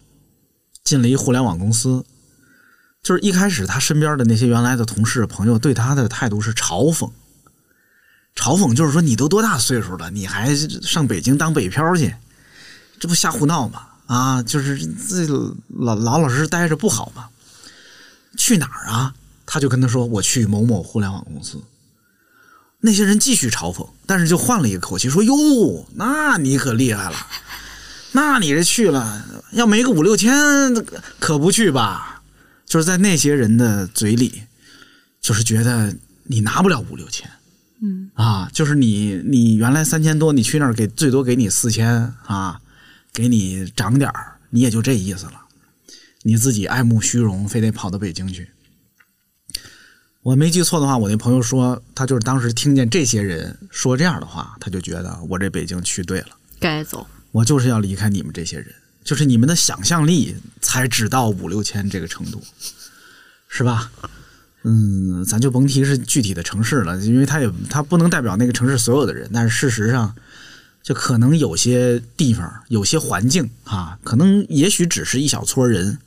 [0.83, 2.03] 进了一互联网公司。
[3.03, 7.11] 就是一开始他身边的那些原来的同事朋友对他的态度是嘲讽，
[8.35, 12.15] 嘲讽就是说你都多大岁数了，你还上北京当北漂去，
[13.01, 13.81] 这不瞎胡闹吗？
[14.05, 15.25] 啊，就是这
[15.67, 17.29] 老老老实实待着不好吗？
[18.37, 19.15] 去哪儿啊？
[19.47, 21.59] 他就跟他说我去某某互联网公司。
[22.79, 25.33] 那些人继续嘲讽，但是就换了一个口气说：“哟，
[25.95, 27.15] 那你可厉害了，
[28.11, 30.31] 那你这去了，要没个五六千，
[31.19, 32.21] 可不去吧？”
[32.65, 34.43] 就是在那些人的嘴里，
[35.19, 35.95] 就是觉得
[36.25, 37.29] 你拿不了五六千，
[37.81, 42.61] 嗯啊，就是你你原来三千多，你去那儿给最多给你四千啊，
[43.13, 45.33] 给你涨点儿，你也就这意思了。
[46.23, 48.49] 你自己爱慕虚荣，非得跑到北京去。
[50.21, 56.27] 我没记错的话，我那朋友说，他就是当时听见这些人说这样的话，他就觉得我这北京去对了，
[56.59, 57.07] 该走。
[57.31, 58.67] 我就是要离开你们这些人，
[59.03, 62.43] 就是你们的想象力才只到五六千这个程度，
[63.47, 63.91] 是吧？
[64.63, 70.15] 嗯，咱就甭提是具体的城市了，因为他也他不能代表那个城市所有的人，但是事实上，
[70.83, 75.99] 就可能有些地方、有些环境啊，可能也许只是一小撮人，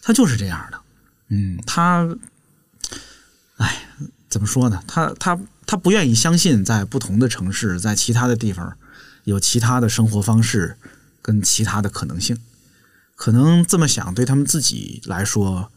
[0.00, 0.80] 他就是这样的。
[1.28, 2.08] 嗯，他，
[3.56, 3.86] 哎，
[4.28, 4.82] 怎么说呢？
[4.86, 8.76] 他他他不愿意相信，在不同的城市，在其他的地方，
[9.24, 10.76] 有其他的生活方式
[11.22, 12.36] 跟其他的可能性。
[13.14, 15.70] 可能这么想，对他们自己来说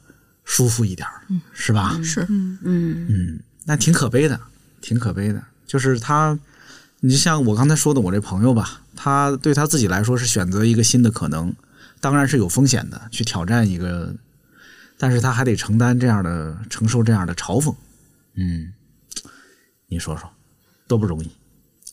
[0.43, 1.21] 舒服一点儿，
[1.53, 1.99] 是吧？
[2.03, 4.39] 是，嗯嗯嗯，那挺可悲的，
[4.81, 5.41] 挺可悲的。
[5.67, 6.37] 就是他，
[7.05, 11.53] 你就像我刚才说的，我这朋友吧，他对他自己来说是选择一个新的可能，
[12.01, 14.15] 当然是有风险的，去挑战一个，
[14.97, 17.75] 但是他还得承担这样的、承受这样的嘲讽。
[18.33, 18.73] 嗯，
[19.87, 20.27] 你说说，
[20.87, 21.29] 多不容易。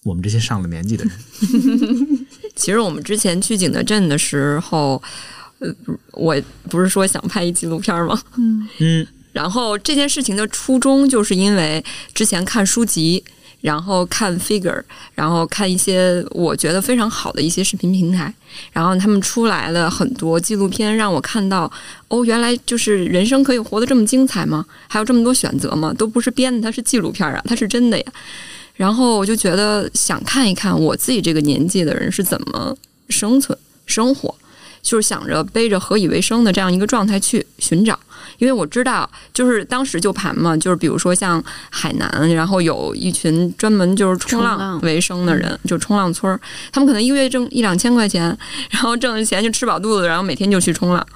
[0.03, 1.15] 我们这些上了年纪的人，
[2.57, 5.03] 其实我们之前去景德镇的时候，
[5.59, 5.71] 呃，
[6.13, 6.35] 我
[6.71, 8.19] 不是说想拍一纪录片吗？
[8.37, 11.85] 嗯嗯然后这件事情的初衷就是因为
[12.15, 13.23] 之前看书籍，
[13.63, 14.83] 然后看 figure，
[15.15, 18.35] 然后看一些我觉得非常好的一些视频平台，
[18.73, 21.71] 然后他们出来了很多纪录片，让我看到
[22.09, 24.67] 哦，原来就是人生可以活得这么精彩吗？
[24.89, 25.95] 还有这么多选择吗？
[25.97, 28.05] 都不是编的，它是纪录片啊，它是真的呀。
[28.75, 32.77] 然后我就觉得想看一看我自己这个年纪的人是怎么
[33.09, 33.57] 生存
[33.87, 34.35] 生活，
[34.83, 37.97] 就是想着背着何以为生的这样一个状态去寻找。
[38.43, 41.41] 因为我知道，就是当时就盘嘛，就是比如说像
[41.71, 46.41] 海南，然后有一群专门就是冲浪为生的人，就冲浪村儿，
[46.73, 48.37] 他们可能一个月挣一两千块钱，
[48.71, 51.07] 然后挣的钱就吃饱肚子，然后每天就去冲浪。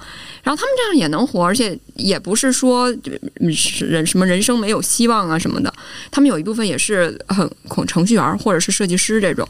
[0.41, 2.89] 然后他们这样也能活，而且也不是说
[3.35, 5.73] 人什么人生没有希望啊什么的。
[6.09, 9.45] 他们有一部分也是很恐程序员或者是设计师这种，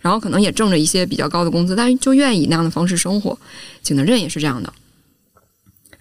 [0.00, 3.38] 然后可能也挣着一些比较高的工资，但是就愿意以那样的方式生活。
[3.82, 4.72] 景德镇也是这样的。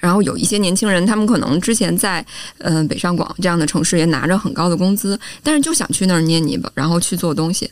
[0.07, 2.25] 然后有一些年轻人，他们可能之前在
[2.59, 7.69] 嗯、呃北上广这样的城市也拿着很高的工资，但是就想去那儿捏泥巴，然后去做东西。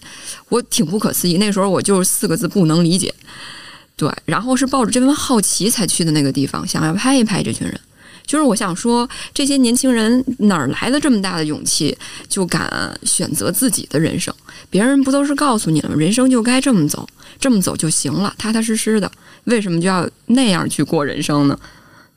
[0.50, 3.14] 我挺不可思议，那时候我就是四个字不能理解。
[3.96, 7.80] 对，然后是抱着这份好奇才去的那个地方，想要拍一拍这群人。
[8.26, 11.98] 就是我想说，这些年轻人哪儿来的这么大的勇气，
[12.28, 14.34] 就敢选择自己的人生？
[14.70, 15.96] 别人不都是告诉你了吗？
[15.96, 17.08] 人生就该这么走，
[17.40, 19.10] 这么走就行了，踏踏实实的。
[19.46, 21.58] 为什么就要那样去过人生呢？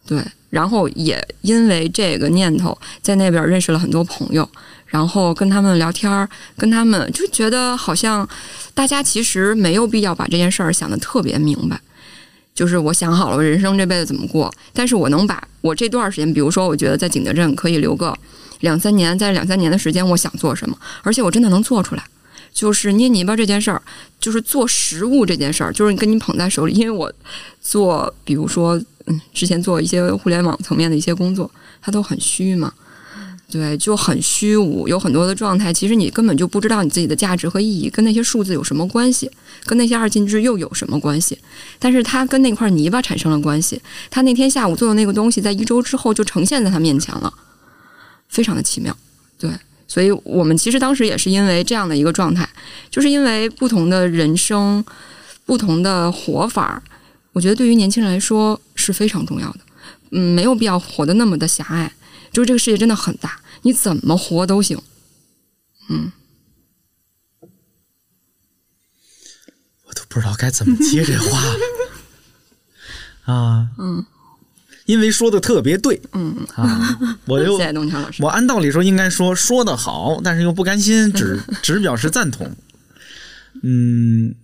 [0.08, 4.48] 对，然后也因为这个念头，在那边认识了很多朋友，
[4.86, 6.26] 然后跟他们聊天儿，
[6.56, 8.26] 跟他们就觉得好像
[8.72, 11.78] 大家其实没有必要把这件事儿想得特别明白。
[12.54, 18.16] 就是我想好了，我人生这辈子怎么过，但是我能把我这段时间，比如说，我觉得在景德镇可以留个
[18.60, 22.02] 两三年，在两三年的时间，我想做什么，而且我真的能做出来。
[22.50, 23.80] 就是捏泥巴这件事儿，
[24.18, 26.72] 就是做食物这件事儿，就是跟你捧在手里。
[26.72, 27.12] 因为我
[27.60, 28.80] 做，比如说，
[29.32, 32.72] 之前做一些互联网层面的一些工作，他都很虚嘛，
[33.50, 39.30] 对，就很虚无，有很多的状态，其实你根本就不知道你自己的价值和意义跟那些数字有什么关系，
[39.64, 41.38] 跟那些二进制又有什么关系？
[41.78, 43.80] 但是他跟那块泥巴产生了关系，
[44.10, 47.32] 他那天下午做的那个东西，在一周之后就呈现在他面前了，
[48.28, 48.96] 非常的奇妙，
[49.38, 49.50] 对。
[49.90, 52.46] 所以我们其实当时也是因为这样的一个状态，
[52.90, 54.84] 就是因为不同的人生、
[55.46, 56.82] 不同的活法，
[57.38, 59.60] 我觉得对于年轻人来说是非常重要的。
[60.10, 61.92] 嗯，没有必要活得那么的狭隘，
[62.32, 64.76] 就是这个世界真的很大，你怎么活都行。
[65.88, 66.10] 嗯，
[69.84, 71.40] 我都不知道该怎么接这话
[73.32, 73.68] 啊。
[73.78, 74.04] 嗯，
[74.86, 78.20] 因为说的特别对嗯，啊，我就 谢谢东强老师。
[78.24, 82.56] 我按道理说应该说说的好，但是又不甘心，只 只表示赞同。
[83.62, 84.34] 嗯，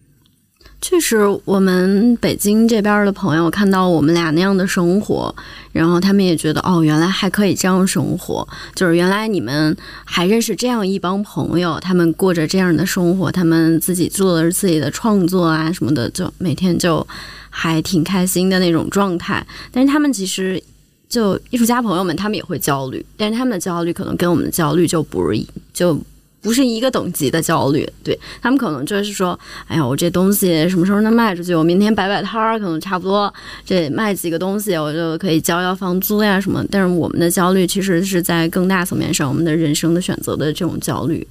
[0.87, 1.17] 确实，
[1.47, 5.35] 我们北京这边的朋友看到我们俩那样的生活，
[5.73, 9.75] 然后他们也觉得哦，原来还可以这样生活，就是原来你们
[10.05, 17.05] 还认识这样一帮朋友，他们过着这样的生活，他们自己做着自己的创作啊什么的，就每天就
[17.49, 19.45] 还挺开心的那种状态。
[19.73, 20.63] 但是他们其实
[21.09, 25.99] 就艺术家朋友们，他们也会焦虑，但是他们的焦虑可能跟我们的焦虑就不是一就。
[26.45, 31.55] 不是一个等级的焦虑，对他们可能就是说，哎呀，我这东西什么时候能卖出去？
[31.55, 33.33] 我明天摆摆摊儿，可能差不多
[33.65, 36.63] 这卖几个东西，我就可以交交房租呀什么。
[36.71, 41.27] 但是我们的焦虑其实是在更大层面上，我们的人生的选择的这种焦虑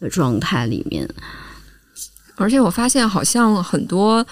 [0.00, 1.08] 的状态里面。
[2.34, 4.26] 而且我发现，好像很多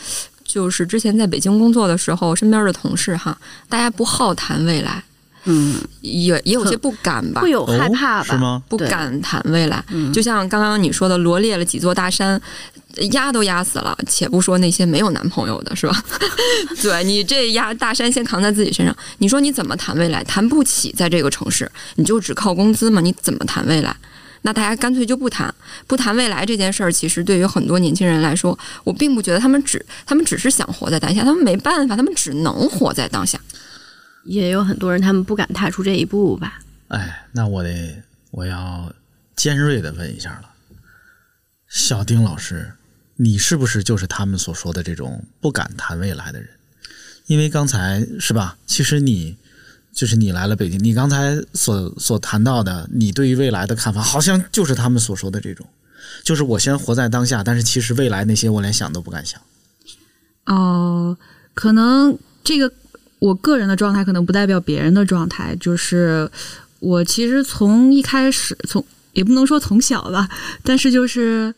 [0.44, 3.38] 就是之前在北京工作的时候，身边的同事哈，
[3.68, 5.04] 大家不好谈未来。
[5.44, 8.24] 嗯，也也有些不敢吧，会有害怕吧？
[8.24, 8.62] 是吗？
[8.68, 12.40] 不敢谈未来，就像刚刚你说的，罗列了几座大山，
[13.12, 16.02] 压都压死了，且不说那些没有男朋友的，是吧？
[16.82, 20.24] 对你这压大山先扛在自己身上，你说你怎么谈未来？
[20.24, 23.00] 谈不起，在这个城市，你就只靠工资嘛？
[23.00, 23.94] 你怎么谈未来？
[24.46, 25.54] 那大家干脆就不谈，
[25.86, 26.92] 不谈未来这件事儿。
[26.92, 33.38] 其实对于很多年轻人来说，我并不觉得他们只，他们只是想活在当下，他们没办法，他们只能活在当下。
[34.24, 36.60] 也有很多人，他们不敢踏出这一步吧？
[36.88, 38.92] 哎，那我得我要
[39.34, 40.50] 尖锐的问一下了，
[41.68, 42.72] 小丁老师，
[43.16, 46.48] 你是不是就是他们所说的这种不敢谈未来的人？
[47.26, 48.56] 因为刚才是吧？
[48.66, 49.36] 其实你
[49.92, 55.66] 就是你来了北京，你刚才所所谈到的，你对于未来的看法，好像就是他们所说的这种，
[56.22, 59.40] 就是我先活在当下，但是其实未来那些我连想都不敢想。
[60.46, 61.16] 哦，
[61.54, 62.72] 可能这个。
[63.24, 66.30] 我个人的状态可能不代表别人的状态，就是
[66.78, 68.84] 我其实从一开始，从
[69.14, 70.28] 也不能说从小吧，
[70.62, 71.54] 但是就是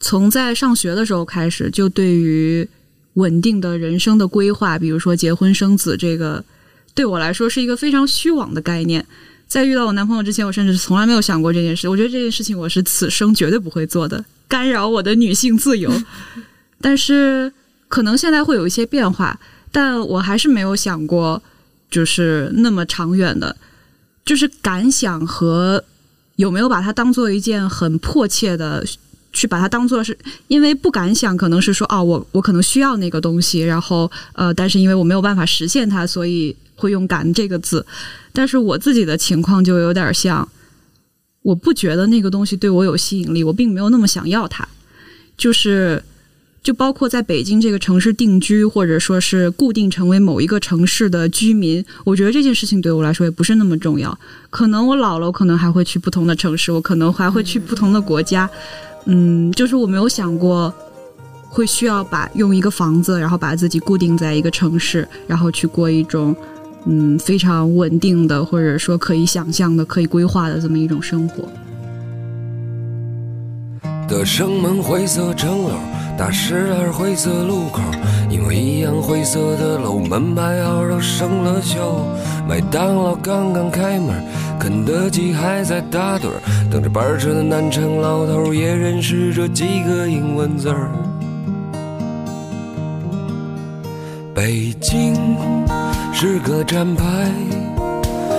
[0.00, 2.68] 从在上学的时候开始，就对于
[3.14, 6.44] 稳定的人生的规划，比如说结婚生子，这个
[6.96, 9.06] 对我来说是一个非常虚妄的概念。
[9.46, 11.88] 在遇到我男朋友之前，我甚至从来没有想过这件事。
[11.88, 15.92] 我觉得这件事情我是此生绝对不会做的，干扰我的女性自由。
[16.82, 17.52] 但是
[17.86, 19.38] 可能现在会有一些变化。
[19.70, 21.42] 但我还是没有想过，
[21.90, 23.54] 就是那么长远的，
[24.24, 25.84] 就是敢想和
[26.36, 28.84] 有没有把它当做一件很迫切的，
[29.32, 30.16] 去把它当做是
[30.48, 37.84] 因为不敢想，可能是说哦，我我可能需要那个东西，然后呃，但是因为我没有办法实现它，所以会用“敢”这个字。
[38.32, 40.48] 但是我自己的情况就有点像，
[41.42, 44.66] 我不觉得那个东西对我有吸引力，我并没有那么想要它，
[45.36, 46.02] 就是。
[46.62, 54.18] 就包括在北京这个城市定居，或者说是固定成为某一个城市的居民，我觉得这件事情对我来说也不是那么重要。
[54.50, 58.48] 可能我老了，我可能还会去不同的城市，我可能还会去不同的国家。
[59.06, 60.72] 嗯，就是我没有想过
[61.48, 66.36] 会需要把用一个房子，然后把自己固定在一个城市，然后去过一种
[66.84, 71.48] 嗯非常稳定的，或者说可以想象的、可以规划的这么一种生活。
[74.08, 75.72] 的生门灰色城楼，
[76.16, 77.82] 大十二灰色路口，
[78.30, 81.78] 一模一样灰色的楼，门牌号都生了锈。
[82.48, 84.24] 麦当劳刚刚开门，
[84.58, 86.40] 肯德基还在打盹儿，
[86.70, 90.90] 等着班车的南城老头也认识这几个英文字儿。
[94.34, 95.14] 北京
[96.14, 97.04] 是个站牌，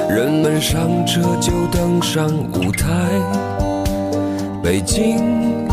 [0.09, 3.58] 人们上车就登上舞台。
[4.63, 5.67] 北京。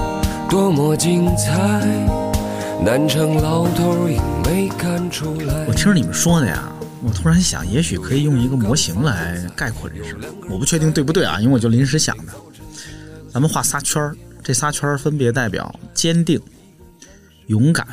[0.49, 1.85] 多么精彩！
[2.85, 5.67] 南城老头也没看出来。
[5.67, 6.73] 我听着你们说的呀，
[7.03, 10.17] 我突然想，也许可以用一个模型来概括这事。
[10.49, 12.33] 我不确定对不对啊，因为我就临时想的。
[13.29, 16.41] 咱们画仨圈儿，这仨圈儿分别代表坚定、
[17.49, 17.85] 勇敢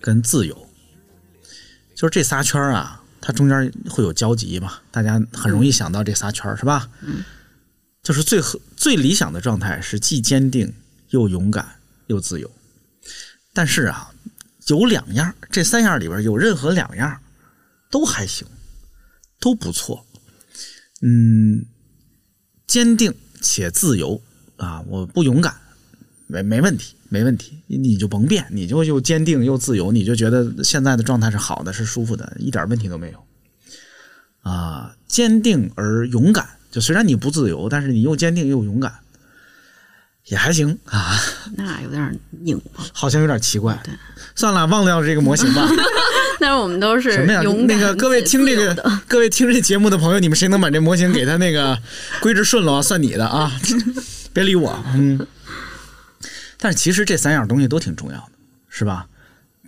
[0.00, 0.56] 跟自由。
[1.94, 4.72] 就是这仨圈儿啊，它中间会有交集嘛？
[4.90, 6.88] 大家很容易想到这仨圈儿是吧？
[7.02, 7.22] 嗯。
[8.04, 8.40] 就是最
[8.76, 10.72] 最理想的状态是既坚定
[11.08, 11.66] 又勇敢。
[12.06, 12.50] 又自由，
[13.54, 14.10] 但是啊，
[14.66, 17.18] 有两样，这三样里边有任何两样
[17.90, 18.46] 都还行，
[19.40, 20.04] 都不错。
[21.00, 21.64] 嗯，
[22.66, 24.20] 坚定且自由
[24.58, 25.56] 啊，我不勇敢，
[26.26, 33.26] 没没问题，没问题，你就甭变，你就又坚定又自由，你就觉得现在的状态是好的，是舒服的，一点问题都没有。
[34.42, 38.92] 啊，坚定而勇敢，就虽然你不自由，但是你又坚定又勇敢。
[40.24, 41.14] 也还行啊，
[41.54, 42.60] 那有点拧
[42.92, 43.78] 好像有点奇怪。
[43.84, 43.94] 对，
[44.34, 45.68] 算了，忘掉这个模型吧。
[46.40, 47.42] 但是我们都是什么呀？
[47.68, 51.78] 那个各位听这个，各位听这节目的朋友，你们谁能把这模型给他那个
[52.20, 53.52] 归置顺了，算你的啊！
[54.34, 54.82] 别理我。
[54.94, 55.24] 嗯。
[56.58, 58.32] 但是其实这三样东西都挺重要的，
[58.68, 59.06] 是吧？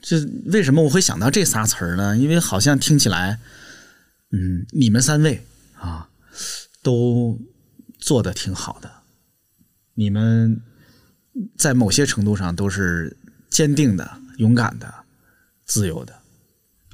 [0.03, 0.16] 这
[0.47, 2.16] 为什么我会想到这仨词儿呢？
[2.16, 3.39] 因为好像听起来，
[4.33, 5.45] 嗯，你们三位
[5.78, 6.09] 啊，
[6.87, 7.37] 都
[7.99, 8.89] 做的挺好的，
[9.95, 10.61] 你们
[11.57, 13.17] 在某些程度上都是
[13.51, 14.95] 坚定的、勇敢的、
[15.65, 16.17] 自由的。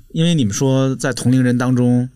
[0.09, 2.09] 因为你们说在同龄人当中，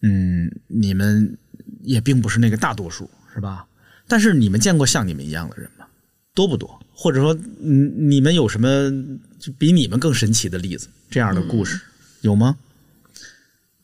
[0.00, 1.36] 嗯，你们
[1.82, 3.66] 也并不是那个大多数，是吧？
[4.08, 5.84] 但是你们见过像你们一样的人吗？
[6.32, 6.80] 多不多？
[6.94, 8.90] 或者说，嗯，你们有什么
[9.38, 10.88] 就比你们更神奇的例子？
[11.10, 11.78] 这样的故事、
[12.22, 12.56] 有吗？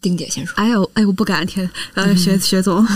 [0.06, 2.80] 丁姐先说，哎呦，哎，我不敢天，呃，学学总。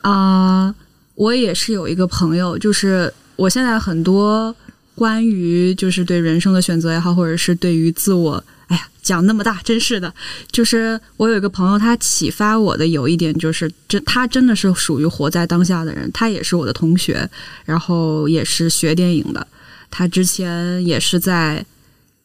[0.00, 0.74] 啊、
[1.14, 4.54] 我也是有一个朋友，就是我现在很多
[4.94, 10.10] 关于就是对人生的选择也好，或者是对于自我，哎呀，讲那么大，真是的，
[10.50, 17.28] 就是我有一个朋友，他启发我的有一点就是，真他真的是属于活在当下的人，他也是我的同学，
[17.66, 19.46] 然后也是学电影的，
[19.90, 21.62] 他之前也是在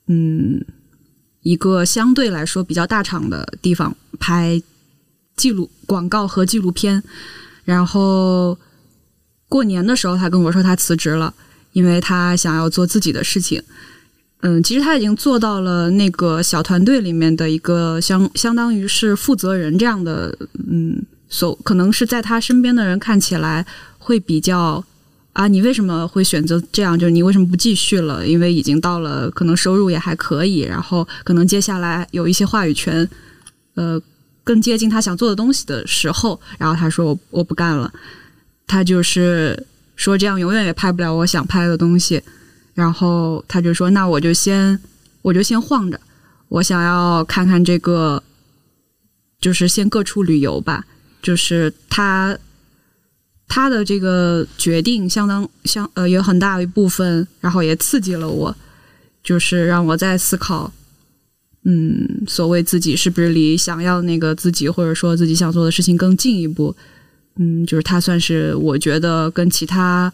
[0.07, 0.63] 嗯
[1.43, 4.61] 一个相对来说比较大厂的地方拍
[5.37, 7.03] 记录广告和纪录片，
[7.63, 8.57] 然后
[9.47, 11.33] 过年的时候，他跟我说他辞职了，
[11.73, 13.61] 因为他想要做自己的事情。
[14.41, 20.37] 嗯，其实他已经做到了那个小团队里面的一个相相当于是负责人这样的，
[20.67, 23.65] 嗯，所可能是在他身边的人看起来
[23.97, 24.83] 会比较
[25.33, 26.97] 啊，你为什么会选择这样？
[26.97, 28.25] 就是你为什么不继续了？
[28.25, 33.09] 因为已经到了可能收入也还可以，然后可能接下来有一些话语权，
[33.73, 33.99] 呃，
[34.43, 37.91] 更接近他想做的东西的时候，然后他说我我不干了，
[38.67, 39.65] 他就是
[39.95, 42.21] 说这样永远也拍不了我想拍的东西，
[42.75, 44.79] 然后他就说那我就先
[45.23, 45.99] 我就先晃着，
[46.47, 48.21] 我想要看看这个，
[49.41, 50.85] 就是先各处旅游吧，
[51.23, 52.37] 就是他。
[53.55, 58.55] 他的这个决定相当相呃有很大一部分，然后也刺激了我，
[59.23, 60.73] 就是让我在思考，
[61.63, 66.75] 嗯，所谓自己是不是离想要那个自己或者说自己想做的事情更进一步，
[67.35, 70.11] 嗯，就是他算是我觉得跟其他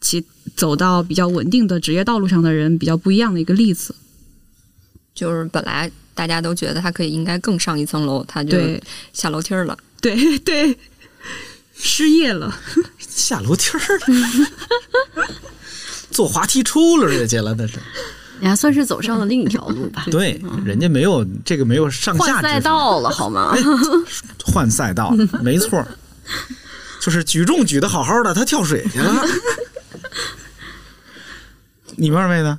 [0.00, 0.24] 其
[0.56, 3.94] 走到比较稳定的职业道路上的人比较不一样的一个例子。
[5.14, 9.78] 就是本来大家都觉得他可以应该更上一层楼，他就对下楼梯儿了。
[10.00, 10.76] 对对，
[11.82, 12.54] 失业了，
[12.98, 15.26] 下楼梯儿了，
[16.10, 17.78] 坐滑梯出溜儿去了，那是。
[18.42, 20.06] 你还算是走上了另一条路吧？
[20.10, 23.54] 对，人家没有这个没有上下换赛道了好吗？
[24.46, 25.10] 换赛道，
[25.42, 25.86] 没错，
[27.00, 29.24] 就是举重举的好好的，他跳水去了。
[31.96, 32.58] 你们二位呢？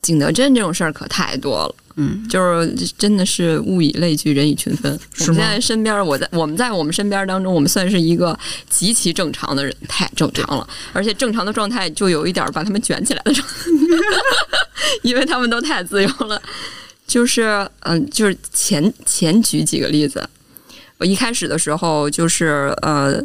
[0.00, 4.92] 景德镇这种事儿可太多了，嗯，就是真的是物以类聚，人以群分。
[5.20, 8.38] 我们现在身边，我在我们在我们身边当中，我们算是一个
[8.68, 13.54] 极其正常的人，太正常了，而且正常的状态就有一点把他们卷起来的状态，
[15.02, 16.40] 因为他们都太自由了。
[17.06, 20.24] 就是嗯、就是前前举几个例子，
[20.96, 23.20] 我一开始的时候就是呃，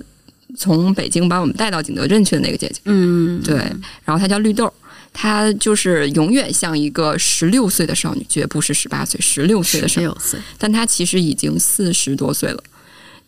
[0.58, 2.82] 从北京把我们带到景德镇去的那个姐姐。
[2.86, 3.56] 嗯，对，
[4.04, 4.74] 然后她叫绿豆，
[5.18, 12.62] 她就是永远像一个十六岁的少女，绝不是十八岁，十六岁的少女，岁，但她其实已经四十多岁了。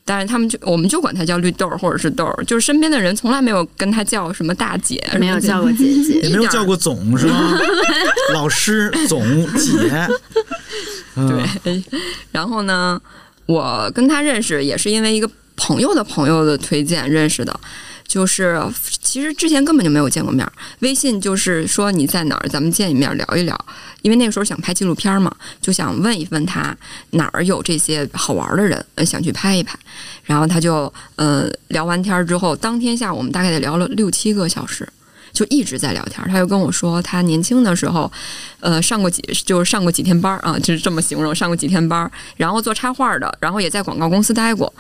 [0.04, 6.20] 但是他们就我们就管她叫绿豆或者是豆儿，就是身边的人从来没有跟她叫什么大姐，没有叫过姐姐。
[6.24, 7.58] 也没有叫过总是吗？
[8.34, 9.22] 老师、总、
[9.58, 10.08] 姐。
[11.16, 11.84] 嗯、对，
[12.32, 13.02] 然后呢，
[13.48, 17.60] 我跟她认识也是因为一个朋友的朋友的推荐认识的，
[18.08, 18.60] 就是
[19.02, 23.66] 其实之前根本就没有见过面儿，微信就是说你在哪儿，咱们见一面聊一聊。
[24.02, 26.76] 因为那个时候想拍纪录片嘛，就想问一问他
[27.12, 29.78] 哪儿有这些好玩的人，想去拍一拍。
[30.24, 34.88] 然后他就呃聊完天儿之后，当天下午我们大概得聊了六七个小时。
[35.34, 38.12] 就一直在聊天，他就跟我说，他年轻的时候，
[38.60, 44.74] 呃，上过几就是上过几天班儿啊，就是这么形容，上过几天班儿，然后做插画的，然后也在广告公司待过，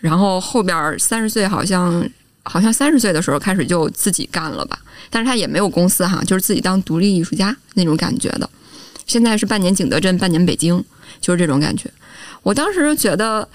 [0.00, 2.04] 然后后边三十岁好像
[2.42, 4.78] 好像三十岁的时候开始就自己干了吧，
[5.10, 8.48] 但是他也没有公司哈，就是自己当独立艺术家那种感觉的。
[9.06, 10.84] 现在是半年景德镇，半年北京，
[11.20, 11.90] 就是这种感觉。
[12.42, 13.48] 我当时觉得，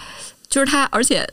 [0.50, 1.28] 就是他，而且。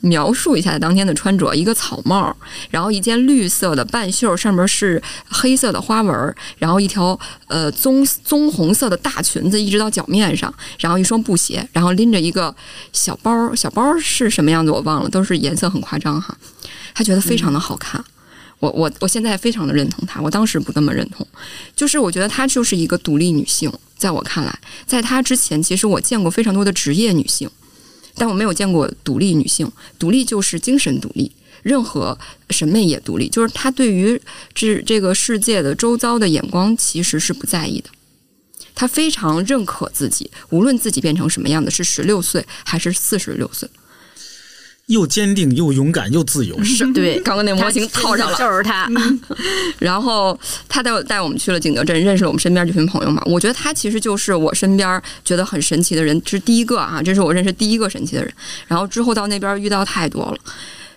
[0.00, 2.36] 描述一下当天的穿着：一个草帽，
[2.70, 12.54] 然后一件绿色的半袖，上面是黑色的花纹，然后一条呃棕棕红色的大裙子，一直到脚面上，然后一双布鞋，然后拎着一个
[12.92, 16.36] 小包，小包是什么样子我忘了，都是颜色很夸张哈。
[16.96, 18.02] 他觉得非常的好看，
[18.58, 21.26] 我我我现在非常的认同他，我当时不那么认同，
[21.76, 27.50] 就是我觉得她就是一个独立女性，在我看来，在她之前，其实我见过非常多的职业女性。
[28.18, 31.30] 但我没有见过独立女性，独立就是精神独立，
[31.62, 32.18] 任何
[32.48, 34.18] 审美也独立，就是她对于
[34.54, 37.90] 这这个世界的周遭的眼光其实是不在意的。
[38.74, 43.68] 她非常认可自己，无论自己变成什么样的，是十六岁还是四十六岁，
[44.86, 46.62] 又坚定又勇敢又自由。
[46.62, 48.88] 是对， 刚刚那模型套上了，就是他。
[49.80, 50.38] 然后
[50.68, 53.20] 他带带我们去了景德镇，认识了我们身边这群朋友嘛。
[53.26, 58.32] 我觉得他其实就是我身边觉得很神奇的人，这是第一个啊，这是我认识第一个神奇的人。
[58.68, 60.38] 然后之后到那边遇到太多了，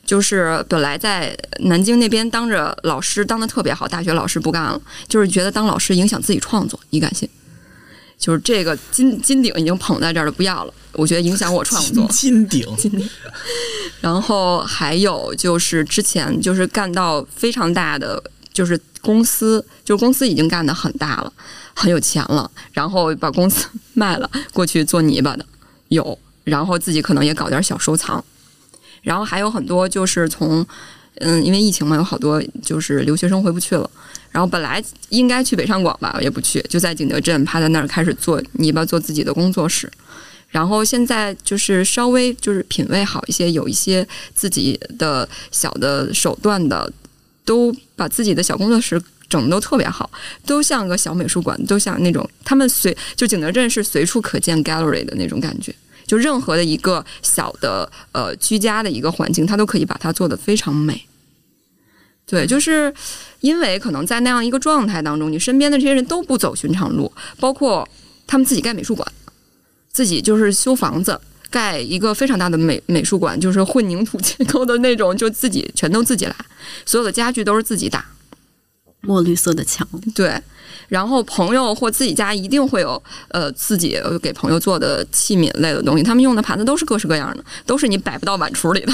[0.05, 7.27] 就是本来在南京那边当着老师当的特别好，大学老师不干了，就是觉得当老师影响自己创作，你敢信？
[8.19, 12.05] 就是这个金金顶已经捧在这儿了，不要了，我觉得影响我创作。
[12.09, 13.09] 金顶， 金顶。
[14.01, 18.21] 然后还有就是之前就是干到非常大的，
[18.51, 21.31] 就是公司，就是公司已经干得很大了，
[21.73, 25.45] 很有钱了，然后把公司 卖了过去做泥巴的
[25.87, 28.23] 有，然后自己可能也搞点小收藏，
[29.01, 30.65] 然后还有很多就是从
[31.19, 33.89] 嗯，因为疫情嘛，有好多就是留学生回不去了。
[34.31, 39.91] 然后本来应该去北上广吧，也不去，就在景德镇趴在那儿开始做泥巴，做自己的工作室。
[40.49, 46.91] 然后现在就是稍微就是品味好一些，有一些自己的小的手段的，
[47.43, 50.09] 都把自己的小工作室整的都特别好，
[50.45, 55.73] 都像个小美术馆，都像那种他们随就景德镇是随处可见 gallery 的那种感觉，
[56.07, 61.05] 就任何的一个小的呃居家的一个环境，他都可以把它做得非常美。
[62.29, 62.93] 对，就是
[63.39, 67.87] 因为可能在那样一个状态当中，你身边的这些人都不走寻常路，包括
[68.27, 69.11] 他们自己盖美术馆，
[69.91, 71.19] 自己就是修房子，
[71.49, 76.35] 盖一个非常大的美美术馆，就是混凝土结构的那种，就自己全都自己来，
[76.85, 78.05] 所有的家具都是自己打，
[79.01, 80.41] 墨绿色的墙，对。
[80.87, 88.93] 然后朋友或自己家一定会有呃自己给朋友做的器皿类的东西，他们用的盘子都是各式各样的，都是你摆不到碗橱里的。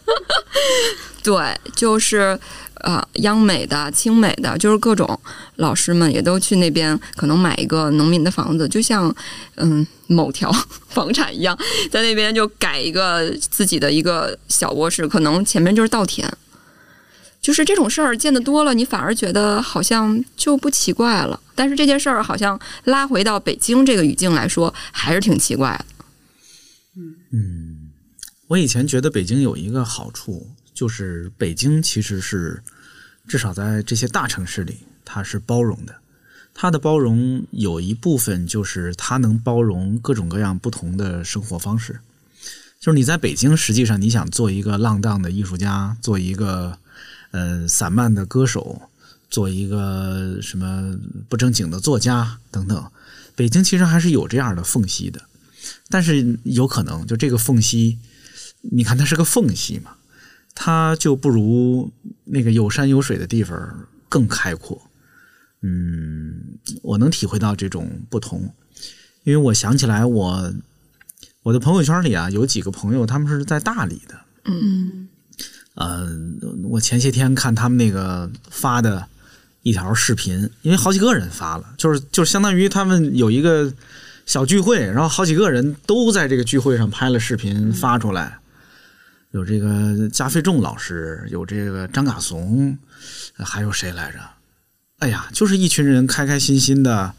[1.24, 2.38] 对，就是
[2.82, 5.18] 呃央美的、清美的，就是各种
[5.56, 9.14] 老师们也都去那边，可能买一个农民的房子，就像
[9.56, 10.52] 嗯某条
[10.90, 11.58] 房产一样，
[11.90, 16.30] 在那边就改一个自己的一个小卧室，可能前面就是稻田。
[17.42, 21.38] 就是这种事儿见得多了，你反而觉得好像就不奇怪了。
[21.56, 25.84] 但是这件事儿好像拉回到北京这个语境来说，还是挺奇怪的。
[27.32, 27.90] 嗯，
[28.46, 32.62] 我以前觉得北京有一个好处，就是北京其实是
[33.26, 35.96] 至少在这些大城市里，它是包容的。
[36.54, 41.98] 它的包容有一部分就是它能包容各种各样不同的生活方式。
[42.78, 46.78] 就是你在北京，实际上你想做一个浪荡的艺术家，做一个。
[47.32, 48.80] 呃，散漫的歌手，
[49.30, 50.94] 做一个什么
[51.30, 52.90] 不正经的作家等等，
[53.34, 55.20] 北京其实还是有这样的缝隙的，
[55.88, 57.98] 但是有可能就这个缝隙，
[58.60, 59.96] 你看它是个缝隙嘛，
[60.54, 61.90] 它就不如
[62.24, 64.80] 那个有山有水的地方更开阔。
[65.62, 68.52] 嗯，我能体会到这种不同，
[69.24, 70.52] 因为我想起来我
[71.44, 75.08] 我的朋友圈里啊有几个朋友，他们是在大理的，嗯。
[75.74, 79.06] 嗯，我前些天看他们那个发的
[79.62, 83.72] 一条视频，因为好几个人发了，就是就是相当于他们有一个
[84.26, 88.38] 小聚会，然后好几个人都在这个聚会上拍了视频发出来，
[89.30, 92.76] 有这个加菲仲老师，有这个张嘎怂，
[93.38, 94.18] 还有谁来着？
[94.98, 97.14] 哎呀，就是一群人开开心心的，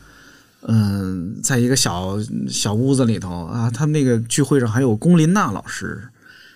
[0.62, 6.10] 嗯，在一个小小屋子里头啊，他们那个聚会上还有龚琳娜老师。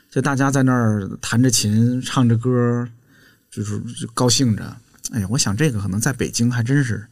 [0.09, 2.87] 就大家在那儿弹着琴，唱着歌，
[3.51, 3.81] 就是
[4.13, 4.75] 高兴着。
[5.11, 7.05] 哎呀，我想这个可能在北京还真是，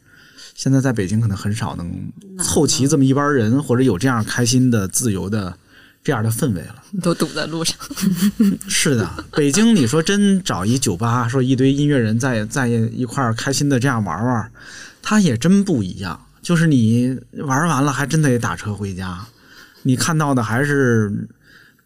[0.54, 5.58] 现在在北京可能很少能凑齐这么一帮人，或者有这样开心的、自由的
[6.04, 6.84] 这样的氛围了。
[7.02, 7.78] 都堵在路上。
[8.68, 14.52] 是的，北京你说真找一酒吧，说一堆音乐人在在一块儿开心的这样玩玩，
[15.02, 16.20] 他也真不一样。
[16.42, 19.26] 就是你玩完了，还真得打车回家，
[19.84, 21.28] 你看到的还是。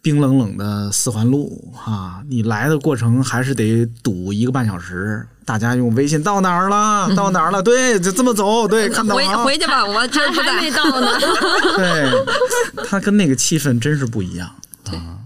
[0.01, 5.27] 冰冷冷的四环路啊，你来的过程还是得堵一个半小时。
[5.43, 7.13] 大家用微信到哪儿了？
[7.15, 7.61] 到哪儿了？
[7.61, 8.67] 对，就这么走。
[8.67, 11.07] 对，看到回回去吧，我这还没到呢。
[11.75, 14.47] 对，他跟那个气氛真是不一样
[14.85, 15.19] 啊。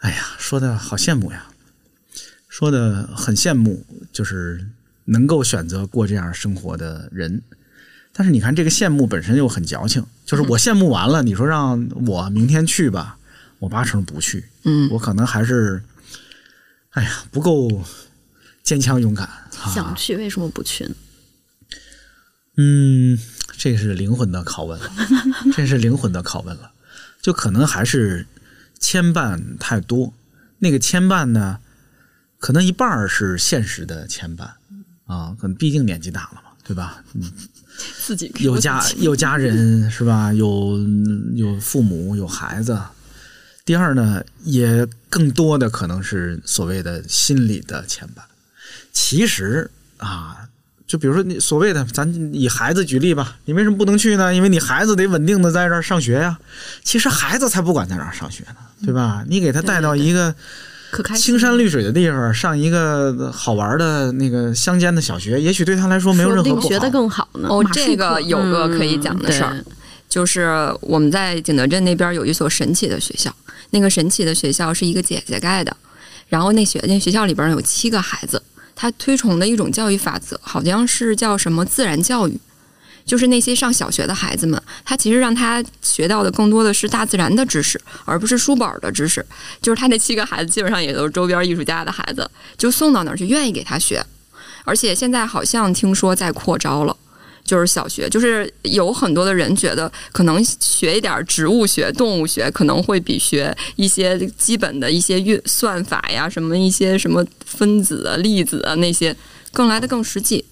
[0.00, 1.46] 哎呀，说的好羡慕呀，
[2.48, 4.68] 说的很羡慕，就是
[5.06, 7.42] 能够选择过这样生活的人。
[8.12, 13.16] 但是你看，这个羡慕本身又很矫情，就是我羡慕完了，你说让我明天去吧。
[13.58, 15.82] 我八成不去，嗯，我可能还是，
[16.90, 17.82] 哎呀，不够
[18.62, 19.28] 坚强勇敢。
[19.74, 20.94] 想去为什么不去呢？
[22.58, 23.18] 嗯，
[23.56, 24.78] 这是灵魂的拷问，
[25.54, 26.72] 这是灵魂的拷问了。
[27.22, 28.26] 就可能还是
[28.78, 30.12] 牵绊太多。
[30.58, 31.58] 那个牵绊呢，
[32.38, 34.50] 可能一半是现实的牵绊
[35.06, 37.02] 啊，可能毕竟年纪大了嘛，对吧？
[37.14, 37.32] 嗯，
[37.98, 40.32] 自己有家有家人是吧？
[40.32, 40.78] 有
[41.34, 42.78] 有父母有孩子。
[43.66, 48.20] 第二呢，也更多的可能是所谓的心理的牵绊。
[48.92, 49.68] 其实
[49.98, 50.36] 啊，
[50.86, 54.32] 就比如说你所谓的，咱以孩子举例吧，你为什么不能去呢？
[54.32, 56.38] 因为你孩子得稳定的在这儿上学呀。
[56.84, 59.24] 其实孩子才不管在哪儿上学呢，对吧？
[59.28, 60.32] 你给他带到一个
[60.92, 66.60] 可开青山绿水的地方，上一个好玩的那个乡间的小学，也许对他来说没有任何不好。
[66.60, 67.48] 说不定学得更好呢。
[67.48, 69.64] 哦这个有个可以讲的事儿，嗯
[70.08, 73.34] 就是我们在景德镇那边有一所神奇的学校，
[73.70, 75.76] 那个神奇的学校是一个姐姐盖的，
[76.28, 78.42] 然后那学那学校里边有七个孩子，
[78.74, 82.38] 他推崇的一种教育法则好像是叫什么自然教育。
[83.04, 89.24] 就是那些上小学的孩子们，他其实让他学到的更多的是大自然的知识，而不是书本的知识。
[89.62, 92.28] 就是他那七个孩子基本上也都是周边艺术家的孩子，
[92.58, 94.04] 就送到那儿去，愿意给他学。
[94.64, 96.96] 而且现在好像听说在扩招了，
[97.46, 109.16] 就是小学，就是有很多的人觉得可能学一点植物学、动物学可能会比学一些基本的一些运算法呀、什么一些什么分子啊、粒子啊那些
[109.52, 110.44] 更来的更实际。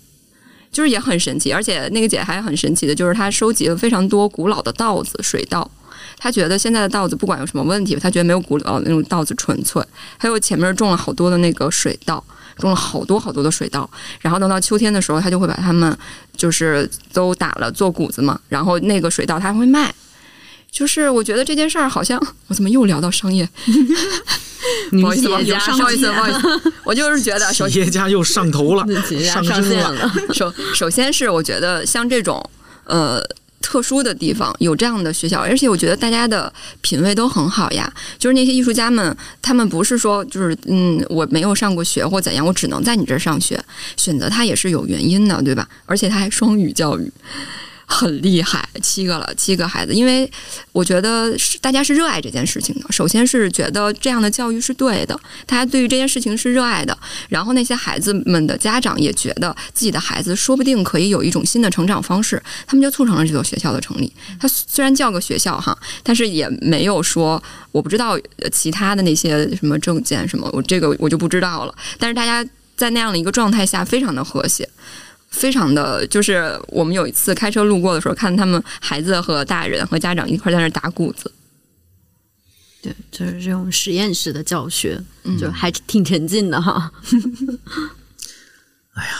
[0.70, 5.70] 就是也很神奇，而且那个姐还很神奇的，就是她收集了非常多古老的稻子、水稻。
[6.18, 9.80] 她觉得现在的稻子不管有什么问题，她觉得没有古老的那种稻子纯粹。
[10.18, 12.22] 还有前面种了好多的那个水稻，
[12.58, 13.88] 种了好多好多的水稻，
[14.20, 15.96] 然后等到秋天的时候，他就会把它们
[16.36, 19.94] 就是都打了做谷子嘛，然后那个水稻他还会卖。
[20.70, 23.48] 就是我觉得这件事儿好像我怎么又聊到商业？
[24.90, 28.84] 不好意思，不好意思，企业家不好意思，我就是觉得 首企业家又上头了，
[29.22, 29.78] 上线。
[29.80, 32.42] 了，首首先是我觉得像这种
[32.86, 33.22] 呃
[33.64, 37.90] 特殊的地方有这样的学校，而且我觉得大家的品味都很好呀。
[38.18, 43.58] 就是那些艺术家们，他们不是说就是嗯我没有上过学或怎样，我只能在你这儿上学，
[43.96, 45.66] 选择它也是有原因的，对吧？
[45.86, 47.10] 而且他还双语教育。
[47.86, 49.92] 很厉害，七个了，七个孩子。
[49.92, 50.30] 因为
[50.72, 52.90] 我觉得是大家是热爱这件事情的。
[52.90, 56.96] 首先是觉得这样的教育是对的，大家对于这件事情是热爱的。
[57.28, 64.12] 然后那些孩子们的家长也觉得自己的孩子说不定可以有一种新的成长方式，他们就促成了这所学校的成立。
[64.40, 71.74] 它虽然叫个学校哈，但是也没有说我不知道呃其他的那些什么证件什么，我这个我就不知道了。
[71.98, 72.44] 但是大家
[72.76, 74.68] 在那样的一个状态下，非常的和谐。
[75.34, 81.30] 非常的就是，我们有一次开车路过的时候，看他们孩子和大人和家长一块在那打谷子，
[82.80, 86.92] 对，就是这种实验室的教学，嗯就还挺沉浸的哈。
[88.94, 89.12] 哎呀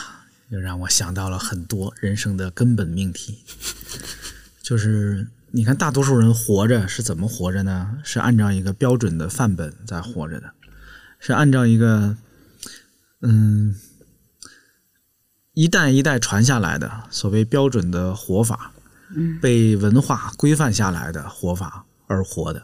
[0.51, 3.39] 又让我想到了很多人生的根本命题，
[4.63, 7.99] 就是你看，大多数人活着是怎么活着呢？
[8.05, 10.53] 是按照一个标准的范本在活着的，
[11.19, 12.17] 是按照一个
[13.23, 13.75] 嗯
[15.55, 18.73] 一代一代传下来的所谓标准的活法，
[19.41, 22.63] 被文化规范下来的活法而活的。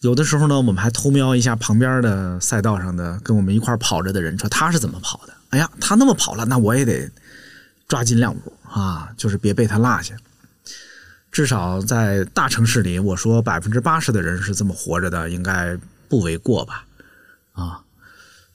[0.00, 5.34] 有的时候呢，我们还偷瞄一下旁边的赛道上的跟我们一块跑着的人，说他是怎么跑的。
[5.50, 7.10] 哎呀，他那么跑了，那我也得
[7.86, 10.14] 抓紧两步啊，就是别被他落下。
[11.30, 15.78] 至少在大城市里，我说百分之八十的人是这么活着的，应该
[16.08, 16.86] 不为过吧？
[17.52, 17.82] 啊，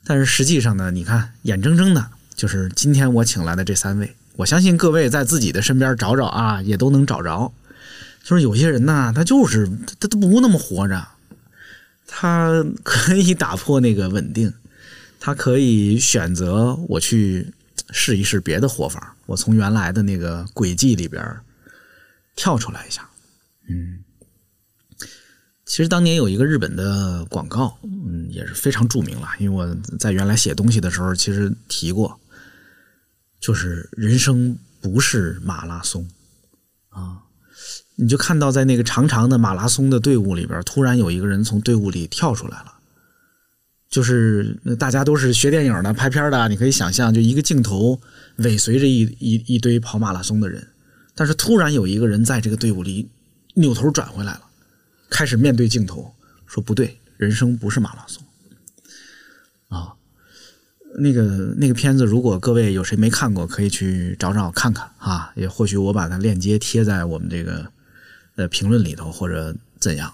[0.03, 7.52] 但是实际上呢，你看，眼睁睁的，就是今天我请来的这三位，我相信各位在自己的身边找找啊，也都能找着。
[8.24, 9.68] 就是有些人呢，他就是
[9.99, 11.07] 他他不那么活着，
[12.07, 14.52] 他可以打破那个稳定，
[15.20, 17.53] 他可以选择我去
[17.91, 21.24] 试一试别的活法，我从原来的那个轨迹里边
[22.36, 23.07] 跳出来一下。
[23.70, 23.99] 嗯，
[25.66, 32.20] 其实当年有一个日本的广告，嗯，也是非常著名了，因为我在原来写东西的时候其实提过，
[33.45, 36.09] 就是人生不是马拉松
[36.89, 37.22] 啊。
[37.95, 42.73] 你就看到在那个长长的马拉松的队伍里边，突然有一个人从队伍里跳出来了。
[43.88, 48.01] 就是大家都是学电影的、拍片的，你可以想象，就一个镜头
[48.38, 50.67] 尾随着一一一堆跑马拉松的人，
[51.13, 53.07] 但是突然有一个人在这个队伍里
[53.53, 54.41] 扭头转回来了，
[55.09, 56.11] 开始面对镜头
[56.47, 58.23] 说：“不对，人生不是马拉松。”
[59.69, 59.94] 啊，
[60.99, 67.65] 那个那个片子，如果各位有谁没看过，可以去找找看看啊，也或许我把它链接贴在我们这个
[68.35, 70.13] 呃评论里头，或者怎样。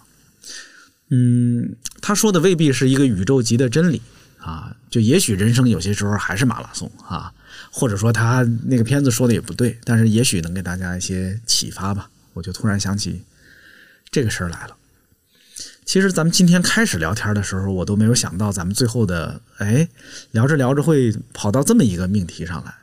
[1.10, 4.02] 嗯，他说的未必是一个宇宙级的真理
[4.40, 7.34] 啊，就也许人生有些时候还是马拉松啊，
[7.70, 12.10] 或者说他那个片子说的也不对，但是也许能给大家一些启发吧。
[12.34, 13.22] 我就突然想起
[14.10, 14.76] 这个事儿来了，
[15.86, 19.88] 其实咱们今天开始聊天的时候，我都没有想到咱们最后的哎
[20.32, 22.74] 聊着聊着会跑到这么一个命题上来。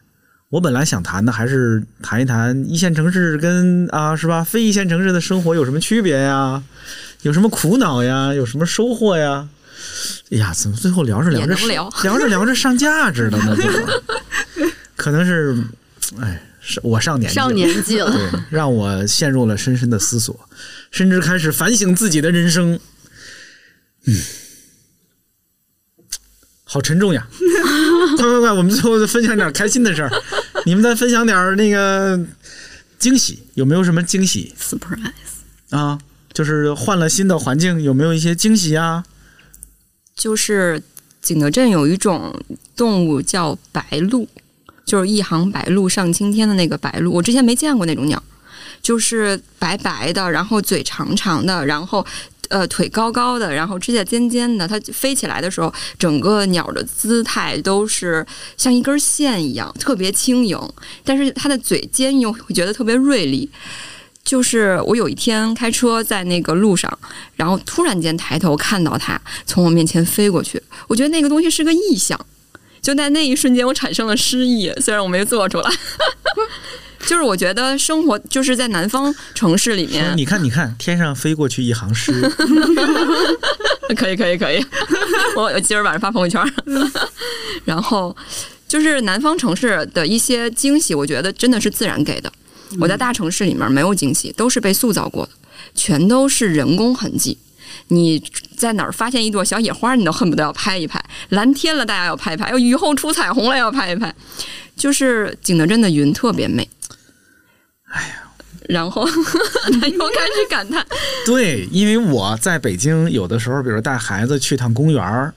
[0.50, 6.62] 我本来想谈的还是谈一谈一线城市跟啊是吧非一线城市的生活有什么区别呀，
[7.22, 9.48] 有什么苦恼呀，有什么收获呀？
[10.30, 13.54] 哎呀，怎么最后聊着聊着聊聊着聊着上价值了呢？
[13.56, 14.02] 这个
[14.96, 15.56] 可能是
[16.18, 20.38] 哎，是我上年纪了上年纪了，对，让我陷入了深深的思索，
[20.90, 22.78] 甚至开始反省自己的人生。
[24.04, 24.14] 嗯，
[26.64, 27.26] 好沉重呀！
[28.16, 30.10] 快快快，我们最后分享点开心的事儿，
[30.64, 32.18] 你们再分享点那个
[32.98, 35.10] 惊喜，有没有什么惊喜 surprise。
[35.70, 35.98] 啊？
[36.32, 39.04] 就是换了新的环境，有没有一些惊喜啊？
[40.14, 40.82] 就是
[41.20, 42.38] 景德镇有一种
[42.76, 44.26] 动物叫白鹭，
[44.88, 47.12] 就是一行白鹭上青天的那个白鹭。
[47.12, 48.20] 我之前没见过那种鸟，
[48.80, 52.04] 就是白白的，然后嘴长长的，然后
[52.48, 54.66] 呃腿高高的，然后指甲尖尖的。
[54.66, 60.58] 它飞起来的时候，整个鸟的姿态都是像一根线一样，特别轻盈，
[61.04, 63.50] 但是它的嘴尖又会觉得特别锐利。
[64.24, 66.98] 就是我有一天开车在那个路上，
[67.36, 72.18] 然后突然间抬头看到它从我面前飞过去，我觉得那个东西是个异象，
[72.80, 75.70] 就在那一瞬间我产生了诗意，虽然我没做出来。
[77.06, 82.12] 就是我觉得生活就是在南方城市里面，你看，你看，天上飞过去一行诗，
[83.96, 84.62] 可以可以可以，
[85.36, 86.42] 我我今儿晚上发朋友圈。
[87.64, 88.14] 然后
[88.66, 92.30] 就是南方城市的一些惊喜，我觉得真的是自然给的。
[92.78, 95.32] 我在大城市里面没有惊喜，都是被塑造过的，
[95.74, 97.38] 全都是人工痕迹。
[97.86, 98.22] 你
[98.58, 100.98] 在哪儿发现一朵小野花，你都恨不得要拍一拍；
[101.30, 104.14] 蓝天了，大家要拍一拍；要雨后出彩虹了，要拍一拍。
[104.76, 106.68] 就是景德镇的云特别美。
[107.84, 108.22] 哎呀，
[108.68, 109.06] 然后
[109.80, 110.84] 他又开始感叹。
[111.24, 115.32] 对，因为我在北京，有的时候，比如带孩子去趟公园儿，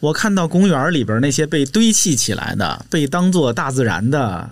[0.00, 4.50] 我看到公园里边那些被堆砌起来的、被当做大自然的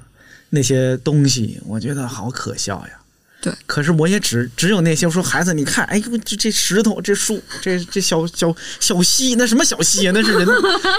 [0.50, 2.99] 那些东西，我觉得好可笑呀。
[3.40, 10.12] 对，可是我也只只有那些说孩子，你看，哎呦，这这石头，这树，这这小小小溪，那什么小溪啊？
[10.14, 10.46] 那是人，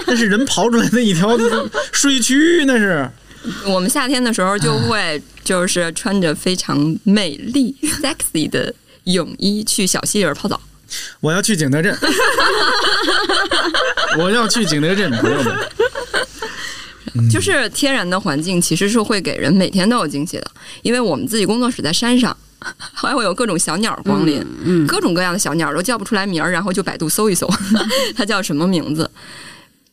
[0.06, 1.38] 那是人刨出来的一条
[1.92, 3.08] 水渠，那是。
[3.64, 8.72] 我们夏天的时候就会就是穿着非常美丽 sexy 的
[9.04, 10.60] 泳衣去小溪里边泡澡。
[11.20, 11.96] 我要去景德镇，
[14.18, 15.56] 我要去景德镇，朋友们。
[17.30, 20.46] 就是天然的环境其实是会给人每天都有惊喜的，
[20.82, 22.36] 因为我们自己工作室在山上，
[22.76, 27.48] 还会有各种小鸟光临，嗯，各种各样的小鸟都叫不出来名儿，然后就百度搜一搜，
[28.16, 29.10] 它叫什么名字。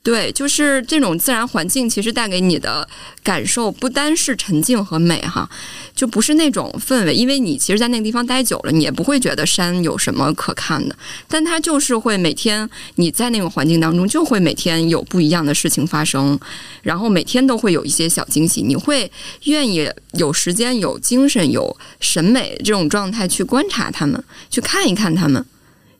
[0.10, 2.90] 对，就是这种自然环境，其实带给你的
[3.22, 5.48] 感受不单是沉静和美哈，
[5.94, 16.40] 就不是那种氛围，因为你其实，在那个地方待久了，你也不会觉得山有什么可看的，但它就是会每天你在那种环境当中，就会每天有不一样的事情发生，
[16.82, 19.12] 然后每天都会有一些小惊喜，你会
[19.44, 25.46] 愿意有时间、有精神、有审美这种状态去观察它们，去看一看它们。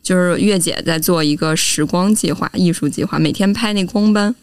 [0.02, 4.34] 就是月姐在做一个时光计划、艺术计划，每天拍那光斑，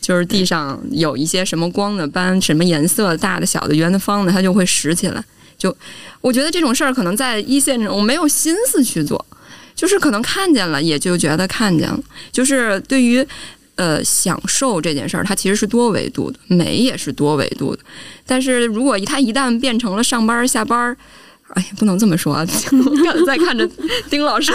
[0.00, 5.24] 就是地上有一些什么光的斑，什么颜色，大的、小的、圆的、方的，它就会拾起来。
[5.56, 5.76] 就
[6.20, 9.24] 我觉得这种事儿可能在一线我没有心思去做，
[9.74, 12.00] 就是可能看见了也就觉得看见了。
[12.30, 13.26] 就是对于
[13.76, 17.82] 呃享受这件事儿，它其实是多维度的，美也是多维度的。
[18.26, 20.96] 但是如果它一旦变成了上班下班儿，
[21.54, 22.46] 哎呀，不能这么说啊！
[22.84, 23.68] 我 看在看着
[24.10, 24.52] 丁老师，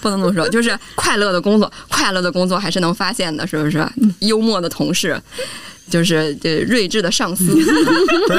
[0.00, 3.86] 不能这么说，就是快乐的工作，快乐的工作还是能发现的，是不是？
[4.20, 5.20] 幽默的同事，
[5.90, 7.44] 就是这睿智的上司，
[8.28, 8.36] 对，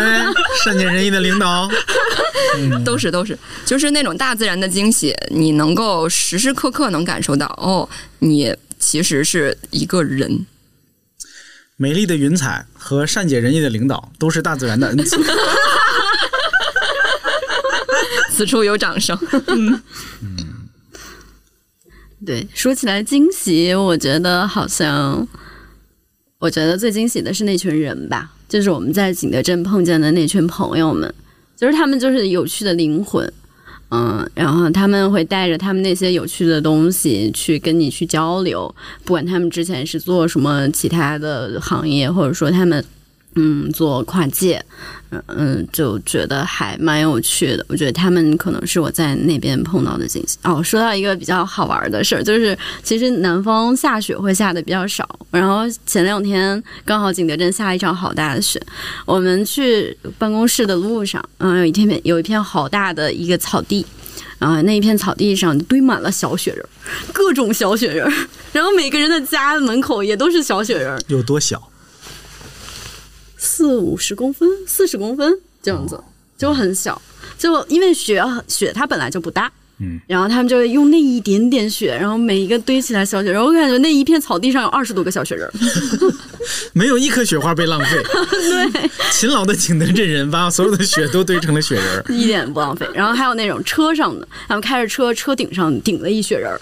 [0.66, 1.70] 善解人意的领导，
[2.84, 7.88] 都是都是，就是那种大自然的惊喜，你能够时时刻刻能感受到，哦，
[8.20, 10.46] 你其实是一个人。
[11.76, 15.18] 美丽的云彩和善解人意的领导都是大自然的恩赐。
[18.34, 19.18] 此处有掌声。
[19.48, 19.82] 嗯
[22.26, 25.28] 对，说起来惊喜，我觉得好像，
[26.40, 31.14] 我觉得最惊喜的是那群人吧，就是我们在景德镇碰见的那群朋友们，
[31.58, 33.30] 就是他们就是有趣的灵魂，
[33.92, 38.74] 嗯，然后他们会带着他们那些有趣的东西去跟你去交流，
[39.04, 42.84] 不管他们之前是做什么其他的行业，或者说他们。
[43.36, 44.64] 嗯，做跨界，
[45.10, 47.66] 嗯嗯，就觉得还蛮有趣的。
[47.68, 50.38] 我觉得他们可能是我在那边碰到的惊喜。
[50.44, 58.62] 哦，说到一个比较好玩的事儿，就是其实南方下雪会下的比较少，然后前两天刚好景德镇下了一场好大的雪。
[59.06, 63.86] 我们去办公室的路上，嗯，有一片有一片好大的一个草地，
[64.40, 66.66] 啊、那一片草地上堆满了小雪人，
[67.12, 68.08] 各种小雪人，
[68.52, 71.62] 然后每个人的家门口也都是小雪人，有多小？
[73.44, 76.02] 四五十公分、四十公分这样子，
[76.38, 77.00] 就很小。
[77.38, 85.52] 就因为雪雪它本来就不大，嗯，然后他们就用那一点点雪，然后每一个堆起来小雪人儿，我感觉那一片草地上有二十多个小雪人儿。
[86.72, 88.02] 没有一颗雪花被浪费。
[88.32, 92.06] 对，勤劳的景德镇人把 所有的雪都堆成了雪人儿。
[92.08, 92.88] 一点不浪费。
[92.94, 96.62] 然后还有那种车上的，他们开着车，车顶上顶了一雪人儿，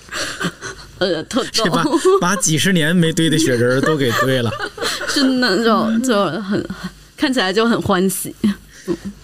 [0.99, 1.85] 呃，特逗是，把
[2.21, 4.51] 把几十年没堆的雪人儿都给堆了。
[5.13, 6.65] 真的就就很
[7.17, 8.35] 看起来就很欢喜。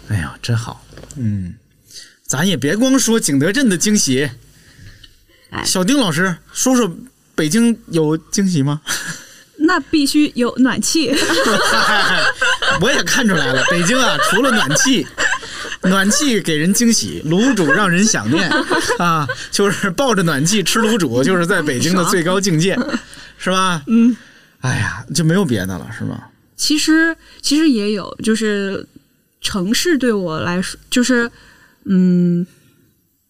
[0.10, 0.86] 哎呀，真好。
[1.16, 1.54] 嗯，
[2.26, 4.30] 咱也别光说景德镇的惊喜。
[5.50, 6.92] 哎小丁老师，说说
[7.34, 8.82] 北京有惊喜吗？
[9.60, 11.12] 那必须有暖气。
[12.80, 15.08] 我也看出来了，北京啊，除了暖气，
[15.82, 18.48] 暖气给人惊喜，卤煮让人想念
[19.00, 22.78] 啊，就是抱着暖气吃卤煮，就是在北京的最高境界，
[23.40, 23.82] 是吧？
[23.88, 24.16] 嗯，
[24.60, 26.24] 哎呀，就没有别的了，是吗？
[26.56, 28.86] 其实其实也有，就是
[29.42, 31.30] 城市对我来说，就是
[31.86, 32.46] 嗯，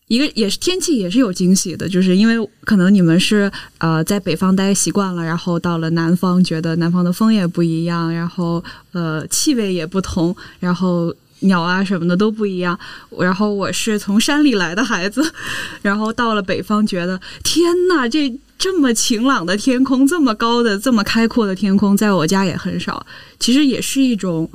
[0.08, 8.64] 一个也是天气也是有惊喜的，就是因为可能你们是呃在北方待习惯了，然后到了南方，觉得南方的风也不一样，然后
[8.94, 11.14] 呃气味也不同，然后。
[11.42, 12.78] 鸟啊什么的都不一样，
[13.20, 15.32] 然后我是从山里来的孩子，
[15.82, 23.06] 然后到了北方，觉得天呐，这这么晴朗的天空，这么高的、这么开阔的天空，在我家也很少。
[23.40, 24.50] 其实也是一种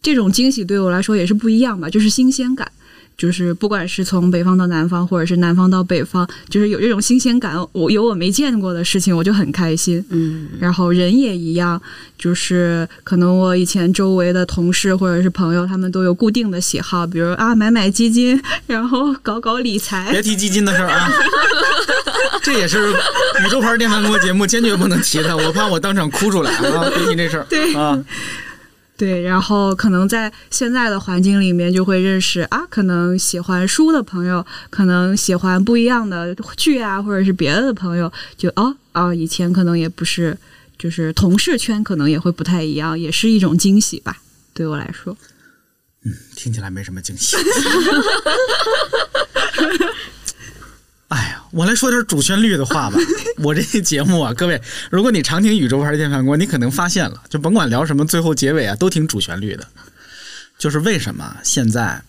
[0.00, 2.70] 这种惊喜，对我来说也是不一样吧，就是新鲜感。
[3.16, 10.04] 就是不管是从北方到南方，或者是南方到北方，就是有这种新鲜感，我有我没见过的事情，我就很开心。
[10.10, 11.80] 嗯，然后人也一样，
[12.18, 20.20] 就是可能我以前周围的同事或者是朋友，他们都有固定的喜好，比如啊买买基金，然后搞搞理财别。
[20.20, 21.08] 提基金的事儿啊，
[22.42, 26.90] 这也是宇宙牌电饭锅节目坚决不能提的，我怕我当场哭出来啊！
[26.94, 27.98] 别提这事儿，对啊，
[29.04, 40.34] 对，然后可能在现在的环境里面，就会认识啊，可能喜欢书的朋友，可能喜欢不一样的剧啊，或者是别的朋友，就哦啊，以前可能也不是，
[40.78, 44.16] 就是同事圈可能也会不太一样，也是一种惊喜吧，
[44.54, 45.14] 对我来说。
[46.06, 47.36] 嗯听起来没什么惊喜。
[51.14, 52.98] 哎呀，我来说点主旋律的话吧。
[53.38, 54.60] 我这节目啊，各位，
[54.90, 59.64] 如果你常听宇宙牌电饭锅，你可能发现了，就甭管聊什么，最后结尾啊都挺主旋律的。
[60.58, 62.02] 就是为什么现在，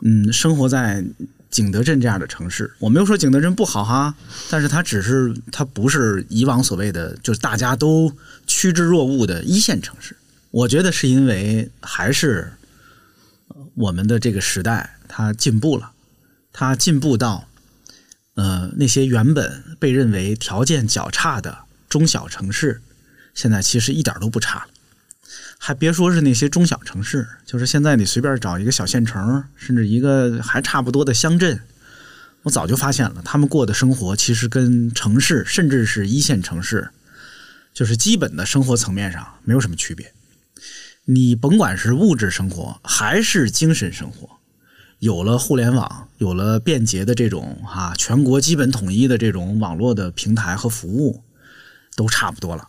[0.00, 1.04] 嗯，生活在
[1.50, 4.14] 景德镇这样的城市，我没有说景德镇不好哈，
[4.48, 8.10] 但是它只是它不是以往所谓的就是大家都
[8.46, 10.16] 趋之若鹜的一线城市。
[10.50, 12.50] 我觉得是因为还是
[13.74, 15.90] 我们的这个时代它进步了，
[16.50, 17.46] 它进步到
[18.34, 22.80] 呃那些原本被认为条件较差的中小城市，
[23.34, 24.66] 现在其实一点都不差了。
[25.58, 31.60] 还别说是那些中小城市，就是现在你随便找一个小县城，甚至一个还差不多的乡镇，
[32.42, 36.90] 我早就发现了，他们过的生活其实跟城市，甚至是一线城市，
[37.72, 40.12] 就是基本的生活层面上没有什么区别。
[41.04, 44.28] 你甭管是物质生活还是精神生活，
[45.02, 51.24] 有了互联网，有了便捷的这种啊、全国基本统一的这种网络的平台和服务，
[51.96, 52.68] 都差不多了。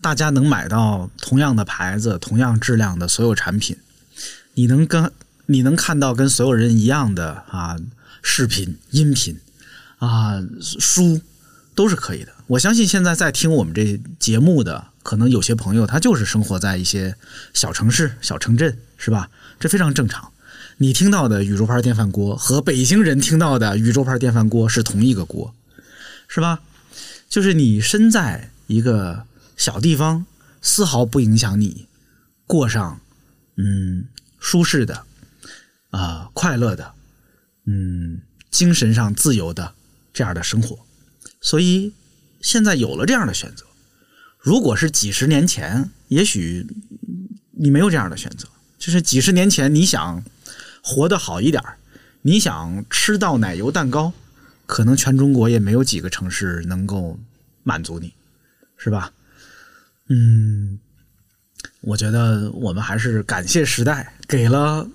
[0.00, 3.76] 大家能买到同样的牌子、同样质量的所有产品，
[4.54, 5.12] 你能跟
[5.46, 7.76] 你能看到跟所有人一样的啊
[8.22, 9.38] 视频、音频
[9.98, 11.20] 啊书
[11.76, 12.32] 都是可以的。
[12.48, 17.14] 我相信现在在听我们这节目的，可能有些朋友他就是生活在一些
[17.54, 19.30] 小城市、小城镇，是吧？
[19.60, 20.31] 这非常正常。
[20.82, 25.54] 你听到的宇宙牌电饭锅和北京人听到的宇宙牌电饭锅是同一个锅，
[26.26, 26.60] 是吧？
[27.28, 29.24] 就是你身在一个
[29.56, 30.26] 小地方，
[30.60, 31.86] 丝毫不影响你
[32.48, 33.00] 过上
[33.54, 34.08] 嗯
[34.40, 35.04] 舒适的
[35.90, 36.92] 啊、快乐的
[37.64, 39.74] 嗯精神上自由的
[40.12, 40.80] 这样的生活。
[41.40, 41.92] 所以
[42.40, 43.66] 现在有了这样的选择。
[44.36, 46.66] 如果是几十年前，也许
[47.52, 48.48] 你没有这样的选择。
[48.80, 50.24] 就是几十年前，你想
[50.82, 51.76] 活得好一点儿，
[52.22, 54.12] 你想吃到奶油蛋糕，
[54.66, 57.18] 可能全中国也没有几个城市能够
[57.62, 58.12] 满足你，
[58.76, 59.12] 是吧？
[60.08, 60.78] 嗯，
[61.80, 64.86] 我觉得我们还是感谢时代给了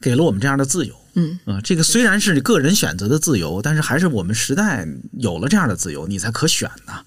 [0.00, 0.96] 给了我们这样的自由。
[1.14, 7.04] 嗯啊、这个虽然是个人选择的自由，但是还是我们时代有了这样的自由，你才可选呢，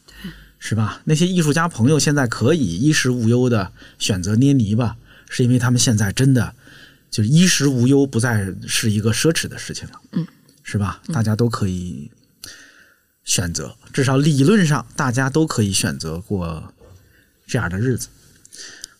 [0.59, 1.01] 是吧？
[1.05, 4.97] 那些艺术家朋友现在可以衣食无忧的选择捏泥巴，
[5.29, 6.53] 是因为他们现在真的
[7.11, 10.01] 就是衣食无忧不再是一个奢侈的事情了。
[10.13, 10.25] 嗯，
[10.63, 11.01] 是吧？
[11.13, 12.09] 大家都可以
[13.23, 16.73] 选择，至少理论上大家都可以选择过
[17.45, 18.07] 这样的日子。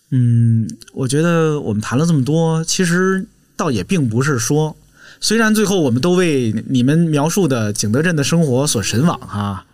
[0.09, 3.25] 嗯，我觉得我们谈了这么多，其实
[3.55, 4.75] 倒也并不是说，
[5.21, 9.65] 虽然最后我们都为你们描述的景德镇的生活所神往哈。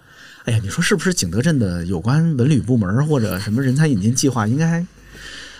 [0.46, 4.86] 哎呀，你说是不是景德镇的有关文旅部门或者什么人才引进计划应该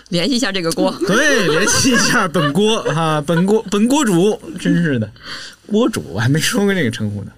[0.08, 0.90] 联系一下这个锅？
[1.06, 5.10] 对，联系一下本锅哈，本锅本锅主，真是的，
[5.66, 7.32] 锅主我还没说过这个称呼呢。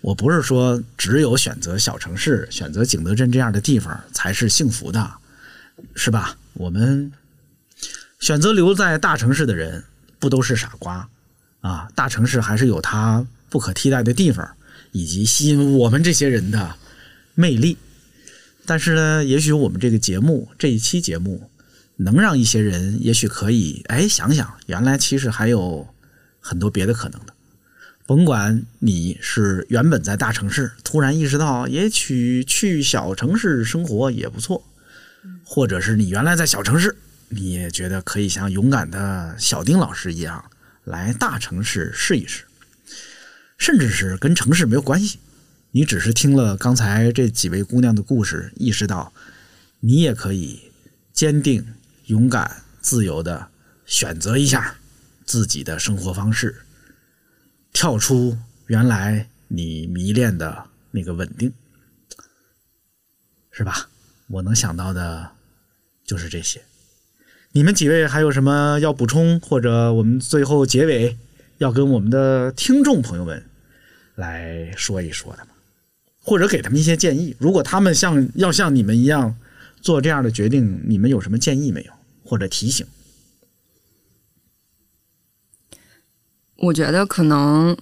[0.00, 5.10] 我不是说只有选择小城市、选择景德镇这样的地方才是幸福的，
[5.94, 6.36] 是吧？
[6.54, 7.12] 我们
[8.18, 9.84] 选择留在大城市的人
[10.18, 11.06] 不都是傻瓜
[11.60, 11.88] 啊？
[11.94, 14.48] 大城市还是有它不可替代的地方，
[14.92, 16.76] 以及吸引我们这些人的
[17.34, 17.76] 魅力。
[18.64, 21.50] 但是呢，也许我们这个节目这一期节目
[22.02, 25.86] 能让一些人，也许可以哎想想，原来其实还有
[26.40, 27.34] 很多别的可能的。
[28.06, 34.64] 甭管你是原本在大城市，突然意识到也许去小城市生活也不错，
[35.44, 36.96] 或者是你原来在小城市，
[37.28, 40.42] 你也觉得可以像勇敢的小丁老师一样
[40.84, 42.44] 来大城市试一试，
[43.58, 45.18] 甚至是跟城市没有关系，
[45.72, 49.12] 你只是听了刚才这几位姑娘的故事，意识到
[49.80, 50.72] 你也可以
[51.12, 51.64] 坚定、
[52.10, 53.48] 勇敢、自由的
[53.86, 54.74] 选择一下
[55.24, 56.62] 自己的生活方式。
[57.72, 61.52] 跳出原来你迷恋的那个稳定，
[63.52, 63.88] 是吧？
[64.26, 65.30] 我能想到的
[66.04, 66.60] 就是这些。
[67.52, 71.16] 你们几位还有什么要补充，或者我们最后结尾
[71.58, 73.44] 要跟我们的听众朋友们
[74.16, 75.50] 来说一说的吗？
[76.18, 77.36] 或者给他们一些建议？
[77.38, 79.36] 如果他们像要像你们一样
[79.80, 81.92] 做这样的决定，你们有什么建议没有？
[82.30, 82.86] 或者提醒？
[86.58, 87.76] 我觉得可能，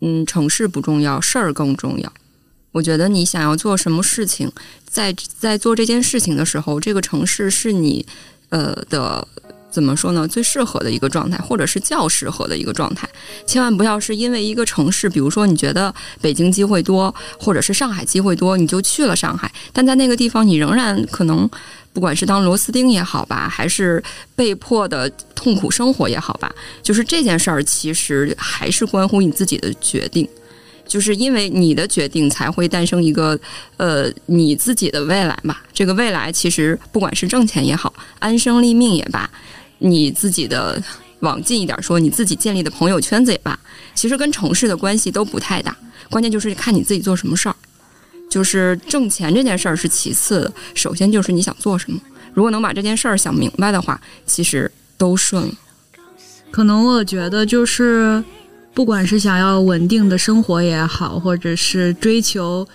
[0.00, 2.12] 嗯，城市不重要，事儿更重要。
[2.72, 4.50] 我觉得你想要做什么事情，
[4.84, 8.04] 在在做这件事情的时候，这个城市是你
[8.48, 9.28] 呃的
[9.70, 10.26] 怎么说呢？
[10.26, 13.08] 最适合的一个状态，或者是较适合的一个状态。
[13.46, 21.48] 千万不要是因为一个城市，比如说你觉得北京机会多，或者是上海机会多，你就去了上海，但在那个地方你仍然可能。
[21.92, 24.02] 不管是当螺丝钉也好吧，还是
[24.34, 26.52] 被迫的痛苦生活也好吧，
[26.82, 30.28] 就是这件事儿，其实还是关乎你自己的决定。
[30.84, 33.38] 就是因为你的决定，才会诞生一个
[33.78, 35.56] 呃你自己的未来嘛。
[35.72, 39.30] 这个未来其实不管是挣钱也好，安身立命也罢，
[39.78, 40.82] 你自己的
[41.20, 43.58] 往近一点说，你自己建立的朋友圈子也罢，
[43.94, 45.74] 其实跟城市的关系都不太大。
[46.10, 47.56] 关键就是看你自己做什么事儿。
[48.32, 52.00] 就是挣钱这件事儿是其次，首先就是你想做什么。
[52.32, 55.52] 如果能把这件事儿想明白的话，其实都顺了。
[56.50, 58.24] 可能我觉得就是，
[58.72, 62.66] 不管是想要稳定的生活也好，或者是追求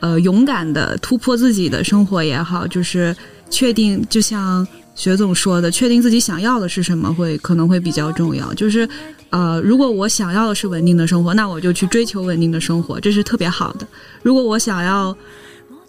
[0.00, 3.16] 呃勇敢的突破自己的生活也好，就是
[3.48, 8.52] 确定，就像学总说的，确定自己想要的是什么，会可能会比较重要。
[8.54, 8.88] 就是
[9.30, 13.86] 呃，如果我想要的是稳定的生活，那我就去追求稳定的生活，这是特别好的。
[14.22, 15.16] 如果我想要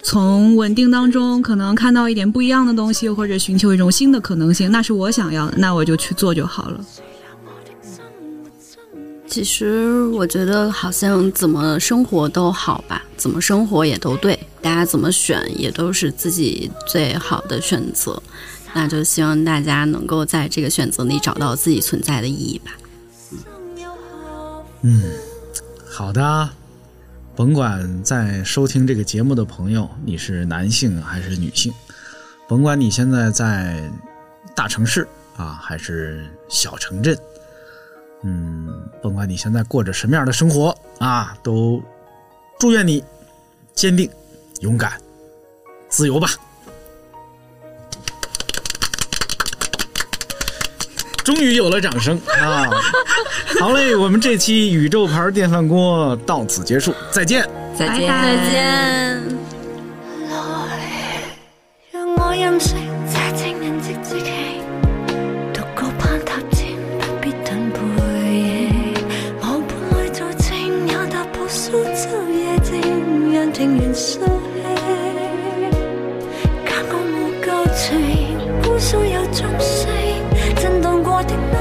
[0.04, 6.86] 从稳定当中可能看到一点不一样的东西，或者寻求一种新的可能性，那是我想要的，那我就去做就好了。
[9.26, 18.22] 其实我觉得好像怎么生活都好吧，怎么生活也都对，大家怎么选也都是自己最好的选择。
[18.74, 22.72] 那就希望大家能够在这个选择里找到自己存在的意义吧。
[24.82, 25.04] 嗯，
[25.90, 26.50] 好的。
[27.36, 31.72] 甭管在收听这个节目的朋友你是男性还是女性，
[32.48, 33.92] 甭管你现在在
[34.56, 37.16] 大城市啊还是小城镇，
[38.24, 38.68] 嗯，
[39.04, 41.80] 甭管你现在过着什么样的生活啊，都
[42.60, 43.04] 祝愿你
[43.76, 44.10] 坚定、
[44.62, 45.00] 勇敢、
[45.90, 46.28] 自由吧。
[51.28, 52.70] 终于有了掌声啊！
[53.60, 57.46] 好嘞，我们这期宇宙牌电饭锅到此结束，再见，
[57.78, 59.22] 再见，再见。
[61.92, 62.78] 让我任性，
[63.12, 64.32] 这情人节至期，
[65.54, 67.78] 獨個攀塔尖，不必等背
[68.32, 68.94] 影。
[69.42, 72.72] 我本來做情，也踏步蘇州夜靜，
[73.34, 74.64] 讓庭園掃興。
[76.64, 78.00] 假我冇夠情，
[78.64, 79.92] 姑蘇有鐘聲，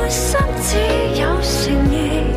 [0.09, 2.36] 心只有诚意